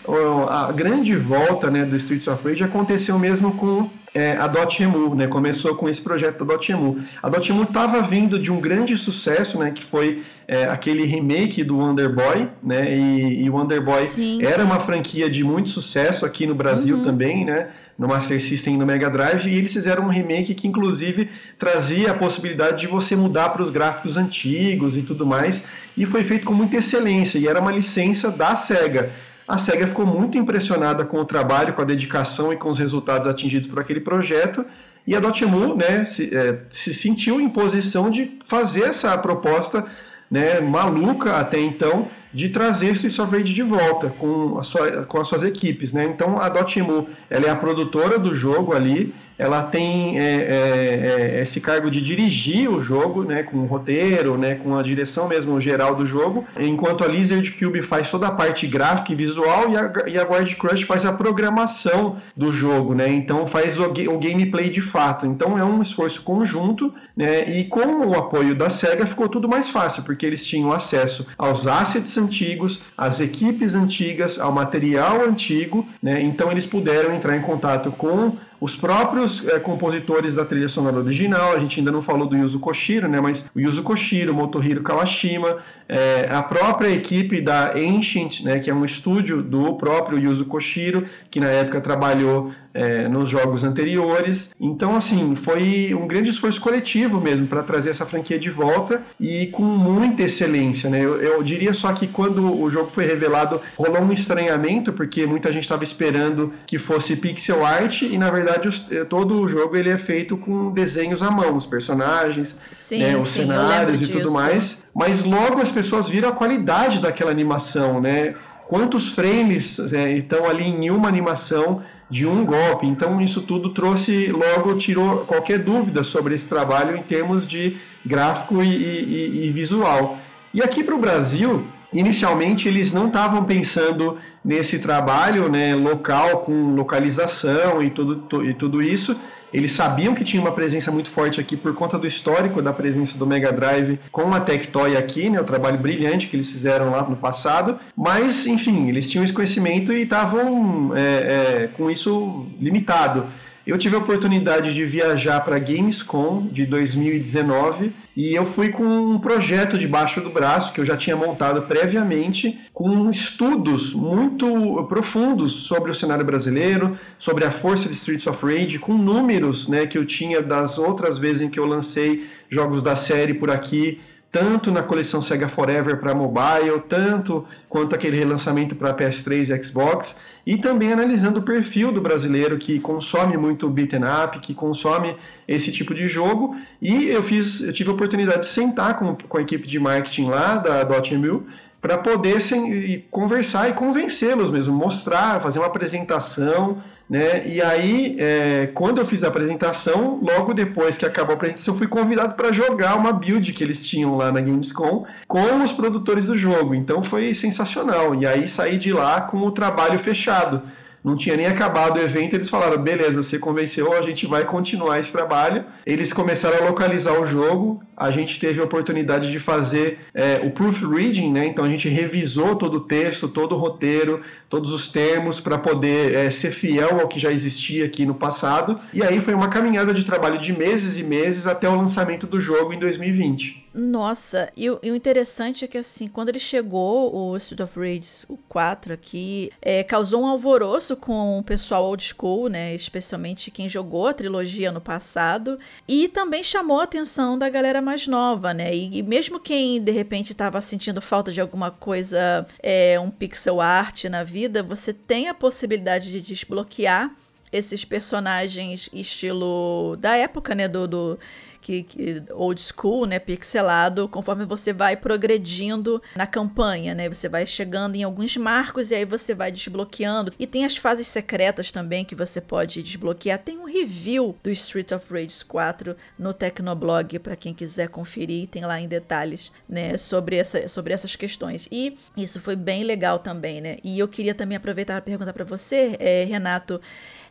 a 0.50 0.72
grande 0.72 1.16
volta 1.16 1.70
né, 1.70 1.84
do 1.84 1.96
Streets 1.96 2.26
of 2.26 2.46
Rage 2.46 2.64
aconteceu 2.64 3.18
mesmo 3.18 3.52
com 3.52 3.88
é, 4.14 4.32
a 4.36 4.46
Dotemu, 4.46 5.14
né? 5.14 5.26
Começou 5.26 5.74
com 5.74 5.88
esse 5.88 6.00
projeto 6.00 6.44
da 6.44 6.54
Dotemu. 6.54 6.98
A 7.22 7.28
Dotemu 7.28 7.62
estava 7.62 8.00
vindo 8.02 8.38
de 8.38 8.50
um 8.50 8.60
grande 8.60 8.96
sucesso, 8.96 9.58
né? 9.58 9.70
Que 9.70 9.82
foi 9.82 10.22
é, 10.46 10.64
aquele 10.64 11.04
remake 11.04 11.62
do 11.62 11.78
Wonder 11.78 12.12
Boy, 12.12 12.48
né? 12.62 12.94
E, 12.96 13.44
e 13.44 13.50
o 13.50 13.54
Wonder 13.54 13.82
Boy 13.82 14.04
sim, 14.06 14.40
era 14.42 14.56
sim. 14.56 14.62
uma 14.62 14.80
franquia 14.80 15.30
de 15.30 15.44
muito 15.44 15.70
sucesso 15.70 16.26
aqui 16.26 16.46
no 16.46 16.54
Brasil 16.54 16.96
uhum. 16.96 17.04
também, 17.04 17.44
né? 17.44 17.68
No 17.98 18.06
Master 18.06 18.40
System 18.40 18.74
e 18.74 18.76
no 18.76 18.86
Mega 18.86 19.10
Drive, 19.10 19.48
e 19.48 19.56
eles 19.56 19.72
fizeram 19.72 20.04
um 20.04 20.08
remake 20.08 20.54
que 20.54 20.68
inclusive 20.68 21.28
trazia 21.58 22.12
a 22.12 22.14
possibilidade 22.14 22.78
de 22.78 22.86
você 22.86 23.16
mudar 23.16 23.48
para 23.50 23.62
os 23.62 23.70
gráficos 23.70 24.16
antigos 24.16 24.96
e 24.96 25.02
tudo 25.02 25.26
mais, 25.26 25.64
e 25.96 26.06
foi 26.06 26.22
feito 26.22 26.46
com 26.46 26.54
muita 26.54 26.76
excelência, 26.76 27.38
e 27.38 27.48
era 27.48 27.60
uma 27.60 27.72
licença 27.72 28.30
da 28.30 28.54
SEGA. 28.54 29.10
A 29.48 29.58
SEGA 29.58 29.88
ficou 29.88 30.06
muito 30.06 30.38
impressionada 30.38 31.04
com 31.04 31.18
o 31.18 31.24
trabalho, 31.24 31.72
com 31.72 31.82
a 31.82 31.84
dedicação 31.84 32.52
e 32.52 32.56
com 32.56 32.70
os 32.70 32.78
resultados 32.78 33.26
atingidos 33.26 33.68
por 33.68 33.80
aquele 33.80 34.00
projeto, 34.00 34.64
e 35.04 35.16
a 35.16 35.20
Dotemu 35.20 35.74
né, 35.74 36.04
se, 36.04 36.32
é, 36.32 36.58
se 36.70 36.94
sentiu 36.94 37.40
em 37.40 37.48
posição 37.48 38.10
de 38.10 38.36
fazer 38.44 38.82
essa 38.82 39.16
proposta 39.18 39.86
né, 40.30 40.60
maluca 40.60 41.32
até 41.36 41.58
então, 41.58 42.08
de 42.32 42.48
trazer 42.50 42.90
of 42.90 43.36
Rage 43.36 43.54
de 43.54 43.62
volta 43.62 44.10
com, 44.18 44.62
sua, 44.62 45.04
com 45.04 45.20
as 45.20 45.28
suas 45.28 45.42
equipes, 45.42 45.92
né? 45.92 46.04
Então 46.04 46.38
a 46.38 46.48
Dotemu, 46.48 47.08
ela 47.30 47.46
é 47.46 47.50
a 47.50 47.56
produtora 47.56 48.18
do 48.18 48.34
jogo 48.34 48.74
ali, 48.74 49.14
ela 49.38 49.62
tem 49.62 50.18
é, 50.18 50.22
é, 50.22 51.36
é, 51.38 51.42
esse 51.42 51.60
cargo 51.60 51.90
de 51.90 52.00
dirigir 52.00 52.68
o 52.68 52.82
jogo, 52.82 53.22
né, 53.22 53.44
com 53.44 53.58
o 53.58 53.66
roteiro, 53.66 54.36
né, 54.36 54.56
com 54.56 54.76
a 54.76 54.82
direção 54.82 55.28
mesmo 55.28 55.60
geral 55.60 55.94
do 55.94 56.04
jogo, 56.04 56.44
enquanto 56.58 57.04
a 57.04 57.06
Lizard 57.06 57.48
Cube 57.52 57.80
faz 57.82 58.10
toda 58.10 58.26
a 58.26 58.32
parte 58.32 58.66
gráfica 58.66 59.12
e 59.12 59.14
visual 59.14 59.70
e 59.70 59.76
a, 59.76 60.08
e 60.08 60.18
a 60.18 60.56
Crush 60.56 60.82
faz 60.82 61.04
a 61.04 61.12
programação 61.12 62.16
do 62.36 62.52
jogo, 62.52 62.94
né, 62.94 63.08
então 63.08 63.46
faz 63.46 63.78
o, 63.78 63.84
o 63.84 64.18
gameplay 64.18 64.68
de 64.68 64.80
fato. 64.80 65.26
Então 65.26 65.56
é 65.56 65.64
um 65.64 65.80
esforço 65.80 66.22
conjunto, 66.22 66.92
né, 67.16 67.48
e 67.48 67.64
com 67.64 68.06
o 68.06 68.14
apoio 68.14 68.54
da 68.54 68.68
SEGA 68.68 69.06
ficou 69.06 69.28
tudo 69.28 69.48
mais 69.48 69.68
fácil, 69.68 70.02
porque 70.02 70.26
eles 70.26 70.44
tinham 70.44 70.72
acesso 70.72 71.26
aos 71.36 71.66
assets 71.66 72.18
antigos, 72.18 72.82
às 72.96 73.20
equipes 73.20 73.74
antigas, 73.74 74.38
ao 74.38 74.50
material 74.50 75.20
antigo, 75.22 75.86
né, 76.02 76.20
então 76.22 76.50
eles 76.50 76.66
puderam 76.66 77.14
entrar 77.14 77.36
em 77.36 77.42
contato 77.42 77.92
com 77.92 78.32
os 78.60 78.76
próprios 78.76 79.46
é, 79.46 79.58
compositores 79.58 80.34
da 80.34 80.44
trilha 80.44 80.68
sonora 80.68 80.96
original, 80.98 81.52
a 81.54 81.58
gente 81.60 81.78
ainda 81.78 81.92
não 81.92 82.02
falou 82.02 82.26
do 82.26 82.36
Yuzo 82.36 82.58
Koshiro, 82.58 83.08
né, 83.08 83.20
mas 83.20 83.48
o 83.54 83.60
Yuzo 83.60 83.82
Koshiro, 83.82 84.34
Motohiro 84.34 84.82
Kawashima, 84.82 85.58
é, 85.88 86.28
a 86.28 86.42
própria 86.42 86.90
equipe 86.90 87.40
da 87.40 87.72
Ancient, 87.74 88.42
né, 88.42 88.58
que 88.58 88.68
é 88.68 88.74
um 88.74 88.84
estúdio 88.84 89.42
do 89.42 89.74
próprio 89.74 90.18
Yuzo 90.18 90.44
Koshiro, 90.44 91.06
que 91.30 91.38
na 91.38 91.48
época 91.48 91.80
trabalhou 91.80 92.52
é, 92.74 93.08
nos 93.08 93.28
jogos 93.28 93.64
anteriores. 93.64 94.50
Então, 94.60 94.96
assim, 94.96 95.34
foi 95.34 95.94
um 95.94 96.06
grande 96.06 96.30
esforço 96.30 96.60
coletivo 96.60 97.20
mesmo 97.20 97.46
para 97.46 97.62
trazer 97.62 97.90
essa 97.90 98.06
franquia 98.06 98.38
de 98.38 98.50
volta 98.50 99.02
e 99.18 99.46
com 99.48 99.62
muita 99.62 100.22
excelência, 100.22 100.88
né? 100.88 101.04
Eu, 101.04 101.20
eu 101.20 101.42
diria 101.42 101.72
só 101.72 101.92
que 101.92 102.06
quando 102.06 102.60
o 102.60 102.70
jogo 102.70 102.90
foi 102.90 103.04
revelado, 103.04 103.60
rolou 103.76 104.02
um 104.02 104.12
estranhamento, 104.12 104.92
porque 104.92 105.26
muita 105.26 105.52
gente 105.52 105.64
estava 105.64 105.84
esperando 105.84 106.52
que 106.66 106.78
fosse 106.78 107.16
pixel 107.16 107.64
art 107.64 108.02
e, 108.02 108.16
na 108.18 108.30
verdade, 108.30 108.68
os, 108.68 108.86
eh, 108.90 109.04
todo 109.04 109.40
o 109.40 109.48
jogo 109.48 109.76
ele 109.76 109.90
é 109.90 109.98
feito 109.98 110.36
com 110.36 110.70
desenhos 110.70 111.22
à 111.22 111.30
mão, 111.30 111.56
os 111.56 111.66
personagens, 111.66 112.56
sim, 112.72 113.00
né, 113.00 113.16
os 113.16 113.28
sim, 113.28 113.40
cenários 113.40 114.00
e 114.00 114.06
disso. 114.06 114.18
tudo 114.18 114.32
mais. 114.32 114.82
Mas 114.94 115.22
logo 115.22 115.60
as 115.60 115.70
pessoas 115.70 116.08
viram 116.08 116.28
a 116.28 116.32
qualidade 116.32 117.00
daquela 117.00 117.30
animação, 117.30 118.00
né? 118.00 118.34
Quantos 118.68 119.08
frames 119.08 119.78
é, 119.92 120.12
estão 120.18 120.44
ali 120.46 120.64
em 120.64 120.90
uma 120.90 121.08
animação 121.08 121.82
de 122.10 122.26
um 122.26 122.44
golpe. 122.44 122.86
Então, 122.86 123.20
isso 123.20 123.42
tudo 123.42 123.70
trouxe, 123.70 124.28
logo 124.28 124.74
tirou 124.74 125.18
qualquer 125.18 125.58
dúvida 125.58 126.02
sobre 126.02 126.34
esse 126.34 126.48
trabalho 126.48 126.96
em 126.96 127.02
termos 127.02 127.46
de 127.46 127.76
gráfico 128.04 128.62
e, 128.62 128.68
e, 128.68 129.46
e 129.46 129.50
visual. 129.50 130.18
E 130.52 130.62
aqui 130.62 130.82
para 130.82 130.94
o 130.94 130.98
Brasil, 130.98 131.66
Inicialmente 131.92 132.68
eles 132.68 132.92
não 132.92 133.06
estavam 133.06 133.44
pensando 133.44 134.18
nesse 134.44 134.78
trabalho 134.78 135.48
né, 135.48 135.74
local 135.74 136.40
com 136.40 136.74
localização 136.74 137.82
e 137.82 137.88
tudo, 137.88 138.44
e 138.44 138.52
tudo 138.52 138.82
isso. 138.82 139.18
Eles 139.52 139.72
sabiam 139.72 140.14
que 140.14 140.24
tinha 140.24 140.42
uma 140.42 140.52
presença 140.52 140.90
muito 140.90 141.10
forte 141.10 141.40
aqui 141.40 141.56
por 141.56 141.74
conta 141.74 141.98
do 141.98 142.06
histórico 142.06 142.60
da 142.60 142.72
presença 142.72 143.16
do 143.16 143.26
Mega 143.26 143.52
Drive 143.52 143.98
com 144.12 144.32
a 144.34 144.40
Tectoy 144.40 144.96
aqui, 144.96 145.30
né, 145.30 145.40
o 145.40 145.44
trabalho 145.44 145.78
brilhante 145.78 146.26
que 146.26 146.36
eles 146.36 146.50
fizeram 146.50 146.90
lá 146.90 147.02
no 147.02 147.16
passado. 147.16 147.78
Mas, 147.96 148.46
enfim, 148.46 148.88
eles 148.88 149.10
tinham 149.10 149.24
esse 149.24 149.32
conhecimento 149.32 149.92
e 149.92 150.02
estavam 150.02 150.92
é, 150.94 151.00
é, 151.00 151.68
com 151.76 151.90
isso 151.90 152.46
limitado. 152.60 153.26
Eu 153.68 153.76
tive 153.76 153.96
a 153.96 153.98
oportunidade 153.98 154.72
de 154.72 154.86
viajar 154.86 155.40
para 155.40 155.58
Gamescom 155.58 156.48
de 156.50 156.64
2019 156.64 157.92
e 158.16 158.34
eu 158.34 158.46
fui 158.46 158.70
com 158.70 158.82
um 158.82 159.18
projeto 159.18 159.76
debaixo 159.76 160.22
do 160.22 160.30
braço 160.30 160.72
que 160.72 160.80
eu 160.80 160.86
já 160.86 160.96
tinha 160.96 161.14
montado 161.14 161.60
previamente, 161.60 162.58
com 162.72 163.10
estudos 163.10 163.92
muito 163.92 164.86
profundos 164.88 165.52
sobre 165.66 165.90
o 165.90 165.94
cenário 165.94 166.24
brasileiro, 166.24 166.98
sobre 167.18 167.44
a 167.44 167.50
força 167.50 167.90
de 167.90 167.94
Streets 167.94 168.26
of 168.26 168.42
Rage, 168.42 168.78
com 168.78 168.94
números 168.96 169.68
né, 169.68 169.86
que 169.86 169.98
eu 169.98 170.06
tinha 170.06 170.40
das 170.40 170.78
outras 170.78 171.18
vezes 171.18 171.42
em 171.42 171.50
que 171.50 171.60
eu 171.60 171.66
lancei 171.66 172.26
jogos 172.48 172.82
da 172.82 172.96
série 172.96 173.34
por 173.34 173.50
aqui, 173.50 174.00
tanto 174.30 174.70
na 174.70 174.82
coleção 174.82 175.22
Sega 175.22 175.48
Forever 175.48 175.98
para 175.98 176.14
mobile, 176.14 176.82
tanto 176.88 177.46
quanto 177.68 177.94
aquele 177.94 178.16
relançamento 178.16 178.76
para 178.76 178.94
PS3 178.94 179.48
e 179.48 179.64
Xbox 179.64 180.20
e 180.46 180.56
também 180.56 180.92
analisando 180.92 181.40
o 181.40 181.42
perfil 181.42 181.92
do 181.92 182.00
brasileiro 182.00 182.56
que 182.58 182.80
consome 182.80 183.36
muito 183.36 183.68
beat'em 183.68 184.00
up, 184.02 184.38
que 184.40 184.54
consome 184.54 185.16
esse 185.46 185.70
tipo 185.70 185.94
de 185.94 186.08
jogo. 186.08 186.56
E 186.80 187.08
eu 187.08 187.22
fiz, 187.22 187.60
eu 187.60 187.72
tive 187.72 187.90
a 187.90 187.92
oportunidade 187.92 188.40
de 188.40 188.46
sentar 188.46 188.98
com, 188.98 189.14
com 189.14 189.38
a 189.38 189.42
equipe 189.42 189.66
de 189.66 189.78
marketing 189.78 190.28
lá 190.28 190.56
da 190.56 190.84
Dotemu 190.84 191.46
para 191.80 191.96
poder 191.98 192.40
sem, 192.40 193.04
conversar 193.10 193.68
e 193.68 193.72
convencê-los 193.72 194.50
mesmo, 194.50 194.74
mostrar, 194.74 195.40
fazer 195.40 195.58
uma 195.58 195.68
apresentação, 195.68 196.78
né? 197.08 197.46
E 197.46 197.62
aí, 197.62 198.16
é, 198.18 198.68
quando 198.74 198.98
eu 198.98 199.06
fiz 199.06 199.24
a 199.24 199.28
apresentação, 199.28 200.20
logo 200.22 200.52
depois 200.52 200.98
que 200.98 201.06
acabou 201.06 201.32
a 201.32 201.36
apresentação, 201.36 201.72
eu 201.72 201.78
fui 201.78 201.86
convidado 201.86 202.34
para 202.34 202.52
jogar 202.52 202.96
uma 202.96 203.12
build 203.12 203.52
que 203.52 203.64
eles 203.64 203.86
tinham 203.86 204.16
lá 204.16 204.30
na 204.30 204.40
Gamescom 204.40 205.06
com 205.26 205.62
os 205.64 205.72
produtores 205.72 206.26
do 206.26 206.36
jogo. 206.36 206.74
Então 206.74 207.02
foi 207.02 207.34
sensacional. 207.34 208.14
E 208.14 208.26
aí 208.26 208.46
saí 208.48 208.76
de 208.76 208.92
lá 208.92 209.22
com 209.22 209.38
o 209.38 209.50
trabalho 209.50 209.98
fechado 209.98 210.62
não 211.02 211.16
tinha 211.16 211.36
nem 211.36 211.46
acabado 211.46 211.96
o 211.96 212.00
evento, 212.00 212.34
eles 212.34 212.50
falaram: 212.50 212.80
beleza, 212.82 213.22
você 213.22 213.38
convenceu, 213.38 213.92
a 213.92 214.02
gente 214.02 214.26
vai 214.26 214.44
continuar 214.44 214.98
esse 214.98 215.12
trabalho. 215.12 215.64
Eles 215.86 216.12
começaram 216.12 216.58
a 216.58 216.68
localizar 216.68 217.20
o 217.20 217.24
jogo, 217.24 217.80
a 217.96 218.10
gente 218.10 218.38
teve 218.40 218.60
a 218.60 218.64
oportunidade 218.64 219.30
de 219.30 219.38
fazer 219.38 219.98
é, 220.12 220.40
o 220.44 220.50
proofreading, 220.50 221.32
né? 221.32 221.46
Então 221.46 221.64
a 221.64 221.68
gente 221.68 221.88
revisou 221.88 222.56
todo 222.56 222.78
o 222.78 222.80
texto, 222.80 223.28
todo 223.28 223.54
o 223.54 223.58
roteiro, 223.58 224.20
todos 224.48 224.72
os 224.72 224.88
termos 224.88 225.40
para 225.40 225.58
poder 225.58 226.14
é, 226.14 226.30
ser 226.30 226.50
fiel 226.50 227.00
ao 227.00 227.08
que 227.08 227.18
já 227.18 227.30
existia 227.30 227.86
aqui 227.86 228.04
no 228.04 228.14
passado. 228.14 228.78
E 228.92 229.02
aí 229.02 229.20
foi 229.20 229.34
uma 229.34 229.48
caminhada 229.48 229.94
de 229.94 230.04
trabalho 230.04 230.40
de 230.40 230.52
meses 230.52 230.96
e 230.96 231.02
meses 231.02 231.46
até 231.46 231.68
o 231.68 231.76
lançamento 231.76 232.26
do 232.26 232.40
jogo 232.40 232.72
em 232.72 232.78
2020. 232.78 233.67
Nossa, 233.78 234.50
e 234.56 234.68
o, 234.68 234.80
e 234.82 234.90
o 234.90 234.96
interessante 234.96 235.64
é 235.64 235.68
que 235.68 235.78
assim, 235.78 236.08
quando 236.08 236.30
ele 236.30 236.40
chegou, 236.40 237.14
o 237.14 237.36
Street 237.36 237.60
of 237.60 237.78
Rage, 237.78 238.26
o 238.28 238.36
4 238.36 238.92
aqui, 238.92 239.52
é, 239.62 239.84
causou 239.84 240.22
um 240.22 240.26
alvoroço 240.26 240.96
com 240.96 241.38
o 241.38 241.44
pessoal 241.44 241.84
old 241.84 242.02
school, 242.02 242.48
né? 242.48 242.74
Especialmente 242.74 243.52
quem 243.52 243.68
jogou 243.68 244.08
a 244.08 244.12
trilogia 244.12 244.72
no 244.72 244.80
passado. 244.80 245.60
E 245.86 246.08
também 246.08 246.42
chamou 246.42 246.80
a 246.80 246.84
atenção 246.84 247.38
da 247.38 247.48
galera 247.48 247.80
mais 247.80 248.08
nova, 248.08 248.52
né? 248.52 248.74
E, 248.74 248.98
e 248.98 249.02
mesmo 249.02 249.38
quem 249.38 249.80
de 249.80 249.92
repente 249.92 250.32
estava 250.32 250.60
sentindo 250.60 251.00
falta 251.00 251.30
de 251.30 251.40
alguma 251.40 251.70
coisa, 251.70 252.48
é, 252.60 252.98
um 252.98 253.10
pixel 253.10 253.60
art 253.60 254.06
na 254.06 254.24
vida, 254.24 254.60
você 254.60 254.92
tem 254.92 255.28
a 255.28 255.34
possibilidade 255.34 256.10
de 256.10 256.20
desbloquear 256.20 257.14
esses 257.52 257.84
personagens 257.84 258.88
estilo 258.92 259.96
da 260.00 260.16
época, 260.16 260.52
né? 260.52 260.66
Do, 260.66 260.88
do 260.88 261.18
que, 261.60 261.82
que, 261.82 262.22
old 262.30 262.60
school, 262.60 263.06
né, 263.06 263.18
pixelado, 263.18 264.08
conforme 264.08 264.44
você 264.44 264.72
vai 264.72 264.96
progredindo 264.96 266.02
na 266.16 266.26
campanha, 266.26 266.94
né? 266.94 267.08
Você 267.08 267.28
vai 267.28 267.46
chegando 267.46 267.96
em 267.96 268.02
alguns 268.02 268.36
marcos 268.36 268.90
e 268.90 268.94
aí 268.94 269.04
você 269.04 269.34
vai 269.34 269.50
desbloqueando. 269.50 270.32
E 270.38 270.46
tem 270.46 270.64
as 270.64 270.76
fases 270.76 271.06
secretas 271.06 271.72
também 271.72 272.04
que 272.04 272.14
você 272.14 272.40
pode 272.40 272.82
desbloquear. 272.82 273.38
Tem 273.38 273.58
um 273.58 273.64
review 273.64 274.36
do 274.42 274.50
Street 274.50 274.92
of 274.92 275.12
Rage 275.12 275.44
4 275.44 275.96
no 276.18 276.32
Tecnoblog 276.32 277.18
para 277.18 277.36
quem 277.36 277.54
quiser 277.54 277.88
conferir, 277.88 278.48
tem 278.48 278.64
lá 278.64 278.80
em 278.80 278.88
detalhes, 278.88 279.52
né, 279.68 279.96
sobre, 279.98 280.36
essa, 280.36 280.68
sobre 280.68 280.92
essas 280.92 281.16
questões. 281.16 281.68
E 281.70 281.96
isso 282.16 282.40
foi 282.40 282.56
bem 282.56 282.84
legal 282.84 283.18
também, 283.18 283.60
né? 283.60 283.76
E 283.82 283.98
eu 283.98 284.08
queria 284.08 284.34
também 284.34 284.56
aproveitar 284.56 284.94
para 284.94 285.02
perguntar 285.02 285.32
para 285.32 285.44
você, 285.44 285.96
é, 285.98 286.24
Renato, 286.24 286.80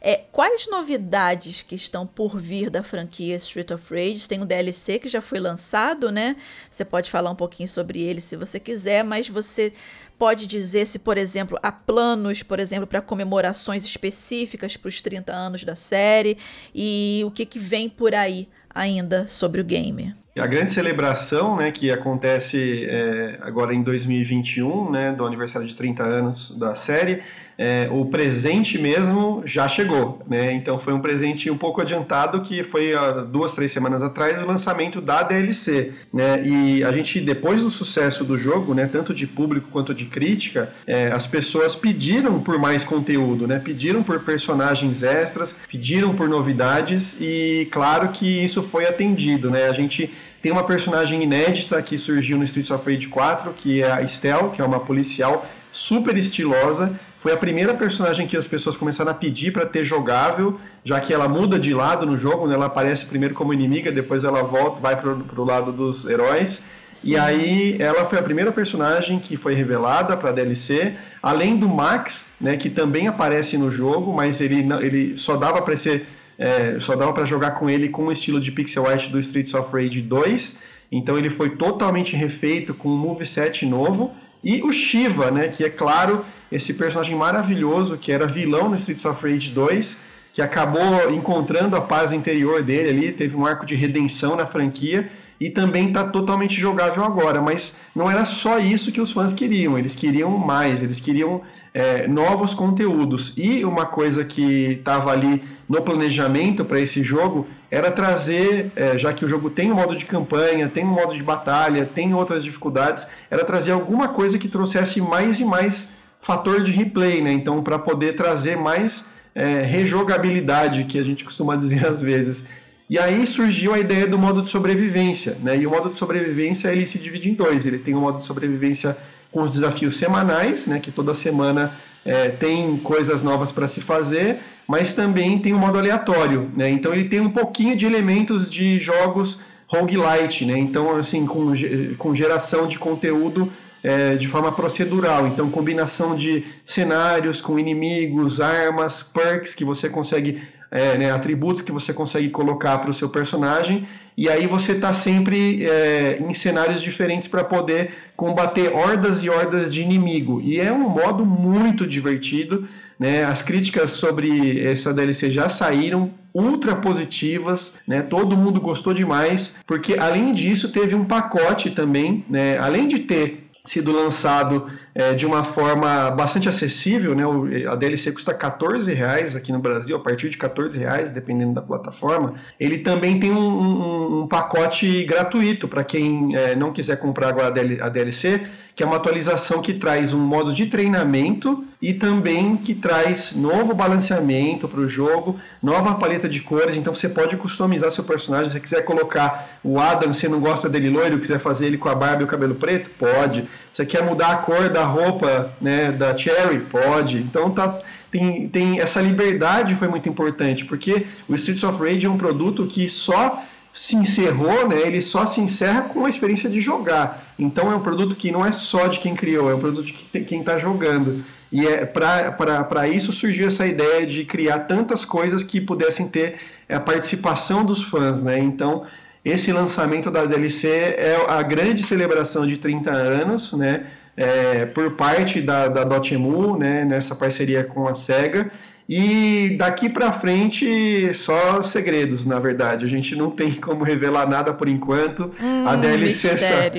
é, 0.02 0.22
quais 0.32 0.68
novidades 0.70 1.62
que 1.62 1.76
estão 1.76 2.06
por 2.06 2.40
vir 2.40 2.70
da 2.70 2.84
franquia 2.84 3.36
Street 3.36 3.72
of 3.72 3.94
Rage? 3.94 4.28
Tem 4.28 4.42
um 4.42 4.46
DLC 4.46 5.00
que 5.00 5.10
já 5.10 5.22
foi 5.22 5.40
lançado, 5.40 6.12
né? 6.12 6.36
Você 6.70 6.86
pode 6.86 7.10
falar 7.10 7.32
um 7.32 7.36
pouquinho 7.36 7.68
sobre 7.68 8.02
ele 8.02 8.22
se 8.22 8.36
você 8.36 8.60
quiser, 8.60 9.04
mas 9.04 9.28
você 9.28 9.74
pode 10.18 10.48
dizer 10.48 10.86
se, 10.86 11.00
por 11.00 11.18
exemplo, 11.18 11.60
há 11.62 11.72
planos, 11.72 12.44
por 12.44 12.60
exemplo, 12.60 12.88
para 12.88 13.02
comemorações 13.02 13.84
específicas 13.84 14.76
para 14.76 14.90
os 14.90 15.02
30 15.02 15.32
anos 15.32 15.64
da 15.64 15.76
série 15.76 16.38
e 16.74 17.22
o 17.26 17.32
que, 17.32 17.46
que 17.46 17.60
vem 17.60 17.90
por 17.90 18.16
aí 18.16 18.50
ainda 18.74 19.28
sobre 19.28 19.62
o 19.62 19.64
game. 19.64 20.14
A 20.38 20.46
grande 20.46 20.72
celebração 20.72 21.58
né, 21.58 21.72
que 21.72 21.92
acontece 21.92 22.86
é, 22.88 23.40
agora 23.42 23.74
em 23.74 23.82
2021, 23.82 24.92
né, 24.92 25.12
do 25.12 25.26
aniversário 25.26 25.68
de 25.68 25.76
30 25.76 26.04
anos 26.04 26.58
da 26.60 26.76
série, 26.76 27.24
é, 27.58 27.90
o 27.92 28.06
presente 28.06 28.78
mesmo 28.78 29.42
já 29.46 29.68
chegou, 29.68 30.20
né? 30.28 30.54
Então 30.54 30.80
foi 30.80 30.94
um 30.94 31.00
presente 31.00 31.50
um 31.50 31.58
pouco 31.58 31.82
adiantado 31.82 32.42
que 32.42 32.64
foi 32.64 32.94
há 32.94 33.12
duas, 33.12 33.54
três 33.54 33.72
semanas 33.72 34.04
atrás 34.04 34.42
o 34.42 34.46
lançamento 34.46 35.02
da 35.02 35.24
DLC, 35.24 35.94
né? 36.14 36.46
E 36.46 36.84
a 36.84 36.96
gente 36.96 37.20
depois 37.20 37.62
do 37.62 37.70
sucesso 37.70 38.24
do 38.24 38.38
jogo, 38.38 38.74
né, 38.76 38.88
tanto 38.92 39.14
de 39.14 39.26
público 39.26 39.70
quanto 39.72 39.94
de 39.94 40.06
crítica, 40.06 40.72
é, 40.86 41.08
as 41.08 41.26
pessoas 41.26 41.76
pediram 41.76 42.40
por 42.40 42.60
mais 42.60 42.84
conteúdo, 42.84 43.48
né? 43.48 43.60
Pediram 43.60 44.04
por 44.04 44.20
personagens 44.20 45.02
extras, 45.02 45.56
pediram 45.70 46.14
por 46.14 46.30
novidades 46.30 47.18
e 47.20 47.68
claro 47.72 48.10
que 48.10 48.46
isso 48.46 48.62
foi 48.62 48.86
atendido, 48.88 49.50
né? 49.50 49.68
A 49.68 49.74
gente 49.74 50.12
tem 50.42 50.52
uma 50.52 50.64
personagem 50.64 51.24
inédita 51.24 51.82
que 51.82 51.98
surgiu 51.98 52.38
no 52.38 52.44
Streets 52.44 52.70
of 52.70 52.90
Rage 52.90 53.08
4, 53.08 53.54
que 53.54 53.82
é 53.82 53.92
a 53.92 54.02
Estelle, 54.04 54.52
que 54.56 54.62
é 54.62 54.66
uma 54.66 54.80
policial 54.80 55.46
super 55.72 56.18
estilosa, 56.18 57.00
foi 57.28 57.34
a 57.34 57.38
primeira 57.38 57.74
personagem 57.74 58.26
que 58.26 58.38
as 58.38 58.48
pessoas 58.48 58.78
começaram 58.78 59.12
a 59.12 59.14
pedir 59.14 59.52
para 59.52 59.66
ter 59.66 59.84
jogável, 59.84 60.58
já 60.82 60.98
que 61.02 61.14
ela 61.14 61.28
muda 61.28 61.60
de 61.60 61.74
lado 61.74 62.06
no 62.06 62.18
jogo, 62.18 62.48
né? 62.48 62.56
ela 62.56 62.68
aparece 62.68 63.06
primeiro 63.06 63.36
como 63.36 63.54
inimiga, 63.54 63.92
depois 63.92 64.24
ela 64.24 64.44
volta, 64.44 64.80
vai 64.80 64.96
para 64.96 65.12
o 65.12 65.44
lado 65.44 65.74
dos 65.74 66.06
heróis. 66.06 66.64
Sim. 66.94 67.12
E 67.12 67.18
aí 67.18 67.76
ela 67.82 68.06
foi 68.06 68.18
a 68.18 68.24
primeira 68.24 68.50
personagem 68.50 69.20
que 69.20 69.36
foi 69.36 69.56
revelada 69.56 70.16
para 70.16 70.32
DLC, 70.32 70.94
além 71.22 71.58
do 71.58 71.68
Max, 71.68 72.26
né, 72.40 72.56
que 72.56 72.70
também 72.70 73.10
aparece 73.10 73.58
no 73.58 73.70
jogo, 73.70 74.14
mas 74.14 74.40
ele, 74.40 74.66
ele 74.82 75.18
só 75.18 75.36
dava 75.36 75.62
para 75.62 75.76
ser 75.76 76.08
é, 76.40 76.80
só 76.80 76.96
dava 76.96 77.12
para 77.12 77.26
jogar 77.26 77.52
com 77.52 77.70
ele 77.70 77.90
com 77.90 78.06
o 78.06 78.12
estilo 78.12 78.40
de 78.40 78.54
pixel 78.54 78.88
art 78.88 79.10
do 79.10 79.20
Streets 79.20 79.54
of 79.54 79.70
Rage 79.74 80.02
2. 80.02 80.60
Então 80.90 81.18
ele 81.18 81.30
foi 81.30 81.50
totalmente 81.50 82.16
refeito 82.16 82.74
com 82.74 82.88
um 82.88 82.98
moveset 82.98 83.66
novo. 83.66 84.16
E 84.42 84.62
o 84.64 84.72
Shiva, 84.72 85.30
né, 85.30 85.50
que 85.50 85.66
é 85.66 85.70
claro, 85.70 86.24
esse 86.52 86.74
personagem 86.74 87.16
maravilhoso 87.16 87.98
que 87.98 88.12
era 88.12 88.28
vilão 88.28 88.70
no 88.70 88.76
Streets 88.76 89.06
of 89.06 89.22
Rage 89.24 89.50
2, 89.50 89.98
que 90.34 90.42
acabou 90.42 91.12
encontrando 91.12 91.76
a 91.76 91.82
paz 91.82 92.12
interior 92.12 92.62
dele 92.62 92.90
ali, 92.90 93.12
teve 93.12 93.36
um 93.36 93.46
arco 93.46 93.66
de 93.66 93.76
redenção 93.76 94.36
na 94.36 94.46
franquia 94.46 95.10
e 95.40 95.50
também 95.50 95.88
está 95.88 96.04
totalmente 96.04 96.60
jogável 96.60 97.04
agora. 97.04 97.42
Mas 97.42 97.76
não 97.96 98.10
era 98.10 98.26
só 98.26 98.60
isso 98.60 98.92
que 98.92 99.02
os 99.02 99.12
fãs 99.12 99.34
queriam, 99.34 99.78
eles 99.78 99.96
queriam 99.96 100.30
mais, 100.38 100.82
eles 100.82 101.00
queriam 101.00 101.42
é, 101.74 102.08
novos 102.08 102.54
conteúdos. 102.54 103.34
E 103.36 103.64
uma 103.66 103.86
coisa 103.86 104.24
que 104.24 104.74
estava 104.74 105.12
ali 105.12 105.44
no 105.68 105.82
planejamento 105.82 106.64
para 106.64 106.80
esse 106.80 107.04
jogo 107.04 107.48
era 107.70 107.92
trazer, 107.92 108.72
é, 108.76 108.98
já 108.98 109.12
que 109.12 109.26
o 109.26 109.28
jogo 109.28 109.50
tem 109.50 109.72
um 109.72 109.76
modo 109.76 109.96
de 109.96 110.06
campanha, 110.06 110.70
tem 110.70 110.86
um 110.86 110.94
modo 110.94 111.14
de 111.14 111.22
batalha, 111.22 111.86
tem 111.86 112.14
outras 112.14 112.44
dificuldades, 112.44 113.06
era 113.30 113.44
trazer 113.44 113.72
alguma 113.72 114.08
coisa 114.08 114.38
que 114.40 114.48
trouxesse 114.48 115.02
mais 115.02 115.40
e 115.40 115.46
mais 115.46 115.90
fator 116.28 116.62
de 116.62 116.74
replay, 116.74 117.22
né? 117.22 117.32
Então, 117.32 117.64
para 117.64 117.80
poder 117.80 118.14
trazer 118.14 118.58
mais 118.58 119.06
é, 119.34 119.62
rejogabilidade, 119.62 120.84
que 120.84 121.00
a 121.00 121.04
gente 121.04 121.24
costuma 121.24 121.56
dizer 121.56 121.88
às 121.88 122.02
vezes. 122.02 122.46
E 122.90 123.00
aí 123.00 123.26
surgiu 123.26 123.74
a 123.74 123.80
ideia 123.80 124.06
do 124.06 124.20
modo 124.20 124.42
de 124.42 124.50
sobrevivência, 124.50 125.38
né? 125.42 125.56
E 125.56 125.66
o 125.66 125.70
modo 125.70 125.90
de 125.90 125.96
sobrevivência 125.96 126.68
ele 126.70 126.86
se 126.86 127.00
divide 127.00 127.30
em 127.30 127.34
dois. 127.34 127.66
Ele 127.66 127.78
tem 127.78 127.94
o 127.94 127.98
um 127.98 128.02
modo 128.02 128.18
de 128.18 128.26
sobrevivência 128.26 128.98
com 129.32 129.42
os 129.42 129.54
desafios 129.54 129.96
semanais, 129.96 130.66
né? 130.66 130.80
Que 130.82 130.92
toda 130.92 131.14
semana 131.14 131.72
é, 132.06 132.28
tem 132.28 132.76
coisas 132.76 133.24
novas 133.24 133.54
para 133.54 133.70
se 133.70 133.80
fazer, 133.80 134.40
mas 134.68 134.94
também 134.94 135.40
tem 135.40 135.54
o 135.54 135.56
um 135.56 135.60
modo 135.60 135.78
aleatório, 135.78 136.50
né? 136.58 136.70
Então 136.70 136.94
ele 136.94 137.06
tem 137.06 137.22
um 137.22 137.30
pouquinho 137.30 137.76
de 137.76 137.86
elementos 137.86 138.50
de 138.50 138.82
jogos 138.82 139.42
roguelite, 139.68 140.46
né? 140.46 140.58
Então 140.58 140.94
assim 140.98 141.26
com, 141.26 141.54
com 141.98 142.14
geração 142.14 142.68
de 142.68 142.78
conteúdo 142.78 143.50
é, 143.84 144.16
de 144.16 144.28
forma 144.28 144.52
procedural. 144.52 145.28
Então, 145.28 145.50
combinação 145.50 146.16
de 146.16 146.46
cenários 146.66 147.42
com 147.42 147.58
inimigos, 147.58 148.42
armas, 148.42 149.04
perks 149.04 149.54
que 149.54 149.64
você 149.64 149.90
consegue, 149.90 150.42
é, 150.72 150.98
né, 150.98 151.12
atributos 151.12 151.62
que 151.62 151.72
você 151.72 151.94
consegue 151.94 152.30
colocar 152.30 152.78
para 152.80 152.90
o 152.90 152.94
seu 152.94 153.10
personagem. 153.10 153.88
E 154.18 154.28
aí 154.28 154.48
você 154.48 154.72
está 154.72 154.94
sempre 154.94 155.64
é, 155.66 156.18
em 156.20 156.34
cenários 156.34 156.82
diferentes 156.82 157.28
para 157.28 157.44
poder 157.44 157.92
combater 158.16 158.74
hordas 158.74 159.24
e 159.24 159.30
hordas 159.30 159.72
de 159.72 159.82
inimigo. 159.82 160.42
E 160.42 160.60
é 160.60 160.74
um 160.74 160.90
modo 160.90 161.24
muito 161.24 161.86
divertido. 161.86 162.68
Né? 163.00 163.24
As 163.24 163.44
críticas 163.44 163.92
sobre 163.92 164.66
essa 164.68 164.92
DLC 164.92 165.30
já 165.30 165.50
saíram, 165.50 166.12
ultra 166.34 166.76
positivas, 166.76 167.74
né? 167.88 168.04
Todo 168.04 168.38
mundo 168.38 168.62
gostou 168.62 168.94
demais, 168.94 169.56
porque 169.66 169.98
além 170.00 170.34
disso 170.34 170.72
teve 170.72 170.94
um 170.94 171.04
pacote 171.04 171.72
também, 171.72 172.24
né? 172.30 172.60
Além 172.60 172.88
de 172.88 173.00
ter 173.00 173.47
sido 173.70 173.92
lançado 173.92 174.70
é, 174.96 175.14
de 175.14 175.26
uma 175.26 175.44
forma 175.44 176.10
bastante 176.12 176.48
acessível, 176.50 177.14
né? 177.14 177.24
A 177.68 177.76
DLC 177.76 178.12
custa 178.12 178.34
14 178.34 178.94
reais 178.94 179.36
aqui 179.36 179.52
no 179.52 179.60
Brasil, 179.60 179.96
a 179.96 180.00
partir 180.00 180.30
de 180.30 180.38
14 180.38 180.78
reais, 180.78 181.12
dependendo 181.12 181.54
da 181.54 181.62
plataforma. 181.62 182.36
Ele 182.60 182.80
também 182.80 183.20
tem 183.20 183.32
um, 183.32 183.38
um, 183.38 184.22
um 184.22 184.28
pacote 184.28 185.04
gratuito 185.04 185.68
para 185.68 185.84
quem 185.84 186.36
é, 186.36 186.56
não 186.56 186.72
quiser 186.72 186.98
comprar 186.98 187.30
agora 187.30 187.48
a 187.48 187.90
DLC 187.90 188.48
que 188.78 188.84
é 188.84 188.86
uma 188.86 188.98
atualização 188.98 189.60
que 189.60 189.74
traz 189.74 190.14
um 190.14 190.20
modo 190.20 190.54
de 190.54 190.68
treinamento 190.68 191.66
e 191.82 191.94
também 191.94 192.58
que 192.58 192.74
traz 192.74 193.34
novo 193.36 193.74
balanceamento 193.74 194.68
para 194.68 194.80
o 194.80 194.90
jogo, 194.90 195.40
nova 195.62 195.96
paleta 195.96 196.28
de 196.28 196.40
cores, 196.40 196.76
então 196.76 196.94
você 196.94 197.08
pode 197.08 197.38
customizar 197.38 197.92
seu 197.92 198.04
personagem, 198.04 198.48
se 198.48 198.54
você 198.54 198.60
quiser 198.60 198.82
colocar 198.82 199.60
o 199.64 199.80
Adam, 199.80 200.12
você 200.14 200.28
não 200.28 200.40
gosta 200.40 200.68
dele 200.68 200.90
loiro, 200.90 201.20
quiser 201.20 201.40
fazer 201.40 201.68
ele 201.68 201.78
com 201.78 201.88
a 201.88 201.96
barba 201.96 202.22
e 202.22 202.26
o 202.26 202.28
cabelo 202.28 202.56
preto, 202.56 202.90
pode. 202.98 203.48
Você 203.74 203.86
quer 203.86 204.04
mudar 204.04 204.32
a 204.32 204.38
cor 204.38 204.70
da 204.70 204.86
roupa, 204.86 205.52
né, 205.62 205.92
da 205.92 206.18
Cherry, 206.18 206.62
pode. 206.62 207.18
Então 207.18 207.52
tá 207.52 207.80
tem, 208.10 208.48
tem 208.48 208.80
essa 208.80 209.02
liberdade 209.02 209.76
foi 209.76 209.88
muito 209.88 210.10
importante, 210.10 210.66
porque 210.66 211.06
o 211.28 211.36
Streets 211.36 211.64
of 211.64 211.80
Rage 211.80 212.06
é 212.06 212.10
um 212.10 212.18
produto 212.18 212.66
que 212.66 212.90
só 212.90 213.44
se 213.74 213.96
encerrou, 213.96 214.68
né, 214.68 214.82
ele 214.84 215.04
só 215.04 215.28
se 215.28 215.40
encerra 215.40 215.84
com 215.84 216.06
a 216.06 216.10
experiência 216.10 216.50
de 216.50 216.60
jogar. 216.60 217.36
Então 217.38 217.72
é 217.72 217.76
um 217.76 217.82
produto 217.82 218.16
que 218.16 218.32
não 218.32 218.44
é 218.44 218.52
só 218.52 218.88
de 218.88 219.00
quem 219.00 219.16
criou, 219.16 219.52
é 219.52 219.54
um 219.54 219.60
produto 219.60 219.86
de 219.86 219.94
quem 220.22 220.40
está 220.40 220.58
jogando. 220.58 221.24
E 221.52 221.66
é 221.66 221.86
para 221.86 222.88
isso 222.88 223.14
surgiu 223.14 223.48
essa 223.48 223.66
ideia 223.66 224.06
de 224.06 224.26
criar 224.26 224.60
tantas 224.60 225.06
coisas 225.06 225.44
que 225.44 225.62
pudessem 225.62 226.08
ter 226.08 226.38
a 226.70 226.80
participação 226.80 227.64
dos 227.64 227.84
fãs. 227.84 228.24
Né? 228.24 228.38
Então, 228.40 228.86
esse 229.24 229.52
lançamento 229.52 230.12
da 230.12 230.26
DLC 230.26 230.68
é 230.70 231.26
a 231.28 231.42
grande 231.42 231.84
celebração 231.84 232.46
de 232.46 232.58
30 232.58 232.92
anos, 232.92 233.54
né? 233.54 233.86
É, 234.20 234.66
por 234.66 234.94
parte 234.94 235.40
da, 235.40 235.68
da 235.68 235.84
Dotemu, 235.84 236.58
né? 236.58 236.84
nessa 236.84 237.14
parceria 237.14 237.64
com 237.64 237.88
a 237.88 237.94
SEGA. 237.94 238.50
E 238.90 239.58
daqui 239.58 239.90
para 239.90 240.14
frente, 240.14 241.14
só 241.14 241.62
segredos, 241.62 242.26
na 242.26 242.40
verdade. 242.40 242.86
A 242.86 242.88
gente 242.88 243.16
não 243.16 243.30
tem 243.30 243.52
como 243.52 243.84
revelar 243.84 244.28
nada 244.28 244.54
por 244.54 244.70
enquanto. 244.70 245.30
Hum, 245.42 245.68
a, 245.68 245.76
DLC 245.76 246.38
sa... 246.38 246.72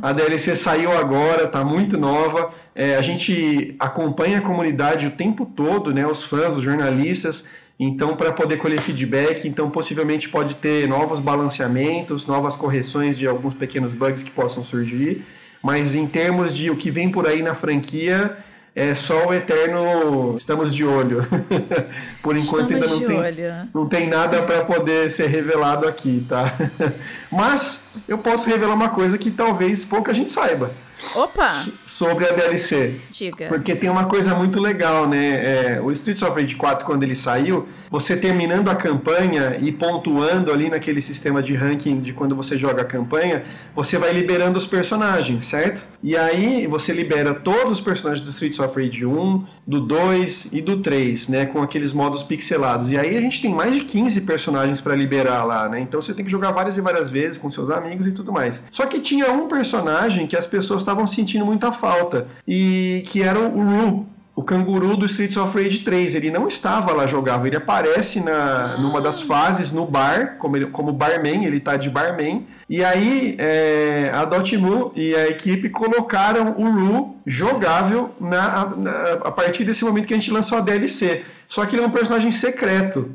a 0.00 0.12
DLC 0.12 0.54
saiu 0.54 0.92
agora, 0.92 1.48
tá 1.48 1.64
muito 1.64 1.98
nova. 1.98 2.50
É, 2.72 2.94
a 2.94 3.02
gente 3.02 3.74
acompanha 3.80 4.38
a 4.38 4.40
comunidade 4.40 5.08
o 5.08 5.10
tempo 5.10 5.44
todo, 5.44 5.92
né? 5.92 6.06
Os 6.06 6.22
fãs, 6.22 6.54
os 6.54 6.62
jornalistas. 6.62 7.42
Então, 7.78 8.16
para 8.16 8.32
poder 8.32 8.56
colher 8.58 8.80
feedback, 8.80 9.46
então 9.46 9.68
possivelmente 9.68 10.28
pode 10.28 10.56
ter 10.56 10.88
novos 10.88 11.18
balanceamentos, 11.18 12.26
novas 12.26 12.56
correções 12.56 13.18
de 13.18 13.26
alguns 13.26 13.54
pequenos 13.54 13.92
bugs 13.92 14.22
que 14.22 14.30
possam 14.30 14.62
surgir. 14.62 15.26
Mas 15.60 15.96
em 15.96 16.06
termos 16.06 16.56
de 16.56 16.70
o 16.70 16.76
que 16.76 16.92
vem 16.92 17.10
por 17.10 17.26
aí 17.26 17.42
na 17.42 17.54
franquia, 17.54 18.36
é 18.76 18.94
só 18.94 19.28
o 19.28 19.32
eterno 19.32 20.34
estamos 20.36 20.74
de 20.74 20.84
olho. 20.84 21.26
Por 22.22 22.36
enquanto 22.36 22.74
estamos 22.74 22.92
ainda 22.92 23.08
não 23.08 23.32
tem, 23.32 23.70
não 23.72 23.88
tem 23.88 24.06
nada 24.06 24.42
para 24.42 24.64
poder 24.66 25.10
ser 25.10 25.28
revelado 25.28 25.88
aqui, 25.88 26.26
tá? 26.28 26.54
Mas 27.32 27.82
eu 28.06 28.18
posso 28.18 28.46
revelar 28.46 28.74
uma 28.74 28.90
coisa 28.90 29.16
que 29.16 29.30
talvez 29.30 29.82
pouca 29.82 30.12
gente 30.12 30.30
saiba. 30.30 30.72
Opa! 31.14 31.64
Sobre 31.86 32.26
a 32.26 32.32
DLC. 32.32 33.00
Diga. 33.10 33.48
Porque 33.48 33.74
tem 33.74 33.90
uma 33.90 34.04
coisa 34.04 34.34
muito 34.34 34.60
legal, 34.60 35.06
né? 35.06 35.74
É, 35.76 35.80
o 35.80 35.92
Streets 35.92 36.22
of 36.22 36.40
Rage 36.40 36.54
4, 36.56 36.86
quando 36.86 37.02
ele 37.02 37.14
saiu, 37.14 37.68
você 37.90 38.16
terminando 38.16 38.68
a 38.70 38.74
campanha 38.74 39.58
e 39.60 39.70
pontuando 39.70 40.52
ali 40.52 40.68
naquele 40.70 41.00
sistema 41.00 41.42
de 41.42 41.54
ranking 41.54 42.00
de 42.00 42.12
quando 42.12 42.34
você 42.34 42.56
joga 42.56 42.82
a 42.82 42.84
campanha, 42.84 43.44
você 43.74 43.98
vai 43.98 44.12
liberando 44.12 44.58
os 44.58 44.66
personagens, 44.66 45.46
certo? 45.46 45.86
E 46.02 46.16
aí 46.16 46.66
você 46.66 46.92
libera 46.92 47.34
todos 47.34 47.72
os 47.72 47.80
personagens 47.80 48.24
do 48.24 48.30
Streets 48.30 48.58
of 48.58 48.80
Rage 48.80 49.04
1, 49.04 49.46
do 49.66 49.80
2 49.80 50.48
e 50.52 50.62
do 50.62 50.78
3, 50.78 51.28
né? 51.28 51.46
Com 51.46 51.60
aqueles 51.60 51.92
modos 51.92 52.22
pixelados. 52.22 52.90
E 52.90 52.96
aí 52.96 53.16
a 53.16 53.20
gente 53.20 53.42
tem 53.42 53.52
mais 53.52 53.74
de 53.74 53.80
15 53.80 54.20
personagens 54.20 54.80
para 54.80 54.94
liberar 54.94 55.44
lá, 55.44 55.68
né? 55.68 55.80
Então 55.80 56.00
você 56.00 56.14
tem 56.14 56.24
que 56.24 56.30
jogar 56.30 56.52
várias 56.52 56.76
e 56.76 56.80
várias 56.80 57.10
vezes 57.10 57.36
com 57.38 57.50
seus 57.50 57.70
amigos 57.70 58.06
e 58.06 58.12
tudo 58.12 58.32
mais. 58.32 58.62
Só 58.70 58.86
que 58.86 59.00
tinha 59.00 59.32
um 59.32 59.48
personagem 59.48 60.26
que 60.26 60.36
as 60.36 60.46
pessoas 60.46 60.82
estavam 60.82 61.06
sentindo 61.06 61.44
muita 61.44 61.72
falta, 61.72 62.28
e 62.46 63.02
que 63.06 63.22
era 63.22 63.38
o 63.38 63.62
Ru, 63.62 64.06
o 64.36 64.42
canguru 64.42 64.98
do 64.98 65.06
Streets 65.06 65.38
of 65.38 65.56
Rage 65.56 65.78
3. 65.80 66.14
Ele 66.14 66.30
não 66.30 66.46
estava 66.46 66.92
lá 66.92 67.06
jogava, 67.06 67.46
ele 67.46 67.56
aparece 67.56 68.20
na, 68.20 68.76
numa 68.76 69.00
das 69.00 69.22
fases 69.22 69.72
no 69.72 69.86
bar, 69.86 70.36
como, 70.38 70.58
ele, 70.58 70.66
como 70.66 70.92
barman, 70.92 71.46
ele 71.46 71.58
tá 71.58 71.74
de 71.74 71.88
barman. 71.88 72.46
E 72.68 72.84
aí 72.84 73.34
é, 73.38 74.10
a 74.12 74.26
Dotemu 74.26 74.92
e 74.94 75.14
a 75.14 75.28
equipe 75.28 75.70
colocaram 75.70 76.54
o 76.58 76.70
Ru 76.70 77.16
jogável 77.26 78.14
na, 78.20 78.66
na, 78.76 79.12
a 79.24 79.32
partir 79.32 79.64
desse 79.64 79.84
momento 79.84 80.06
que 80.06 80.12
a 80.12 80.18
gente 80.18 80.30
lançou 80.30 80.58
a 80.58 80.60
DLC. 80.60 81.24
Só 81.48 81.64
que 81.64 81.74
ele 81.74 81.82
é 81.82 81.86
um 81.86 81.90
personagem 81.90 82.30
secreto. 82.30 83.12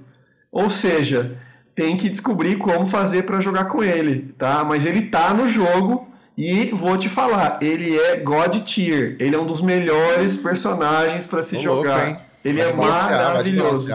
Ou 0.51 0.71
seja, 0.71 1.37
tem 1.75 1.95
que 1.97 2.09
descobrir 2.09 2.55
como 2.55 2.87
fazer 2.87 3.23
para 3.23 3.39
jogar 3.39 3.65
com 3.65 3.83
ele, 3.83 4.33
tá? 4.39 4.63
Mas 4.63 4.87
ele 4.87 5.03
tá 5.03 5.35
no 5.35 5.47
jogo 5.47 6.10
e 6.37 6.71
vou 6.71 6.97
te 6.97 7.09
falar, 7.09 7.59
ele 7.61 7.97
é 7.97 8.17
God 8.17 8.63
Tier. 8.63 9.15
Ele 9.19 9.35
é 9.35 9.39
um 9.39 9.45
dos 9.45 9.61
melhores 9.61 10.37
personagens 10.37 11.27
para 11.27 11.43
se 11.43 11.59
jogar. 11.59 12.07
Louco, 12.07 12.21
ele 12.43 12.63
vai 12.63 12.69
é 12.69 12.73
maravilhoso. 12.73 13.87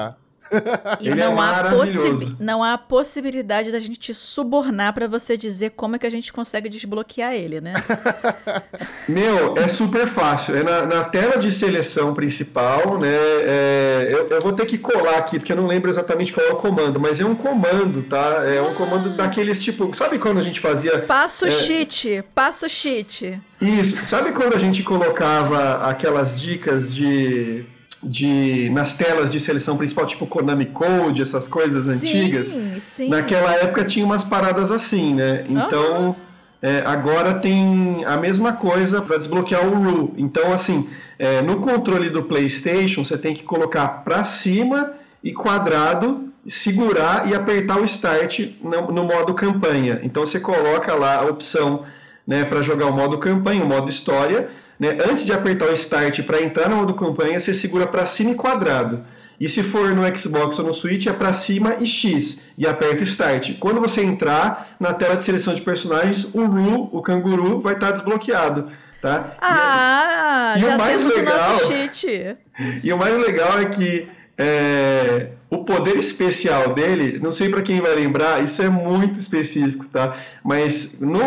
E 1.00 1.08
Ele 1.08 1.16
não, 1.16 1.42
é 1.42 1.44
há 1.44 1.62
não 2.38 2.64
há 2.64 2.78
possibilidade 2.78 3.70
da 3.70 3.78
gente 3.78 3.98
te 3.98 4.14
subornar 4.14 4.92
para 4.92 5.06
você 5.06 5.36
dizer 5.36 5.70
como 5.70 5.96
é 5.96 5.98
que 5.98 6.06
a 6.06 6.10
gente 6.10 6.32
consegue 6.32 6.68
desbloquear 6.68 7.34
ele, 7.34 7.60
né? 7.60 7.74
Meu, 9.08 9.54
é 9.56 9.68
super 9.68 10.06
fácil. 10.06 10.56
É 10.56 10.62
na, 10.62 10.82
na 10.86 11.04
tela 11.04 11.38
de 11.38 11.52
seleção 11.52 12.14
principal, 12.14 12.98
né? 12.98 13.08
É, 13.08 14.10
eu, 14.12 14.28
eu, 14.28 14.40
vou 14.40 14.52
ter 14.52 14.66
que 14.66 14.78
colar 14.78 15.18
aqui, 15.18 15.38
porque 15.38 15.52
eu 15.52 15.56
não 15.56 15.66
lembro 15.66 15.90
exatamente 15.90 16.32
qual 16.32 16.46
é 16.46 16.52
o 16.52 16.56
comando, 16.56 16.98
mas 16.98 17.20
é 17.20 17.24
um 17.24 17.34
comando, 17.34 18.02
tá? 18.02 18.44
É 18.46 18.60
um 18.62 18.74
comando 18.74 19.10
daqueles 19.10 19.62
tipo. 19.62 19.94
Sabe 19.94 20.18
quando 20.18 20.38
a 20.38 20.42
gente 20.42 20.60
fazia. 20.60 21.00
Passo 21.00 21.46
é, 21.46 21.50
cheat, 21.50 22.24
passo 22.34 22.68
cheat. 22.68 23.40
Isso. 23.60 24.04
Sabe 24.04 24.32
quando 24.32 24.54
a 24.54 24.58
gente 24.58 24.82
colocava 24.82 25.88
aquelas 25.88 26.40
dicas 26.40 26.94
de 26.94 27.64
de 28.06 28.70
nas 28.70 28.94
telas 28.94 29.32
de 29.32 29.40
seleção 29.40 29.76
principal, 29.76 30.06
tipo 30.06 30.26
Konami 30.26 30.66
Code, 30.66 31.20
essas 31.20 31.48
coisas 31.48 31.84
sim, 31.84 32.08
antigas. 32.08 32.54
Sim. 32.80 33.08
Naquela 33.08 33.52
época 33.54 33.84
tinha 33.84 34.04
umas 34.04 34.22
paradas 34.22 34.70
assim, 34.70 35.14
né? 35.14 35.44
Então, 35.48 36.08
uhum. 36.08 36.14
é, 36.62 36.82
agora 36.86 37.34
tem 37.34 38.04
a 38.06 38.16
mesma 38.16 38.52
coisa 38.52 39.02
para 39.02 39.18
desbloquear 39.18 39.66
o 39.66 39.74
Ru. 39.74 40.14
Então, 40.16 40.52
assim, 40.52 40.88
é, 41.18 41.42
no 41.42 41.58
controle 41.58 42.08
do 42.08 42.22
PlayStation, 42.22 43.04
você 43.04 43.18
tem 43.18 43.34
que 43.34 43.42
colocar 43.42 43.88
para 44.04 44.22
cima 44.24 44.92
e 45.22 45.32
quadrado, 45.32 46.28
segurar 46.48 47.28
e 47.28 47.34
apertar 47.34 47.80
o 47.80 47.84
Start 47.84 48.40
no, 48.62 48.92
no 48.92 49.04
modo 49.04 49.34
campanha. 49.34 50.00
Então, 50.04 50.24
você 50.24 50.38
coloca 50.38 50.94
lá 50.94 51.16
a 51.16 51.24
opção 51.24 51.84
né, 52.24 52.44
para 52.44 52.62
jogar 52.62 52.86
o 52.86 52.92
modo 52.92 53.18
campanha, 53.18 53.64
o 53.64 53.66
modo 53.66 53.90
história 53.90 54.48
né? 54.78 54.96
Antes 55.10 55.24
de 55.24 55.32
apertar 55.32 55.66
o 55.66 55.74
Start 55.74 56.22
para 56.22 56.42
entrar 56.42 56.68
no 56.68 56.76
modo 56.76 56.94
campanha, 56.94 57.40
você 57.40 57.54
segura 57.54 57.86
para 57.86 58.06
cima 58.06 58.30
e 58.30 58.34
quadrado. 58.34 59.04
E 59.38 59.48
se 59.48 59.62
for 59.62 59.94
no 59.94 60.02
Xbox 60.16 60.58
ou 60.58 60.66
no 60.66 60.74
Switch, 60.74 61.06
é 61.06 61.12
para 61.12 61.32
cima 61.32 61.76
e 61.78 61.86
X 61.86 62.40
e 62.56 62.66
aperta 62.66 63.04
Start. 63.04 63.58
Quando 63.58 63.80
você 63.80 64.02
entrar 64.02 64.76
na 64.80 64.94
tela 64.94 65.16
de 65.16 65.24
seleção 65.24 65.54
de 65.54 65.60
personagens, 65.60 66.34
o 66.34 66.46
Ru, 66.46 66.88
o 66.92 67.02
canguru, 67.02 67.60
vai 67.60 67.74
estar 67.74 67.88
tá 67.88 67.92
desbloqueado. 67.92 68.70
Tá? 69.00 69.36
Ah, 69.40 70.54
e, 70.56 70.60
já 70.60 70.74
o 70.74 70.78
mais 70.78 71.04
legal, 71.04 71.34
o 71.34 71.52
nosso 71.52 71.66
cheat. 71.66 72.36
E 72.82 72.92
o 72.92 72.96
mais 72.96 73.14
legal 73.18 73.60
é 73.60 73.66
que 73.66 74.08
é, 74.38 75.30
o 75.48 75.64
poder 75.64 75.96
especial 75.96 76.74
dele, 76.74 77.18
não 77.22 77.32
sei 77.32 77.48
para 77.48 77.62
quem 77.62 77.80
vai 77.80 77.94
lembrar, 77.94 78.44
isso 78.44 78.60
é 78.62 78.68
muito 78.68 79.18
específico, 79.18 79.88
tá? 79.88 80.16
Mas 80.44 80.98
no, 81.00 81.18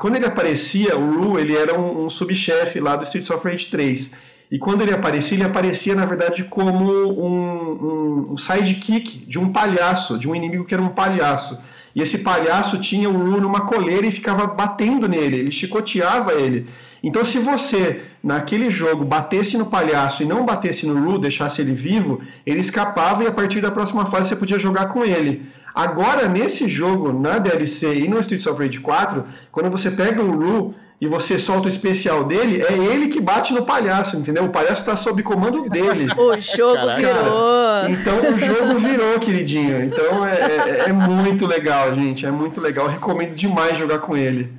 quando 0.00 0.16
ele 0.16 0.26
aparecia, 0.26 0.96
o 0.96 1.10
Ru, 1.12 1.38
ele 1.38 1.56
era 1.56 1.78
um, 1.78 2.06
um 2.06 2.10
subchefe 2.10 2.80
lá 2.80 2.96
do 2.96 3.04
Streets 3.04 3.30
of 3.30 3.46
Rage 3.46 3.66
3. 3.66 4.10
E 4.50 4.58
quando 4.58 4.82
ele 4.82 4.92
aparecia, 4.92 5.36
ele 5.36 5.44
aparecia 5.44 5.94
na 5.94 6.04
verdade 6.04 6.42
como 6.44 6.72
um, 6.72 7.08
um, 7.08 8.32
um 8.32 8.36
sidekick 8.36 9.24
de 9.26 9.38
um 9.38 9.52
palhaço, 9.52 10.18
de 10.18 10.28
um 10.28 10.34
inimigo 10.34 10.64
que 10.64 10.74
era 10.74 10.82
um 10.82 10.88
palhaço. 10.88 11.60
E 11.94 12.02
esse 12.02 12.18
palhaço 12.18 12.80
tinha 12.80 13.08
o 13.08 13.12
Ru 13.12 13.40
numa 13.40 13.60
coleira 13.60 14.06
e 14.06 14.10
ficava 14.10 14.46
batendo 14.46 15.08
nele, 15.08 15.36
ele 15.36 15.52
chicoteava 15.52 16.32
ele. 16.32 16.66
Então, 17.02 17.24
se 17.24 17.38
você, 17.38 18.02
naquele 18.22 18.70
jogo, 18.70 19.04
batesse 19.04 19.56
no 19.56 19.66
palhaço 19.66 20.22
e 20.22 20.26
não 20.26 20.44
batesse 20.44 20.86
no 20.86 21.02
Ru, 21.02 21.18
deixasse 21.18 21.60
ele 21.60 21.72
vivo, 21.72 22.20
ele 22.46 22.60
escapava 22.60 23.24
e 23.24 23.26
a 23.26 23.32
partir 23.32 23.60
da 23.60 23.70
próxima 23.70 24.04
fase 24.06 24.28
você 24.28 24.36
podia 24.36 24.58
jogar 24.58 24.86
com 24.86 25.04
ele. 25.04 25.46
Agora, 25.74 26.28
nesse 26.28 26.68
jogo, 26.68 27.12
na 27.12 27.38
DLC 27.38 28.00
e 28.00 28.08
no 28.08 28.20
Streets 28.20 28.46
of 28.46 28.62
Rage 28.62 28.80
4, 28.80 29.24
quando 29.52 29.70
você 29.70 29.90
pega 29.90 30.22
o 30.22 30.30
Ru 30.30 30.74
e 31.00 31.06
você 31.06 31.38
solta 31.38 31.66
o 31.66 31.70
especial 31.70 32.24
dele, 32.24 32.62
é 32.62 32.74
ele 32.74 33.08
que 33.08 33.20
bate 33.20 33.54
no 33.54 33.64
palhaço, 33.64 34.18
entendeu? 34.18 34.44
O 34.44 34.50
palhaço 34.50 34.82
está 34.82 34.96
sob 34.96 35.22
comando 35.22 35.62
dele. 35.62 36.06
o 36.18 36.38
jogo 36.38 36.74
Caraca. 36.74 36.96
virou. 36.96 37.88
Então 37.88 38.34
o 38.34 38.38
jogo 38.38 38.78
virou, 38.78 39.18
queridinho. 39.18 39.84
Então 39.84 40.26
é, 40.26 40.34
é, 40.34 40.84
é, 40.88 40.92
muito 40.92 41.46
legal, 41.46 41.94
gente. 41.94 42.26
É 42.26 42.30
muito 42.30 42.60
legal. 42.60 42.84
Eu 42.86 42.92
recomendo 42.92 43.34
demais 43.34 43.78
jogar 43.78 44.00
com 44.00 44.14
ele. 44.14 44.52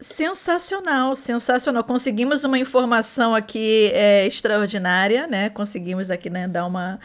Sensacional, 0.00 1.16
sensacional. 1.16 1.82
Conseguimos 1.82 2.44
uma 2.44 2.58
informação 2.58 3.34
aqui 3.34 3.90
é, 3.92 4.26
extraordinária, 4.26 5.26
né? 5.26 5.50
Conseguimos 5.50 6.08
aqui 6.08 6.30
né, 6.30 6.46
dar 6.46 6.66
uma, 6.66 7.00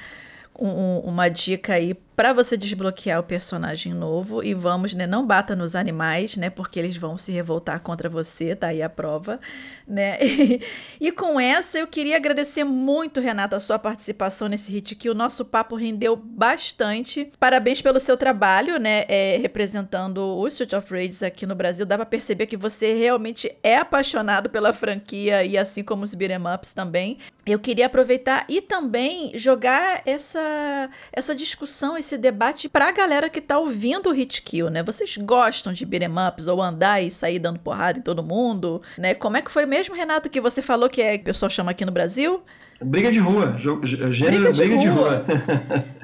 um, 0.60 1.00
uma 1.00 1.28
dica 1.28 1.74
aí 1.74 1.96
para 2.16 2.34
você 2.34 2.55
desbloquear 2.55 3.20
o 3.20 3.24
personagem 3.24 3.93
novo 3.93 4.43
e 4.43 4.53
vamos, 4.53 4.93
né, 4.93 5.07
não 5.07 5.26
bata 5.26 5.55
nos 5.55 5.76
animais, 5.76 6.38
né, 6.38 6.49
porque 6.49 6.80
eles 6.80 6.97
vão 6.97 7.18
se 7.18 7.32
revoltar 7.32 7.80
contra 7.80 8.09
você, 8.09 8.55
tá 8.55 8.68
aí 8.68 8.82
a 8.82 8.89
prova, 8.89 9.39
né? 9.88 10.18
E, 10.34 10.61
e 10.99 11.11
com 11.11 11.39
essa 11.39 11.78
eu 11.78 11.88
queria 11.88 12.18
agradecer 12.18 12.64
muito, 12.64 13.20
Renata, 13.20 13.55
a 13.55 13.59
sua 13.59 13.78
participação 13.78 14.47
nesse 14.47 14.72
hit 14.72 14.95
que 14.95 15.09
o 15.09 15.14
nosso 15.14 15.45
papo 15.45 15.76
rendeu 15.76 16.16
bastante. 16.16 17.32
Parabéns 17.39 17.82
pelo 17.82 17.99
seu 17.99 18.18
trabalho, 18.18 18.78
né, 18.80 19.05
é, 19.07 19.38
representando 19.38 20.18
o 20.18 20.47
Street 20.47 20.74
of 20.74 20.93
Rage 20.93 21.24
aqui 21.24 21.45
no 21.45 21.55
Brasil. 21.55 21.86
Dá 21.86 21.95
para 21.97 22.05
perceber 22.05 22.45
que 22.45 22.57
você 22.57 22.93
realmente 22.93 23.55
é 23.64 23.78
apaixonado 23.78 24.49
pela 24.49 24.74
franquia 24.74 25.43
e 25.43 25.57
assim 25.57 25.84
como 25.84 26.03
os 26.03 26.14
beat'em 26.14 26.53
ups 26.53 26.74
também. 26.74 27.18
Eu 27.45 27.59
queria 27.59 27.86
aproveitar 27.88 28.45
e 28.47 28.61
também 28.61 29.38
jogar 29.38 30.01
essa 30.05 30.89
essa 31.11 31.36
discussão 31.36 31.97
esse 32.04 32.18
debate 32.18 32.68
pra 32.68 32.91
galera 32.91 33.30
que 33.30 33.39
tá 33.39 33.58
ouvindo 33.58 34.10
o 34.10 34.14
Hit 34.14 34.41
Kill, 34.41 34.70
né? 34.70 34.84
Vocês 34.84 35.18
gostam 35.18 35.72
de 35.72 35.86
beat'em 35.86 36.12
ups 36.28 36.47
ou 36.47 36.62
andar 36.62 37.01
e 37.01 37.10
sair 37.10 37.39
dando 37.39 37.60
porrada 37.60 37.97
em 37.97 38.01
todo 38.01 38.22
mundo, 38.22 38.82
né? 38.97 39.14
Como 39.14 39.38
é 39.38 39.41
que 39.41 39.49
foi 39.49 39.66
mesmo, 39.66 39.95
Renato, 39.95 40.30
que 40.30 40.41
você 40.41 40.62
falou 40.62 40.89
que 40.89 41.01
é, 41.01 41.18
que 41.18 41.24
o 41.24 41.26
pessoal 41.26 41.49
chama 41.49 41.72
aqui 41.72 41.86
no 41.86 41.91
Brasil? 41.91 42.43
Briga 42.82 43.12
de 43.12 43.20
rua, 43.20 43.56
gênero 43.58 44.51
briga 44.51 44.51
de 44.51 44.60
briga 44.60 44.76
rua. 44.76 45.26
De 45.26 45.34
rua. 45.34 45.86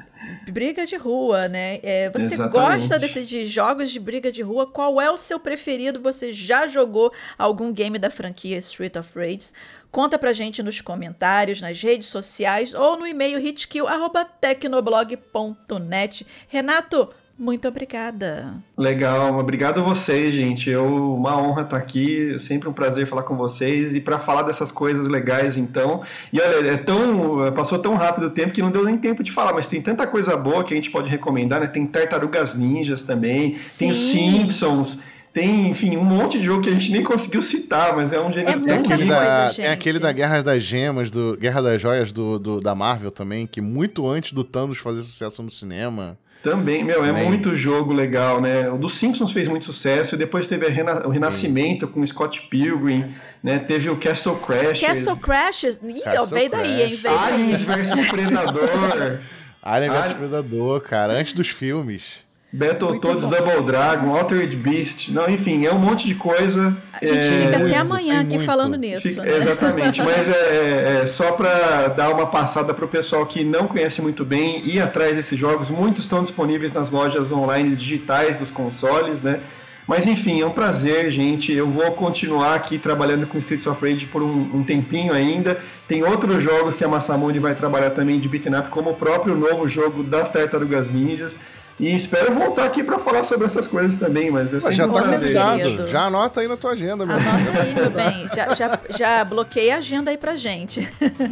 briga 0.50 0.86
de 0.86 0.96
rua, 0.96 1.48
né? 1.48 1.78
É, 1.82 2.10
você 2.10 2.34
Exatamente. 2.34 2.52
gosta 2.52 2.98
desse, 2.98 3.24
de 3.24 3.46
jogos 3.46 3.90
de 3.90 4.00
briga 4.00 4.32
de 4.32 4.42
rua? 4.42 4.66
Qual 4.66 5.00
é 5.00 5.10
o 5.10 5.16
seu 5.16 5.38
preferido? 5.38 6.00
Você 6.00 6.32
já 6.32 6.66
jogou 6.66 7.12
algum 7.38 7.72
game 7.72 7.98
da 7.98 8.10
franquia 8.10 8.58
Street 8.58 8.96
of 8.96 9.10
Rage? 9.14 9.50
Conta 9.90 10.18
pra 10.18 10.32
gente 10.32 10.62
nos 10.62 10.80
comentários, 10.80 11.60
nas 11.60 11.82
redes 11.82 12.06
sociais 12.08 12.72
ou 12.74 12.96
no 12.96 13.06
e-mail 13.06 13.38
hitkill.tecnoblog.net. 13.40 16.26
Renato, 16.48 17.10
muito 17.40 17.66
obrigada. 17.66 18.52
Legal, 18.76 19.38
obrigado 19.38 19.80
a 19.80 19.82
vocês, 19.82 20.34
gente. 20.34 20.68
Eu, 20.68 21.14
uma 21.14 21.42
honra 21.42 21.62
estar 21.62 21.78
aqui, 21.78 22.38
sempre 22.38 22.68
um 22.68 22.72
prazer 22.72 23.06
falar 23.06 23.22
com 23.22 23.34
vocês 23.34 23.94
e 23.94 24.00
para 24.00 24.18
falar 24.18 24.42
dessas 24.42 24.70
coisas 24.70 25.08
legais, 25.08 25.56
então. 25.56 26.02
E 26.32 26.38
olha, 26.38 26.72
é 26.72 26.76
tão, 26.76 27.50
passou 27.52 27.78
tão 27.78 27.94
rápido 27.94 28.26
o 28.26 28.30
tempo 28.30 28.52
que 28.52 28.60
não 28.60 28.70
deu 28.70 28.84
nem 28.84 28.98
tempo 28.98 29.24
de 29.24 29.32
falar, 29.32 29.54
mas 29.54 29.66
tem 29.66 29.80
tanta 29.80 30.06
coisa 30.06 30.36
boa 30.36 30.62
que 30.62 30.74
a 30.74 30.76
gente 30.76 30.90
pode 30.90 31.08
recomendar, 31.08 31.62
né? 31.62 31.66
Tem 31.66 31.86
Tartarugas 31.86 32.54
Ninjas 32.54 33.04
também, 33.04 33.54
Sim. 33.54 33.86
tem 33.86 33.90
os 33.90 33.96
Simpsons. 33.96 34.98
Tem, 35.32 35.68
enfim, 35.68 35.96
um 35.96 36.04
monte 36.04 36.38
de 36.38 36.44
jogo 36.44 36.62
que 36.62 36.68
a 36.68 36.72
gente 36.72 36.90
nem 36.90 37.04
conseguiu 37.04 37.40
citar, 37.40 37.94
mas 37.94 38.12
é 38.12 38.20
um 38.20 38.32
gênero... 38.32 38.68
É 38.68 38.78
aquele, 38.78 39.04
da, 39.04 39.50
tem 39.54 39.68
aquele 39.68 39.98
da 40.00 40.10
Guerra 40.10 40.42
das 40.42 40.62
Gemas, 40.62 41.08
do 41.08 41.36
Guerra 41.36 41.62
das 41.62 41.80
Joias 41.80 42.10
do, 42.10 42.38
do, 42.38 42.60
da 42.60 42.74
Marvel 42.74 43.12
também, 43.12 43.46
que 43.46 43.60
muito 43.60 44.08
antes 44.08 44.32
do 44.32 44.42
Thanos 44.42 44.78
fazer 44.78 45.02
sucesso 45.02 45.42
no 45.42 45.50
cinema... 45.50 46.18
Também, 46.42 46.82
meu, 46.82 47.04
é 47.04 47.12
muito 47.12 47.54
jogo 47.54 47.92
legal, 47.92 48.40
né? 48.40 48.70
O 48.70 48.78
dos 48.78 48.94
Simpsons 48.94 49.30
fez 49.30 49.46
muito 49.46 49.66
sucesso, 49.66 50.14
e 50.14 50.18
depois 50.18 50.48
teve 50.48 50.66
rena 50.68 51.06
o 51.06 51.10
Renascimento 51.10 51.86
Sim. 51.86 51.92
com 51.92 52.06
Scott 52.06 52.48
Pilgrim, 52.48 53.14
né? 53.42 53.58
Teve 53.58 53.90
o 53.90 53.96
Castle 53.96 54.36
Crash. 54.36 54.80
Castle 54.80 55.16
Crash? 55.18 55.64
Ih, 55.64 56.00
Castle 56.02 56.26
veio 56.28 56.50
daí, 56.50 56.82
hein? 56.82 56.94
Veio 56.96 57.18
Aliens 57.18 57.60
vs 57.60 58.08
Predador. 58.08 59.18
Alien 59.62 59.90
vs 59.90 60.12
Predador, 60.14 60.80
cara, 60.80 61.12
antes 61.12 61.34
dos 61.34 61.48
filmes. 61.48 62.24
Battletoads 62.52 63.22
Double 63.22 63.62
Dragon, 63.64 64.16
Altered 64.16 64.56
Beast, 64.56 65.10
não, 65.10 65.28
enfim, 65.28 65.64
é 65.64 65.72
um 65.72 65.78
monte 65.78 66.08
de 66.08 66.16
coisa. 66.16 66.76
A 67.00 67.06
gente 67.06 67.16
é, 67.16 67.42
fica 67.42 67.64
até 67.64 67.76
amanhã 67.76 68.20
aqui 68.20 68.34
muito. 68.34 68.44
falando 68.44 68.76
nisso. 68.76 69.08
Fica, 69.08 69.22
né? 69.22 69.36
Exatamente, 69.36 70.02
mas 70.02 70.28
é, 70.28 70.32
é, 70.32 71.00
é 71.04 71.06
só 71.06 71.30
para 71.30 71.86
dar 71.88 72.10
uma 72.10 72.26
passada 72.26 72.74
para 72.74 72.84
o 72.84 72.88
pessoal 72.88 73.24
que 73.24 73.44
não 73.44 73.68
conhece 73.68 74.02
muito 74.02 74.24
bem 74.24 74.66
ir 74.66 74.80
atrás 74.80 75.14
desses 75.14 75.38
jogos. 75.38 75.70
Muitos 75.70 76.04
estão 76.04 76.22
disponíveis 76.22 76.72
nas 76.72 76.90
lojas 76.90 77.30
online 77.30 77.76
digitais 77.76 78.38
dos 78.38 78.50
consoles, 78.50 79.22
né? 79.22 79.38
Mas 79.86 80.06
enfim, 80.06 80.40
é 80.40 80.46
um 80.46 80.50
prazer, 80.50 81.10
gente. 81.12 81.52
Eu 81.52 81.68
vou 81.68 81.90
continuar 81.92 82.54
aqui 82.54 82.78
trabalhando 82.78 83.28
com 83.28 83.38
Streets 83.38 83.66
of 83.66 83.80
Rage 83.80 84.06
por 84.06 84.22
um, 84.22 84.50
um 84.54 84.64
tempinho 84.64 85.12
ainda. 85.12 85.60
Tem 85.86 86.02
outros 86.02 86.42
jogos 86.42 86.74
que 86.74 86.84
a 86.84 86.88
Massamundi 86.88 87.38
vai 87.38 87.54
trabalhar 87.54 87.90
também 87.90 88.18
de 88.18 88.28
beat'em 88.28 88.56
up, 88.56 88.68
como 88.70 88.90
o 88.90 88.94
próprio 88.94 89.36
novo 89.36 89.68
jogo 89.68 90.02
das 90.02 90.30
Tartarugas 90.30 90.90
Ninjas. 90.90 91.36
E 91.80 91.96
espero 91.96 92.34
voltar 92.34 92.64
aqui 92.66 92.84
para 92.84 92.98
falar 92.98 93.24
sobre 93.24 93.46
essas 93.46 93.66
coisas 93.66 93.96
também, 93.98 94.30
mas 94.30 94.52
é 94.52 94.70
já 94.70 94.86
tá 94.86 95.02
convidado. 95.02 95.86
Já 95.86 96.02
anota 96.02 96.42
aí 96.42 96.46
na 96.48 96.56
tua 96.56 96.72
agenda, 96.72 97.06
meu 97.06 97.16
Anota 97.16 97.62
aí, 97.62 97.74
meu 97.74 97.90
bem. 97.90 98.28
Já, 98.34 98.54
já, 98.54 98.78
já 98.90 99.24
bloqueei 99.24 99.70
a 99.70 99.78
agenda 99.78 100.10
aí 100.10 100.18
pra 100.18 100.36
gente. 100.36 100.86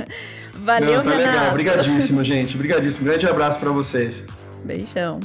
Valeu, 0.55 1.05
Não, 1.05 1.05
tá 1.05 1.11
Renato. 1.11 1.33
legal. 1.33 1.51
Obrigadíssimo, 1.51 2.25
gente. 2.25 2.55
Obrigadíssimo. 2.55 3.05
Grande 3.05 3.27
abraço 3.27 3.59
para 3.61 3.71
vocês. 3.71 4.25
Beijão. 4.65 5.21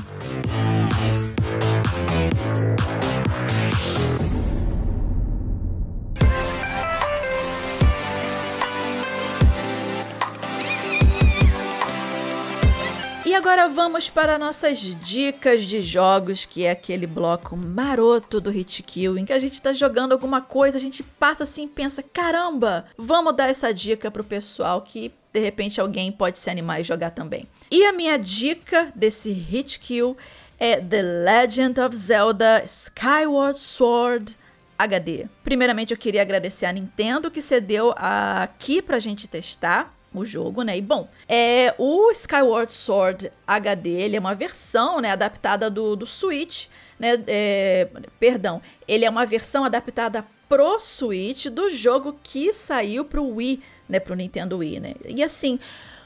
E 13.33 13.35
agora 13.35 13.67
vamos 13.67 14.09
para 14.09 14.37
nossas 14.37 14.77
dicas 14.77 15.63
de 15.63 15.81
jogos, 15.81 16.45
que 16.45 16.65
é 16.65 16.69
aquele 16.69 17.07
bloco 17.07 17.57
maroto 17.57 18.39
do 18.39 18.51
Hit 18.51 18.83
Kill, 18.83 19.17
em 19.17 19.25
que 19.25 19.33
a 19.33 19.39
gente 19.39 19.59
tá 19.59 19.73
jogando 19.73 20.11
alguma 20.11 20.39
coisa, 20.39 20.77
a 20.77 20.79
gente 20.79 21.01
passa 21.01 21.41
assim 21.41 21.63
e 21.63 21.67
pensa: 21.67 22.03
caramba, 22.03 22.85
vamos 22.95 23.35
dar 23.35 23.49
essa 23.49 23.73
dica 23.73 24.11
pro 24.11 24.23
pessoal 24.23 24.83
que 24.83 25.11
de 25.33 25.39
repente 25.39 25.81
alguém 25.81 26.11
pode 26.11 26.37
se 26.37 26.47
animar 26.47 26.79
e 26.79 26.83
jogar 26.83 27.09
também. 27.09 27.47
E 27.71 27.83
a 27.85 27.91
minha 27.91 28.19
dica 28.19 28.93
desse 28.93 29.31
Hit 29.31 29.79
Kill 29.79 30.15
é 30.59 30.79
The 30.79 31.01
Legend 31.01 31.79
of 31.79 31.95
Zelda 31.95 32.63
Skyward 32.63 33.57
Sword 33.57 34.37
HD. 34.77 35.25
Primeiramente, 35.43 35.91
eu 35.91 35.97
queria 35.97 36.21
agradecer 36.21 36.67
a 36.67 36.71
Nintendo 36.71 37.31
que 37.31 37.41
cedeu 37.41 37.95
aqui 37.97 38.79
pra 38.79 38.99
gente 38.99 39.27
testar 39.27 39.91
o 40.13 40.25
jogo, 40.25 40.61
né? 40.61 40.77
E 40.77 40.81
bom, 40.81 41.07
é 41.27 41.73
o 41.77 42.11
Skyward 42.11 42.71
Sword 42.71 43.31
HD, 43.47 43.89
ele 43.89 44.15
é 44.15 44.19
uma 44.19 44.35
versão, 44.35 44.99
né, 44.99 45.11
adaptada 45.11 45.69
do, 45.69 45.95
do 45.95 46.05
Switch, 46.05 46.67
né? 46.99 47.21
É, 47.27 47.87
perdão, 48.19 48.61
ele 48.87 49.05
é 49.05 49.09
uma 49.09 49.25
versão 49.25 49.65
adaptada 49.65 50.25
pro 50.47 50.79
Switch 50.79 51.47
do 51.47 51.69
jogo 51.69 52.17
que 52.21 52.53
saiu 52.53 53.05
pro 53.05 53.25
Wii, 53.27 53.61
né, 53.89 53.99
pro 53.99 54.15
Nintendo 54.15 54.57
Wii, 54.57 54.79
né? 54.79 54.93
E 55.05 55.23
assim, 55.23 55.59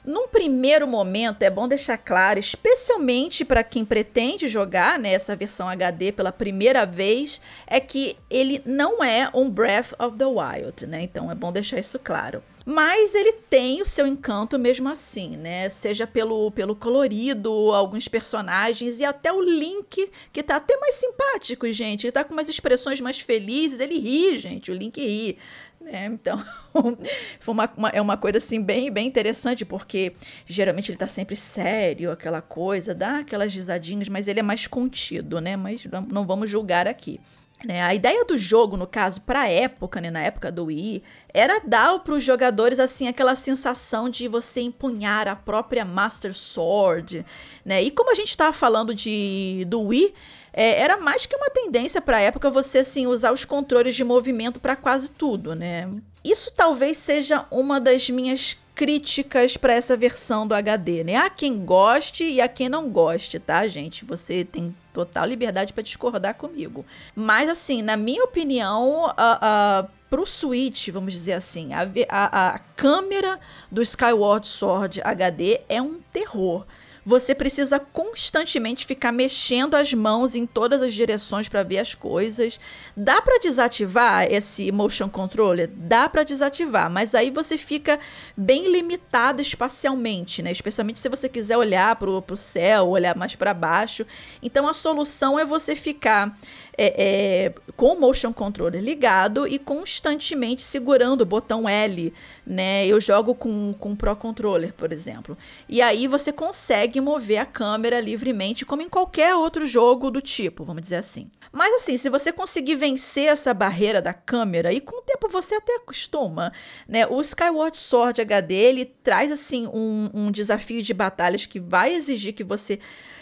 num 0.07 0.29
primeiro 0.29 0.87
momento, 0.87 1.43
é 1.43 1.49
bom 1.49 1.67
deixar 1.67 1.97
claro, 1.97 2.39
especialmente 2.39 3.43
para 3.43 3.61
quem 3.61 3.83
pretende 3.83 4.47
jogar 4.47 4.97
né, 4.97 5.11
essa 5.11 5.35
versão 5.35 5.67
HD 5.67 6.13
pela 6.13 6.31
primeira 6.31 6.85
vez, 6.85 7.41
é 7.67 7.81
que 7.81 8.15
ele 8.29 8.61
não 8.65 9.03
é 9.03 9.29
um 9.33 9.49
Breath 9.49 9.91
of 9.99 10.17
the 10.17 10.25
Wild, 10.25 10.87
né? 10.87 11.01
Então 11.01 11.29
é 11.29 11.35
bom 11.35 11.51
deixar 11.51 11.77
isso 11.77 11.99
claro. 11.99 12.41
Mas 12.69 13.15
ele 13.15 13.31
tem 13.31 13.81
o 13.81 13.85
seu 13.85 14.05
encanto 14.05 14.59
mesmo 14.59 14.89
assim, 14.89 15.37
né? 15.37 15.69
Seja 15.69 16.05
pelo, 16.05 16.51
pelo 16.51 16.75
colorido, 16.75 17.49
alguns 17.71 18.09
personagens 18.09 18.99
e 18.99 19.05
até 19.05 19.31
o 19.31 19.39
Link, 19.41 20.11
que 20.33 20.43
tá 20.43 20.57
até 20.57 20.75
mais 20.75 20.95
simpático, 20.95 21.71
gente. 21.71 22.05
Ele 22.05 22.11
tá 22.11 22.25
com 22.25 22.33
umas 22.33 22.49
expressões 22.49 22.99
mais 22.99 23.21
felizes, 23.21 23.79
ele 23.79 23.97
ri, 23.97 24.37
gente. 24.37 24.69
O 24.69 24.73
Link 24.73 24.99
ri. 24.99 25.37
Né? 25.79 26.07
Então, 26.07 26.43
foi 27.39 27.53
uma, 27.53 27.71
uma, 27.77 27.89
é 27.89 28.01
uma 28.01 28.17
coisa 28.17 28.39
assim 28.39 28.61
bem, 28.61 28.91
bem 28.91 29.07
interessante, 29.07 29.63
porque 29.63 30.11
geralmente 30.45 30.91
ele 30.91 30.97
tá 30.97 31.07
sempre 31.07 31.37
sério, 31.37 32.11
aquela 32.11 32.41
coisa, 32.41 32.93
dá 32.93 33.19
aquelas 33.19 33.55
risadinhas, 33.55 34.09
mas 34.09 34.27
ele 34.27 34.41
é 34.41 34.43
mais 34.43 34.67
contido, 34.67 35.39
né? 35.39 35.55
Mas 35.55 35.85
não, 35.85 36.01
não 36.01 36.27
vamos 36.27 36.49
julgar 36.49 36.85
aqui. 36.85 37.17
Né? 37.65 37.81
A 37.81 37.95
ideia 37.95 38.23
do 38.23 38.37
jogo, 38.37 38.77
no 38.77 38.85
caso, 38.85 39.21
para 39.21 39.41
a 39.41 39.49
época, 39.49 39.99
né, 39.99 40.11
na 40.11 40.21
época 40.21 40.51
do 40.51 40.65
Wii, 40.65 41.01
era 41.33 41.59
dar 41.59 41.97
para 41.99 42.13
os 42.13 42.23
jogadores 42.23 42.79
assim 42.79 43.07
aquela 43.07 43.33
sensação 43.33 44.09
de 44.09 44.27
você 44.27 44.61
empunhar 44.61 45.27
a 45.27 45.35
própria 45.35 45.83
Master 45.83 46.35
Sword, 46.35 47.25
né? 47.65 47.81
E 47.81 47.89
como 47.89 48.11
a 48.11 48.15
gente 48.15 48.29
estava 48.29 48.53
falando 48.53 48.93
de 48.93 49.65
do 49.67 49.81
Wii, 49.81 50.13
é, 50.53 50.79
era 50.79 50.97
mais 50.97 51.25
que 51.25 51.35
uma 51.35 51.49
tendência 51.49 51.99
para 51.99 52.17
a 52.17 52.21
época 52.21 52.51
você 52.51 52.79
assim 52.79 53.07
usar 53.07 53.31
os 53.31 53.43
controles 53.43 53.95
de 53.95 54.03
movimento 54.03 54.59
para 54.59 54.75
quase 54.75 55.09
tudo, 55.09 55.55
né? 55.55 55.89
isso 56.29 56.51
talvez 56.51 56.97
seja 56.97 57.45
uma 57.49 57.79
das 57.79 58.09
minhas 58.09 58.57
críticas 58.75 59.57
para 59.57 59.73
essa 59.73 59.97
versão 59.97 60.45
do 60.45 60.53
HD, 60.53 61.03
né? 61.03 61.15
Há 61.15 61.29
quem 61.29 61.65
goste 61.65 62.23
e 62.23 62.39
há 62.39 62.47
quem 62.47 62.69
não 62.69 62.89
goste, 62.89 63.39
tá, 63.39 63.67
gente? 63.67 64.05
Você 64.05 64.43
tem 64.43 64.75
total 64.97 65.27
liberdade 65.27 65.73
para 65.73 65.83
discordar 65.83 66.33
comigo. 66.33 66.83
Mas, 67.15 67.47
assim, 67.47 67.83
na 67.83 67.95
minha 67.95 68.23
opinião, 68.23 69.05
a, 69.05 69.13
a, 69.15 69.87
pro 70.09 70.25
Switch, 70.25 70.89
vamos 70.89 71.13
dizer 71.13 71.33
assim, 71.33 71.71
a, 71.73 71.87
a, 72.09 72.47
a 72.55 72.59
câmera 72.75 73.39
do 73.71 73.81
Skyward 73.83 74.47
Sword 74.47 74.99
HD 75.03 75.61
é 75.69 75.79
um 75.79 75.99
terror 76.11 76.65
você 77.07 77.33
precisa 77.33 77.79
constantemente 77.79 78.85
ficar 78.85 79.13
mexendo 79.13 79.75
as 79.75 79.93
mãos 79.93 80.35
em 80.35 80.45
todas 80.45 80.81
as 80.81 80.93
direções 80.93 81.47
para 81.47 81.63
ver 81.63 81.77
as 81.77 81.95
coisas. 81.95 82.59
Dá 82.97 83.21
para 83.21 83.39
desativar 83.39 84.29
esse 84.29 84.69
motion 84.73 85.07
controller? 85.07 85.69
Dá 85.73 86.09
para 86.09 86.25
desativar, 86.25 86.91
mas 86.91 87.15
aí 87.15 87.31
você 87.31 87.57
fica 87.57 87.97
bem 88.35 88.69
limitado 88.69 89.41
espacialmente, 89.41 90.43
né? 90.43 90.51
Especialmente 90.51 90.99
se 90.99 91.07
você 91.07 91.29
quiser 91.29 91.55
olhar 91.55 91.95
para 91.95 92.09
o 92.09 92.35
céu, 92.35 92.89
olhar 92.89 93.15
mais 93.15 93.35
para 93.35 93.53
baixo. 93.53 94.05
Então 94.43 94.67
a 94.67 94.73
solução 94.73 95.39
é 95.39 95.45
você 95.45 95.77
ficar 95.77 96.37
é, 96.77 97.45
é, 97.47 97.53
com 97.75 97.93
o 97.93 97.99
motion 97.99 98.31
controller 98.31 98.81
ligado 98.81 99.47
e 99.47 99.57
constantemente 99.57 100.61
segurando 100.61 101.21
o 101.21 101.25
botão 101.25 101.67
L, 101.67 102.13
né? 102.45 102.85
Eu 102.85 103.01
jogo 103.01 103.33
com, 103.33 103.73
com 103.73 103.95
Pro 103.95 104.15
Controller, 104.15 104.73
por 104.73 104.91
exemplo. 104.91 105.35
E 105.67 105.81
aí 105.81 106.07
você 106.07 106.31
consegue 106.31 107.01
mover 107.01 107.39
a 107.39 107.45
câmera 107.45 107.99
livremente, 107.99 108.65
como 108.65 108.83
em 108.83 108.89
qualquer 108.89 109.35
outro 109.35 109.65
jogo 109.65 110.11
do 110.11 110.21
tipo, 110.21 110.63
vamos 110.63 110.83
dizer 110.83 110.97
assim. 110.97 111.31
Mas 111.51 111.73
assim, 111.73 111.97
se 111.97 112.09
você 112.09 112.31
conseguir 112.31 112.75
vencer 112.75 113.29
essa 113.29 113.53
barreira 113.53 114.01
da 114.01 114.13
câmera, 114.13 114.71
e 114.71 114.79
com 114.79 114.99
o 114.99 115.01
tempo 115.01 115.27
você 115.29 115.55
até 115.55 115.77
acostuma, 115.77 116.53
né? 116.87 117.07
O 117.07 117.19
Skyward 117.21 117.75
Sword 117.75 118.21
HD, 118.21 118.53
ele 118.53 118.85
traz 118.85 119.31
assim 119.31 119.65
um, 119.67 120.09
um 120.13 120.31
desafio 120.31 120.83
de 120.83 120.93
batalhas 120.93 121.47
que 121.47 121.59
vai 121.59 121.93
exigir 121.95 122.33
que 122.33 122.43
você 122.43 122.79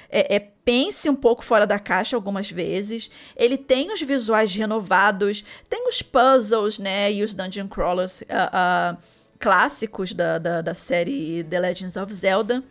é, 0.10 0.36
é, 0.36 0.39
pense 0.39 1.10
um 1.10 1.16
pouco 1.16 1.43
fora 1.43 1.66
da 1.66 1.80
caixa 1.80 2.16
algumas 2.16 2.49
vezes. 2.49 3.10
Ele 3.36 3.58
tem 3.58 3.91
os 3.91 4.01
visuais 4.01 4.53
renovados, 4.53 5.43
tem 5.70 5.88
os 5.88 6.01
puzzles, 6.01 6.80
né? 6.80 7.12
E 7.12 7.24
os 7.24 7.34
dungeon 7.34 7.68
crawlers 7.68 8.22
uh, 8.22 8.26
uh, 8.26 8.97
clássicos 9.39 10.14
da, 10.14 10.38
da, 10.38 10.62
da 10.62 10.74
série 10.74 11.43
The 11.43 11.60
Legends 11.60 11.95
of 11.95 12.14
Zelda. 12.14 12.64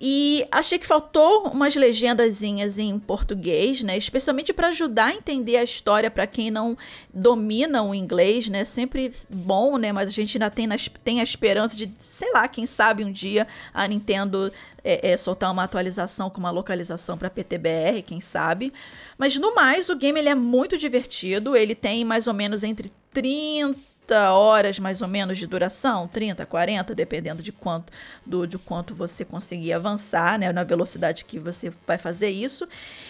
E 0.00 0.46
achei 0.50 0.78
que 0.78 0.86
faltou 0.86 1.48
umas 1.48 1.76
legendazinhas 1.76 2.78
em 2.78 2.98
português, 2.98 3.82
né? 3.82 3.96
Especialmente 3.96 4.52
para 4.52 4.68
ajudar 4.68 5.06
a 5.06 5.14
entender 5.14 5.56
a 5.56 5.62
história 5.62 6.10
para 6.10 6.26
quem 6.26 6.50
não 6.50 6.76
domina 7.12 7.82
o 7.82 7.94
inglês, 7.94 8.48
né? 8.48 8.64
Sempre 8.64 9.12
bom, 9.30 9.76
né? 9.78 9.92
Mas 9.92 10.08
a 10.08 10.10
gente 10.10 10.36
ainda 10.36 10.50
tem, 10.50 10.68
tem 11.02 11.20
a 11.20 11.24
esperança 11.24 11.76
de, 11.76 11.90
sei 11.98 12.32
lá, 12.32 12.48
quem 12.48 12.66
sabe 12.66 13.04
um 13.04 13.12
dia 13.12 13.46
a 13.72 13.86
Nintendo 13.86 14.52
é, 14.82 15.12
é, 15.12 15.16
soltar 15.16 15.50
uma 15.50 15.64
atualização 15.64 16.28
com 16.28 16.38
uma 16.38 16.50
localização 16.50 17.16
para 17.16 17.30
PTBR, 17.30 18.02
quem 18.02 18.20
sabe. 18.20 18.72
Mas 19.16 19.36
no 19.36 19.54
mais, 19.54 19.88
o 19.88 19.96
game 19.96 20.18
ele 20.18 20.28
é 20.28 20.34
muito 20.34 20.76
divertido. 20.76 21.56
Ele 21.56 21.74
tem 21.74 22.04
mais 22.04 22.26
ou 22.26 22.34
menos 22.34 22.62
entre 22.62 22.92
30 23.12 23.93
horas 24.12 24.78
mais 24.78 25.00
ou 25.02 25.08
menos 25.08 25.38
de 25.38 25.46
duração, 25.46 26.08
30, 26.08 26.44
40, 26.46 26.94
dependendo 26.94 27.42
de 27.42 27.52
quanto 27.52 27.92
do 28.24 28.46
de 28.46 28.58
quanto 28.58 28.94
você 28.94 29.24
conseguir 29.24 29.72
avançar, 29.72 30.38
né, 30.38 30.52
na 30.52 30.64
velocidade 30.64 31.24
que 31.24 31.38
você 31.38 31.72
vai 31.86 31.98
fazer 31.98 32.30
isso. 32.30 32.68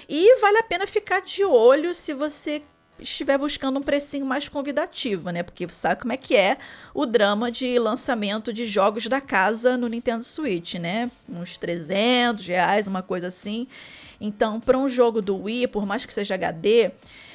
E 0.09 0.39
vale 0.41 0.59
a 0.59 0.63
pena 0.63 0.87
ficar 0.87 1.21
de 1.21 1.45
olho 1.45 1.95
se 1.95 2.15
você 2.15 2.63
estiver 2.99 3.37
buscando 3.37 3.79
um 3.79 3.83
precinho 3.83 4.25
mais 4.25 4.49
convidativo, 4.49 5.31
né? 5.31 5.43
Porque 5.43 5.67
sabe 5.73 6.01
como 6.01 6.13
é 6.13 6.17
que 6.17 6.37
é 6.37 6.59
o 6.93 7.05
drama 7.05 7.51
de 7.51 7.79
lançamento 7.79 8.53
de 8.53 8.67
jogos 8.67 9.07
da 9.07 9.21
casa 9.21 9.77
no 9.77 9.89
Nintendo 9.89 10.25
Switch, 10.25 10.75
né? 10.75 11.11
Uns 11.29 11.57
300 11.59 12.47
reais, 12.47 12.87
uma 12.87 13.03
coisa 13.03 13.29
assim. 13.29 13.67
Então, 14.21 14.61
para 14.61 14.79
um 14.79 14.89
jogo 14.89 15.21
do 15.21 15.37
Wii, 15.43 15.69
por 15.69 15.85
mais 15.85 16.07
que 16.07 16.13
seja 16.13 16.35
HD, 16.35 16.93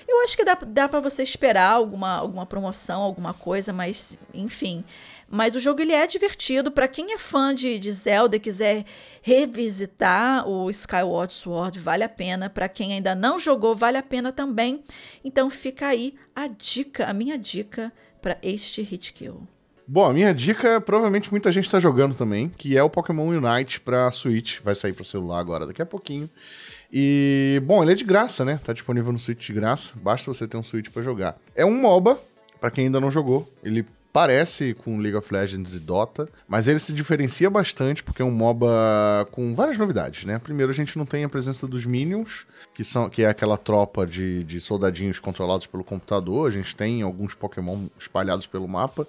eu 0.10 0.24
acho 0.24 0.36
que 0.36 0.43
dá, 0.43 0.57
dá 0.66 0.89
para 0.89 0.99
você 0.99 1.24
esperar 1.24 1.72
alguma, 1.72 2.16
alguma 2.16 2.45
promoção, 2.45 3.01
alguma 3.01 3.34
coisa, 3.34 3.72
mas 3.72 4.18
enfim. 4.34 4.84
Mas 5.30 5.53
o 5.53 5.60
jogo 5.60 5.82
ele 5.82 5.93
é 5.93 6.07
divertido. 6.07 6.72
para 6.72 6.88
quem 6.88 7.14
é 7.14 7.18
fã 7.18 7.53
de, 7.53 7.78
de 7.78 7.91
Zelda 7.91 8.36
e 8.36 8.39
quiser 8.39 8.86
revisitar 9.22 10.47
o 10.47 10.70
Skyward 10.72 11.32
Sword, 11.32 11.80
vale 11.80 12.03
a 12.03 12.10
pena. 12.10 12.49
Para 12.49 12.68
quem 12.68 12.93
ainda 12.93 13.14
não 13.14 13.39
jogou, 13.39 13.76
vale 13.76 13.97
a 13.97 14.03
pena 14.03 14.32
também. 14.32 14.84
Então 15.24 15.49
fica 15.49 15.88
aí 15.88 16.16
a 16.36 16.47
dica, 16.47 17.05
a 17.05 17.14
minha 17.14 17.38
dica 17.38 17.93
para 18.22 18.38
este 18.41 18.82
hit 18.82 19.14
kill. 19.14 19.47
Bom, 19.91 20.05
a 20.05 20.14
minha 20.14 20.34
dica, 20.34 20.80
provavelmente 20.80 21.32
muita 21.32 21.51
gente 21.51 21.66
está 21.66 21.80
jogando 21.80 22.14
também, 22.14 22.47
que 22.49 22.78
é 22.78 22.84
o 22.84 22.89
Pokémon 22.89 23.28
Unite 23.28 23.80
para 23.80 24.12
Switch. 24.12 24.60
Vai 24.62 24.76
sair 24.76 24.93
para 24.93 25.03
celular 25.03 25.39
agora 25.39 25.66
daqui 25.66 25.82
a 25.82 25.86
pouquinho. 25.86 26.30
E, 26.92 27.62
bom, 27.66 27.84
ele 27.84 27.92
é 27.92 27.96
de 27.96 28.04
graça, 28.04 28.44
né? 28.44 28.60
Tá 28.64 28.74
disponível 28.74 29.12
no 29.12 29.20
Switch 29.20 29.46
de 29.46 29.54
graça. 29.54 29.94
Basta 30.02 30.32
você 30.32 30.48
ter 30.48 30.58
um 30.58 30.64
Switch 30.64 30.90
para 30.90 31.02
jogar. 31.02 31.38
É 31.56 31.66
um 31.66 31.80
MOBA, 31.80 32.20
para 32.60 32.72
quem 32.72 32.86
ainda 32.86 33.00
não 33.00 33.12
jogou. 33.12 33.52
Ele 33.64 33.86
parece 34.12 34.74
com 34.74 34.98
League 34.98 35.16
of 35.16 35.32
Legends 35.32 35.76
e 35.76 35.80
Dota, 35.80 36.28
mas 36.48 36.68
ele 36.68 36.80
se 36.80 36.92
diferencia 36.92 37.48
bastante 37.50 38.04
porque 38.04 38.22
é 38.22 38.26
um 38.26 38.32
MOBA 38.32 39.28
com 39.32 39.54
várias 39.54 39.78
novidades, 39.78 40.26
né? 40.26 40.40
Primeiro, 40.40 40.72
a 40.72 40.76
gente 40.76 40.98
não 40.98 41.06
tem 41.06 41.24
a 41.24 41.30
presença 41.30 41.68
dos 41.68 41.86
Minions, 41.86 42.46
que, 42.74 42.84
são, 42.84 43.08
que 43.08 43.24
é 43.24 43.30
aquela 43.30 43.58
tropa 43.58 44.08
de, 44.08 44.44
de 44.44 44.60
soldadinhos 44.60 45.20
controlados 45.20 45.68
pelo 45.68 45.84
computador. 45.84 46.48
A 46.48 46.52
gente 46.52 46.76
tem 46.76 47.04
alguns 47.04 47.34
Pokémon 47.34 47.88
espalhados 48.00 48.48
pelo 48.48 48.68
mapa 48.68 49.08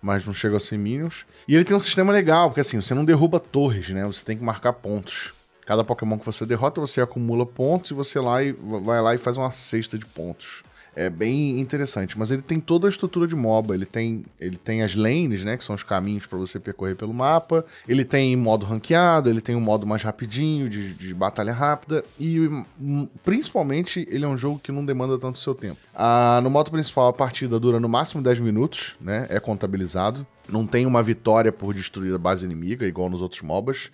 mas 0.00 0.24
não 0.24 0.34
chega 0.34 0.58
a 0.58 0.60
ser 0.60 0.78
Minions. 0.78 1.24
E 1.48 1.54
ele 1.54 1.64
tem 1.64 1.76
um 1.76 1.80
sistema 1.80 2.12
legal, 2.12 2.50
porque 2.50 2.60
assim, 2.60 2.80
você 2.80 2.94
não 2.94 3.04
derruba 3.04 3.40
torres, 3.40 3.88
né? 3.88 4.04
Você 4.06 4.22
tem 4.22 4.36
que 4.36 4.44
marcar 4.44 4.72
pontos. 4.74 5.32
Cada 5.66 5.84
Pokémon 5.84 6.18
que 6.18 6.24
você 6.24 6.46
derrota, 6.46 6.80
você 6.80 7.00
acumula 7.00 7.44
pontos 7.44 7.90
e 7.90 7.94
você 7.94 8.20
lá 8.20 8.42
e, 8.42 8.52
vai 8.52 9.02
lá 9.02 9.14
e 9.14 9.18
faz 9.18 9.36
uma 9.36 9.50
cesta 9.50 9.98
de 9.98 10.06
pontos. 10.06 10.62
É 10.96 11.10
bem 11.10 11.60
interessante, 11.60 12.18
mas 12.18 12.30
ele 12.30 12.40
tem 12.40 12.58
toda 12.58 12.88
a 12.88 12.90
estrutura 12.90 13.26
de 13.28 13.36
MOBA. 13.36 13.74
Ele 13.74 13.84
tem, 13.84 14.24
ele 14.40 14.56
tem 14.56 14.82
as 14.82 14.94
lanes, 14.94 15.44
né, 15.44 15.54
que 15.54 15.62
são 15.62 15.74
os 15.74 15.82
caminhos 15.82 16.24
para 16.24 16.38
você 16.38 16.58
percorrer 16.58 16.96
pelo 16.96 17.12
mapa. 17.12 17.66
Ele 17.86 18.02
tem 18.02 18.34
modo 18.34 18.64
ranqueado, 18.64 19.28
ele 19.28 19.42
tem 19.42 19.54
um 19.54 19.60
modo 19.60 19.86
mais 19.86 20.02
rapidinho 20.02 20.70
de, 20.70 20.94
de 20.94 21.12
batalha 21.12 21.52
rápida 21.52 22.02
e 22.18 22.40
hum, 22.80 23.06
principalmente 23.22 24.08
ele 24.10 24.24
é 24.24 24.28
um 24.28 24.38
jogo 24.38 24.58
que 24.58 24.72
não 24.72 24.86
demanda 24.86 25.18
tanto 25.18 25.38
seu 25.38 25.54
tempo. 25.54 25.76
Ah, 25.94 26.40
no 26.42 26.48
modo 26.48 26.70
principal 26.70 27.08
a 27.08 27.12
partida 27.12 27.60
dura 27.60 27.78
no 27.78 27.90
máximo 27.90 28.22
10 28.22 28.38
minutos, 28.40 28.94
né? 28.98 29.26
É 29.28 29.38
contabilizado. 29.38 30.26
Não 30.48 30.66
tem 30.66 30.86
uma 30.86 31.02
vitória 31.02 31.50
por 31.50 31.74
destruir 31.74 32.14
a 32.14 32.18
base 32.18 32.44
inimiga, 32.44 32.86
igual 32.86 33.10
nos 33.10 33.20
outros 33.20 33.42
MOBAs. 33.42 33.90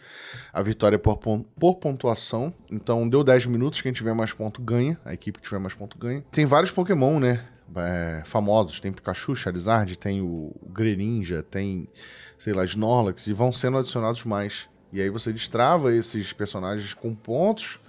A 0.52 0.62
vitória 0.62 0.96
é 0.96 0.98
por, 0.98 1.16
por 1.16 1.74
pontuação. 1.76 2.52
Então, 2.70 3.08
deu 3.08 3.24
10 3.24 3.46
minutos, 3.46 3.80
quem 3.80 3.92
tiver 3.92 4.14
mais 4.14 4.32
ponto 4.32 4.60
ganha. 4.60 4.98
A 5.04 5.14
equipe 5.14 5.38
que 5.38 5.44
tiver 5.44 5.58
mais 5.58 5.74
ponto 5.74 5.96
ganha. 5.98 6.22
Tem 6.30 6.44
vários 6.44 6.70
Pokémon, 6.70 7.18
né? 7.18 7.44
É, 7.74 8.22
famosos. 8.24 8.80
Tem 8.80 8.92
Pikachu, 8.92 9.34
Charizard, 9.34 9.96
tem 9.96 10.20
o 10.20 10.54
Greninja, 10.68 11.42
tem, 11.42 11.88
sei 12.38 12.52
lá, 12.52 12.64
Snorlax. 12.64 13.26
E 13.26 13.32
vão 13.32 13.50
sendo 13.50 13.78
adicionados 13.78 14.24
mais. 14.24 14.68
E 14.92 15.00
aí 15.00 15.08
você 15.08 15.32
destrava 15.32 15.94
esses 15.94 16.34
personagens 16.34 16.92
com 16.92 17.14
pontos 17.14 17.80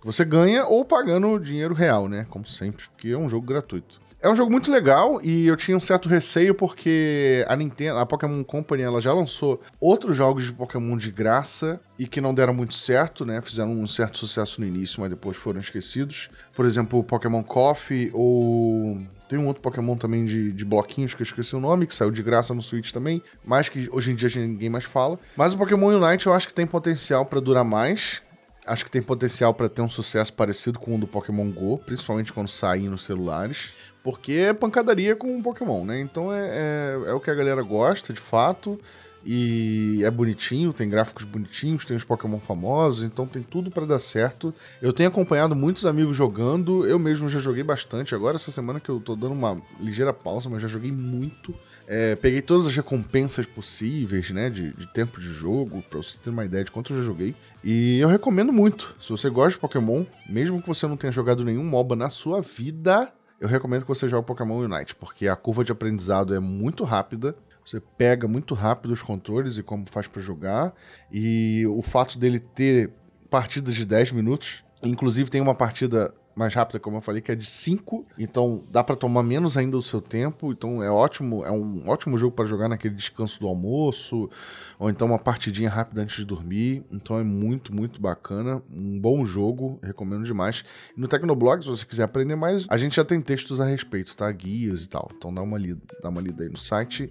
que 0.00 0.06
você 0.06 0.24
ganha 0.24 0.64
ou 0.64 0.84
pagando 0.84 1.38
dinheiro 1.38 1.74
real, 1.74 2.08
né? 2.08 2.26
Como 2.30 2.46
sempre, 2.46 2.86
porque 2.88 3.08
é 3.08 3.18
um 3.18 3.28
jogo 3.28 3.46
gratuito. 3.46 4.00
É 4.20 4.28
um 4.28 4.34
jogo 4.34 4.50
muito 4.50 4.68
legal 4.68 5.20
e 5.22 5.46
eu 5.46 5.56
tinha 5.56 5.76
um 5.76 5.80
certo 5.80 6.08
receio 6.08 6.52
porque 6.52 7.44
a 7.46 7.54
Nintendo, 7.54 7.98
a 7.98 8.06
Pokémon 8.06 8.42
Company, 8.42 8.82
ela 8.82 9.00
já 9.00 9.12
lançou 9.12 9.60
outros 9.80 10.16
jogos 10.16 10.44
de 10.44 10.52
Pokémon 10.52 10.96
de 10.96 11.12
graça 11.12 11.80
e 11.96 12.04
que 12.04 12.20
não 12.20 12.34
deram 12.34 12.52
muito 12.52 12.74
certo, 12.74 13.24
né? 13.24 13.40
Fizeram 13.40 13.70
um 13.70 13.86
certo 13.86 14.18
sucesso 14.18 14.60
no 14.60 14.66
início, 14.66 15.00
mas 15.00 15.10
depois 15.10 15.36
foram 15.36 15.60
esquecidos. 15.60 16.30
Por 16.52 16.66
exemplo, 16.66 16.98
o 16.98 17.04
Pokémon 17.04 17.44
Coffee 17.44 18.10
ou 18.12 19.00
tem 19.28 19.38
um 19.38 19.46
outro 19.46 19.62
Pokémon 19.62 19.96
também 19.96 20.26
de, 20.26 20.52
de 20.52 20.64
bloquinhos 20.64 21.14
que 21.14 21.22
eu 21.22 21.26
esqueci 21.26 21.54
o 21.54 21.60
nome, 21.60 21.86
que 21.86 21.94
saiu 21.94 22.10
de 22.10 22.22
graça 22.22 22.52
no 22.52 22.62
Switch 22.62 22.90
também, 22.90 23.22
mas 23.44 23.68
que 23.68 23.88
hoje 23.92 24.10
em 24.10 24.16
dia 24.16 24.28
ninguém 24.34 24.68
mais 24.68 24.84
fala. 24.84 25.16
Mas 25.36 25.54
o 25.54 25.58
Pokémon 25.58 25.96
Unite 25.96 26.26
eu 26.26 26.34
acho 26.34 26.48
que 26.48 26.54
tem 26.54 26.66
potencial 26.66 27.24
para 27.24 27.38
durar 27.38 27.64
mais 27.64 28.20
acho 28.68 28.84
que 28.84 28.90
tem 28.90 29.02
potencial 29.02 29.54
para 29.54 29.68
ter 29.68 29.80
um 29.80 29.88
sucesso 29.88 30.32
parecido 30.32 30.78
com 30.78 30.94
o 30.94 30.98
do 30.98 31.06
Pokémon 31.06 31.50
Go, 31.50 31.78
principalmente 31.78 32.32
quando 32.32 32.48
sair 32.48 32.88
nos 32.88 33.02
celulares, 33.02 33.72
porque 34.08 34.32
é 34.32 34.54
pancadaria 34.54 35.14
com 35.14 35.38
o 35.38 35.42
Pokémon, 35.42 35.84
né? 35.84 36.00
Então 36.00 36.32
é, 36.32 36.48
é, 36.48 37.10
é, 37.10 37.12
o 37.12 37.20
que 37.20 37.30
a 37.30 37.34
galera 37.34 37.60
gosta, 37.60 38.10
de 38.10 38.18
fato, 38.18 38.80
e 39.22 40.00
é 40.02 40.10
bonitinho, 40.10 40.72
tem 40.72 40.88
gráficos 40.88 41.24
bonitinhos, 41.24 41.84
tem 41.84 41.94
os 41.94 42.04
Pokémon 42.04 42.40
famosos, 42.40 43.02
então 43.02 43.26
tem 43.26 43.42
tudo 43.42 43.70
para 43.70 43.84
dar 43.84 43.98
certo. 43.98 44.54
Eu 44.80 44.94
tenho 44.94 45.10
acompanhado 45.10 45.54
muitos 45.54 45.84
amigos 45.84 46.16
jogando, 46.16 46.86
eu 46.86 46.98
mesmo 46.98 47.28
já 47.28 47.38
joguei 47.38 47.62
bastante, 47.62 48.14
agora 48.14 48.36
essa 48.36 48.50
semana 48.50 48.80
que 48.80 48.88
eu 48.88 48.98
tô 48.98 49.14
dando 49.14 49.32
uma 49.32 49.60
ligeira 49.78 50.14
pausa, 50.14 50.48
mas 50.48 50.62
já 50.62 50.68
joguei 50.68 50.90
muito. 50.90 51.54
É, 51.86 52.16
peguei 52.16 52.40
todas 52.40 52.66
as 52.66 52.74
recompensas 52.74 53.44
possíveis, 53.44 54.30
né, 54.30 54.48
de, 54.48 54.72
de, 54.72 54.86
tempo 54.86 55.20
de 55.20 55.26
jogo, 55.26 55.82
pra 55.82 55.98
você 55.98 56.16
ter 56.16 56.30
uma 56.30 56.46
ideia 56.46 56.64
de 56.64 56.70
quanto 56.70 56.94
eu 56.94 57.00
já 57.00 57.02
joguei. 57.02 57.34
E 57.62 57.98
eu 57.98 58.08
recomendo 58.08 58.54
muito. 58.54 58.96
Se 59.02 59.10
você 59.10 59.28
gosta 59.28 59.50
de 59.50 59.58
Pokémon, 59.58 60.06
mesmo 60.26 60.62
que 60.62 60.68
você 60.68 60.86
não 60.86 60.96
tenha 60.96 61.12
jogado 61.12 61.44
nenhum 61.44 61.64
MOBA 61.64 61.94
na 61.94 62.08
sua 62.08 62.40
vida, 62.40 63.12
eu 63.40 63.48
recomendo 63.48 63.82
que 63.82 63.88
você 63.88 64.08
jogue 64.08 64.26
Pokémon 64.26 64.58
Unite, 64.58 64.94
porque 64.94 65.28
a 65.28 65.36
curva 65.36 65.64
de 65.64 65.70
aprendizado 65.70 66.34
é 66.34 66.40
muito 66.40 66.84
rápida. 66.84 67.36
Você 67.64 67.80
pega 67.80 68.26
muito 68.26 68.54
rápido 68.54 68.92
os 68.92 69.02
controles 69.02 69.58
e 69.58 69.62
como 69.62 69.86
faz 69.88 70.06
para 70.08 70.20
jogar. 70.20 70.74
E 71.12 71.64
o 71.66 71.82
fato 71.82 72.18
dele 72.18 72.40
ter 72.40 72.90
partidas 73.30 73.74
de 73.74 73.84
10 73.84 74.12
minutos, 74.12 74.64
inclusive 74.82 75.30
tem 75.30 75.40
uma 75.40 75.54
partida 75.54 76.12
mais 76.38 76.54
rápida, 76.54 76.78
como 76.78 76.98
eu 76.98 77.00
falei, 77.00 77.20
que 77.20 77.32
é 77.32 77.34
de 77.34 77.44
5. 77.44 78.06
Então 78.16 78.64
dá 78.70 78.84
para 78.84 78.94
tomar 78.94 79.22
menos 79.22 79.56
ainda 79.56 79.76
o 79.76 79.82
seu 79.82 80.00
tempo. 80.00 80.52
Então 80.52 80.82
é 80.82 80.90
ótimo, 80.90 81.44
é 81.44 81.50
um 81.50 81.88
ótimo 81.88 82.16
jogo 82.16 82.34
para 82.34 82.46
jogar 82.46 82.68
naquele 82.68 82.94
descanso 82.94 83.40
do 83.40 83.48
almoço, 83.48 84.30
ou 84.78 84.88
então 84.88 85.08
uma 85.08 85.18
partidinha 85.18 85.68
rápida 85.68 86.02
antes 86.02 86.16
de 86.16 86.24
dormir. 86.24 86.84
Então 86.90 87.18
é 87.18 87.24
muito, 87.24 87.74
muito 87.74 88.00
bacana. 88.00 88.62
Um 88.72 88.98
bom 89.00 89.24
jogo, 89.24 89.78
recomendo 89.82 90.24
demais. 90.24 90.64
E 90.96 91.00
no 91.00 91.08
Tecnoblog, 91.08 91.62
se 91.62 91.68
você 91.68 91.84
quiser 91.84 92.04
aprender 92.04 92.36
mais, 92.36 92.64
a 92.68 92.78
gente 92.78 92.96
já 92.96 93.04
tem 93.04 93.20
textos 93.20 93.60
a 93.60 93.64
respeito, 93.64 94.16
tá? 94.16 94.30
Guias 94.30 94.84
e 94.84 94.88
tal. 94.88 95.10
Então 95.16 95.34
dá 95.34 95.42
uma 95.42 95.58
lida, 95.58 95.80
dá 96.02 96.08
uma 96.08 96.20
lida 96.20 96.44
aí 96.44 96.48
no 96.48 96.58
site 96.58 97.10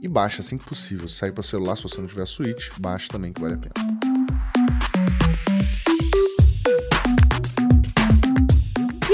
e 0.00 0.08
baixa 0.08 0.40
assim 0.40 0.56
que 0.56 0.64
possível. 0.64 1.06
Sai 1.08 1.30
para 1.30 1.42
celular, 1.42 1.76
se 1.76 1.82
você 1.82 2.00
não 2.00 2.08
tiver 2.08 2.26
Switch, 2.26 2.70
baixa 2.78 3.08
também 3.08 3.32
que 3.32 3.40
vale 3.40 3.54
a 3.54 3.58
pena. 3.58 4.11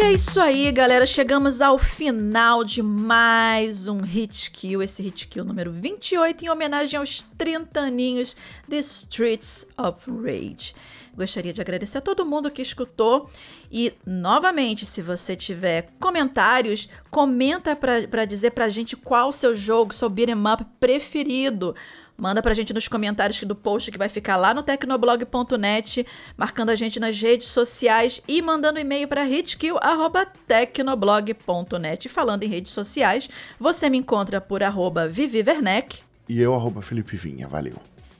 É 0.09 0.13
isso 0.15 0.41
aí, 0.41 0.73
galera. 0.73 1.05
Chegamos 1.05 1.61
ao 1.61 1.79
final 1.79 2.65
de 2.65 2.83
mais 2.83 3.89
um 3.89 4.01
Hit 4.01 4.51
Kill, 4.51 4.83
esse 4.83 5.03
Hit 5.03 5.29
Kill 5.29 5.45
número 5.45 5.71
28, 5.71 6.47
em 6.47 6.49
homenagem 6.49 6.99
aos 6.99 7.27
30 7.37 7.79
aninhos 7.79 8.35
de 8.67 8.79
Streets 8.79 9.67
of 9.77 10.11
Rage. 10.11 10.75
Gostaria 11.15 11.53
de 11.53 11.61
agradecer 11.61 11.99
a 11.99 12.01
todo 12.01 12.25
mundo 12.25 12.51
que 12.51 12.63
escutou 12.63 13.29
e, 13.71 13.93
novamente, 14.07 14.87
se 14.87 15.03
você 15.03 15.37
tiver 15.37 15.91
comentários, 16.01 16.89
comenta 17.11 17.77
para 17.77 18.25
dizer 18.25 18.53
pra 18.53 18.71
gente 18.71 18.97
qual 18.97 19.29
o 19.29 19.33
seu 19.33 19.55
jogo, 19.55 19.93
seu 19.93 20.09
beat'em 20.09 20.37
up 20.51 20.65
preferido. 20.81 21.75
Manda 22.21 22.43
pra 22.43 22.53
gente 22.53 22.75
nos 22.75 22.89
comentários 22.89 23.41
do 23.45 23.55
post 23.55 23.93
que 23.93 23.99
vai 23.99 24.09
ficar 24.09 24.35
lá 24.37 24.53
no 24.53 24.65
tecnoblog.net, 24.65 26.05
marcando 26.37 26.71
a 26.71 26.75
gente 26.75 26.99
nas 26.99 27.17
redes 27.21 27.47
sociais 27.47 28.21
e 28.27 28.43
mandando 28.43 28.81
e-mail 28.81 29.07
para 29.07 29.25
hitkill@tecnoblog.net. 29.25 32.09
Falando 32.09 32.43
em 32.43 32.49
redes 32.49 32.73
sociais, 32.73 33.31
você 33.59 33.89
me 33.89 33.99
encontra 33.99 34.41
por 34.41 34.65
arroba 34.65 35.07
Vivi 35.07 35.45
Werneck. 35.47 36.01
E 36.29 36.41
eu, 36.41 36.57
arroba 36.57 36.83
Felipe 36.83 37.17
Vinha. 37.17 37.47
Valeu. 37.47 37.77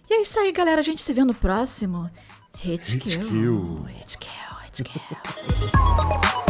E 0.09 0.15
é 0.15 0.23
isso 0.23 0.39
aí, 0.39 0.53
galera. 0.53 0.81
A 0.81 0.85
gente 0.85 1.03
se 1.03 1.13
vê 1.13 1.25
no 1.25 1.35
próximo 1.35 2.09
Hitkill. 2.65 3.21
Hitkill. 3.21 3.85
Hitkill, 3.99 4.31
Hitkill. 4.69 5.03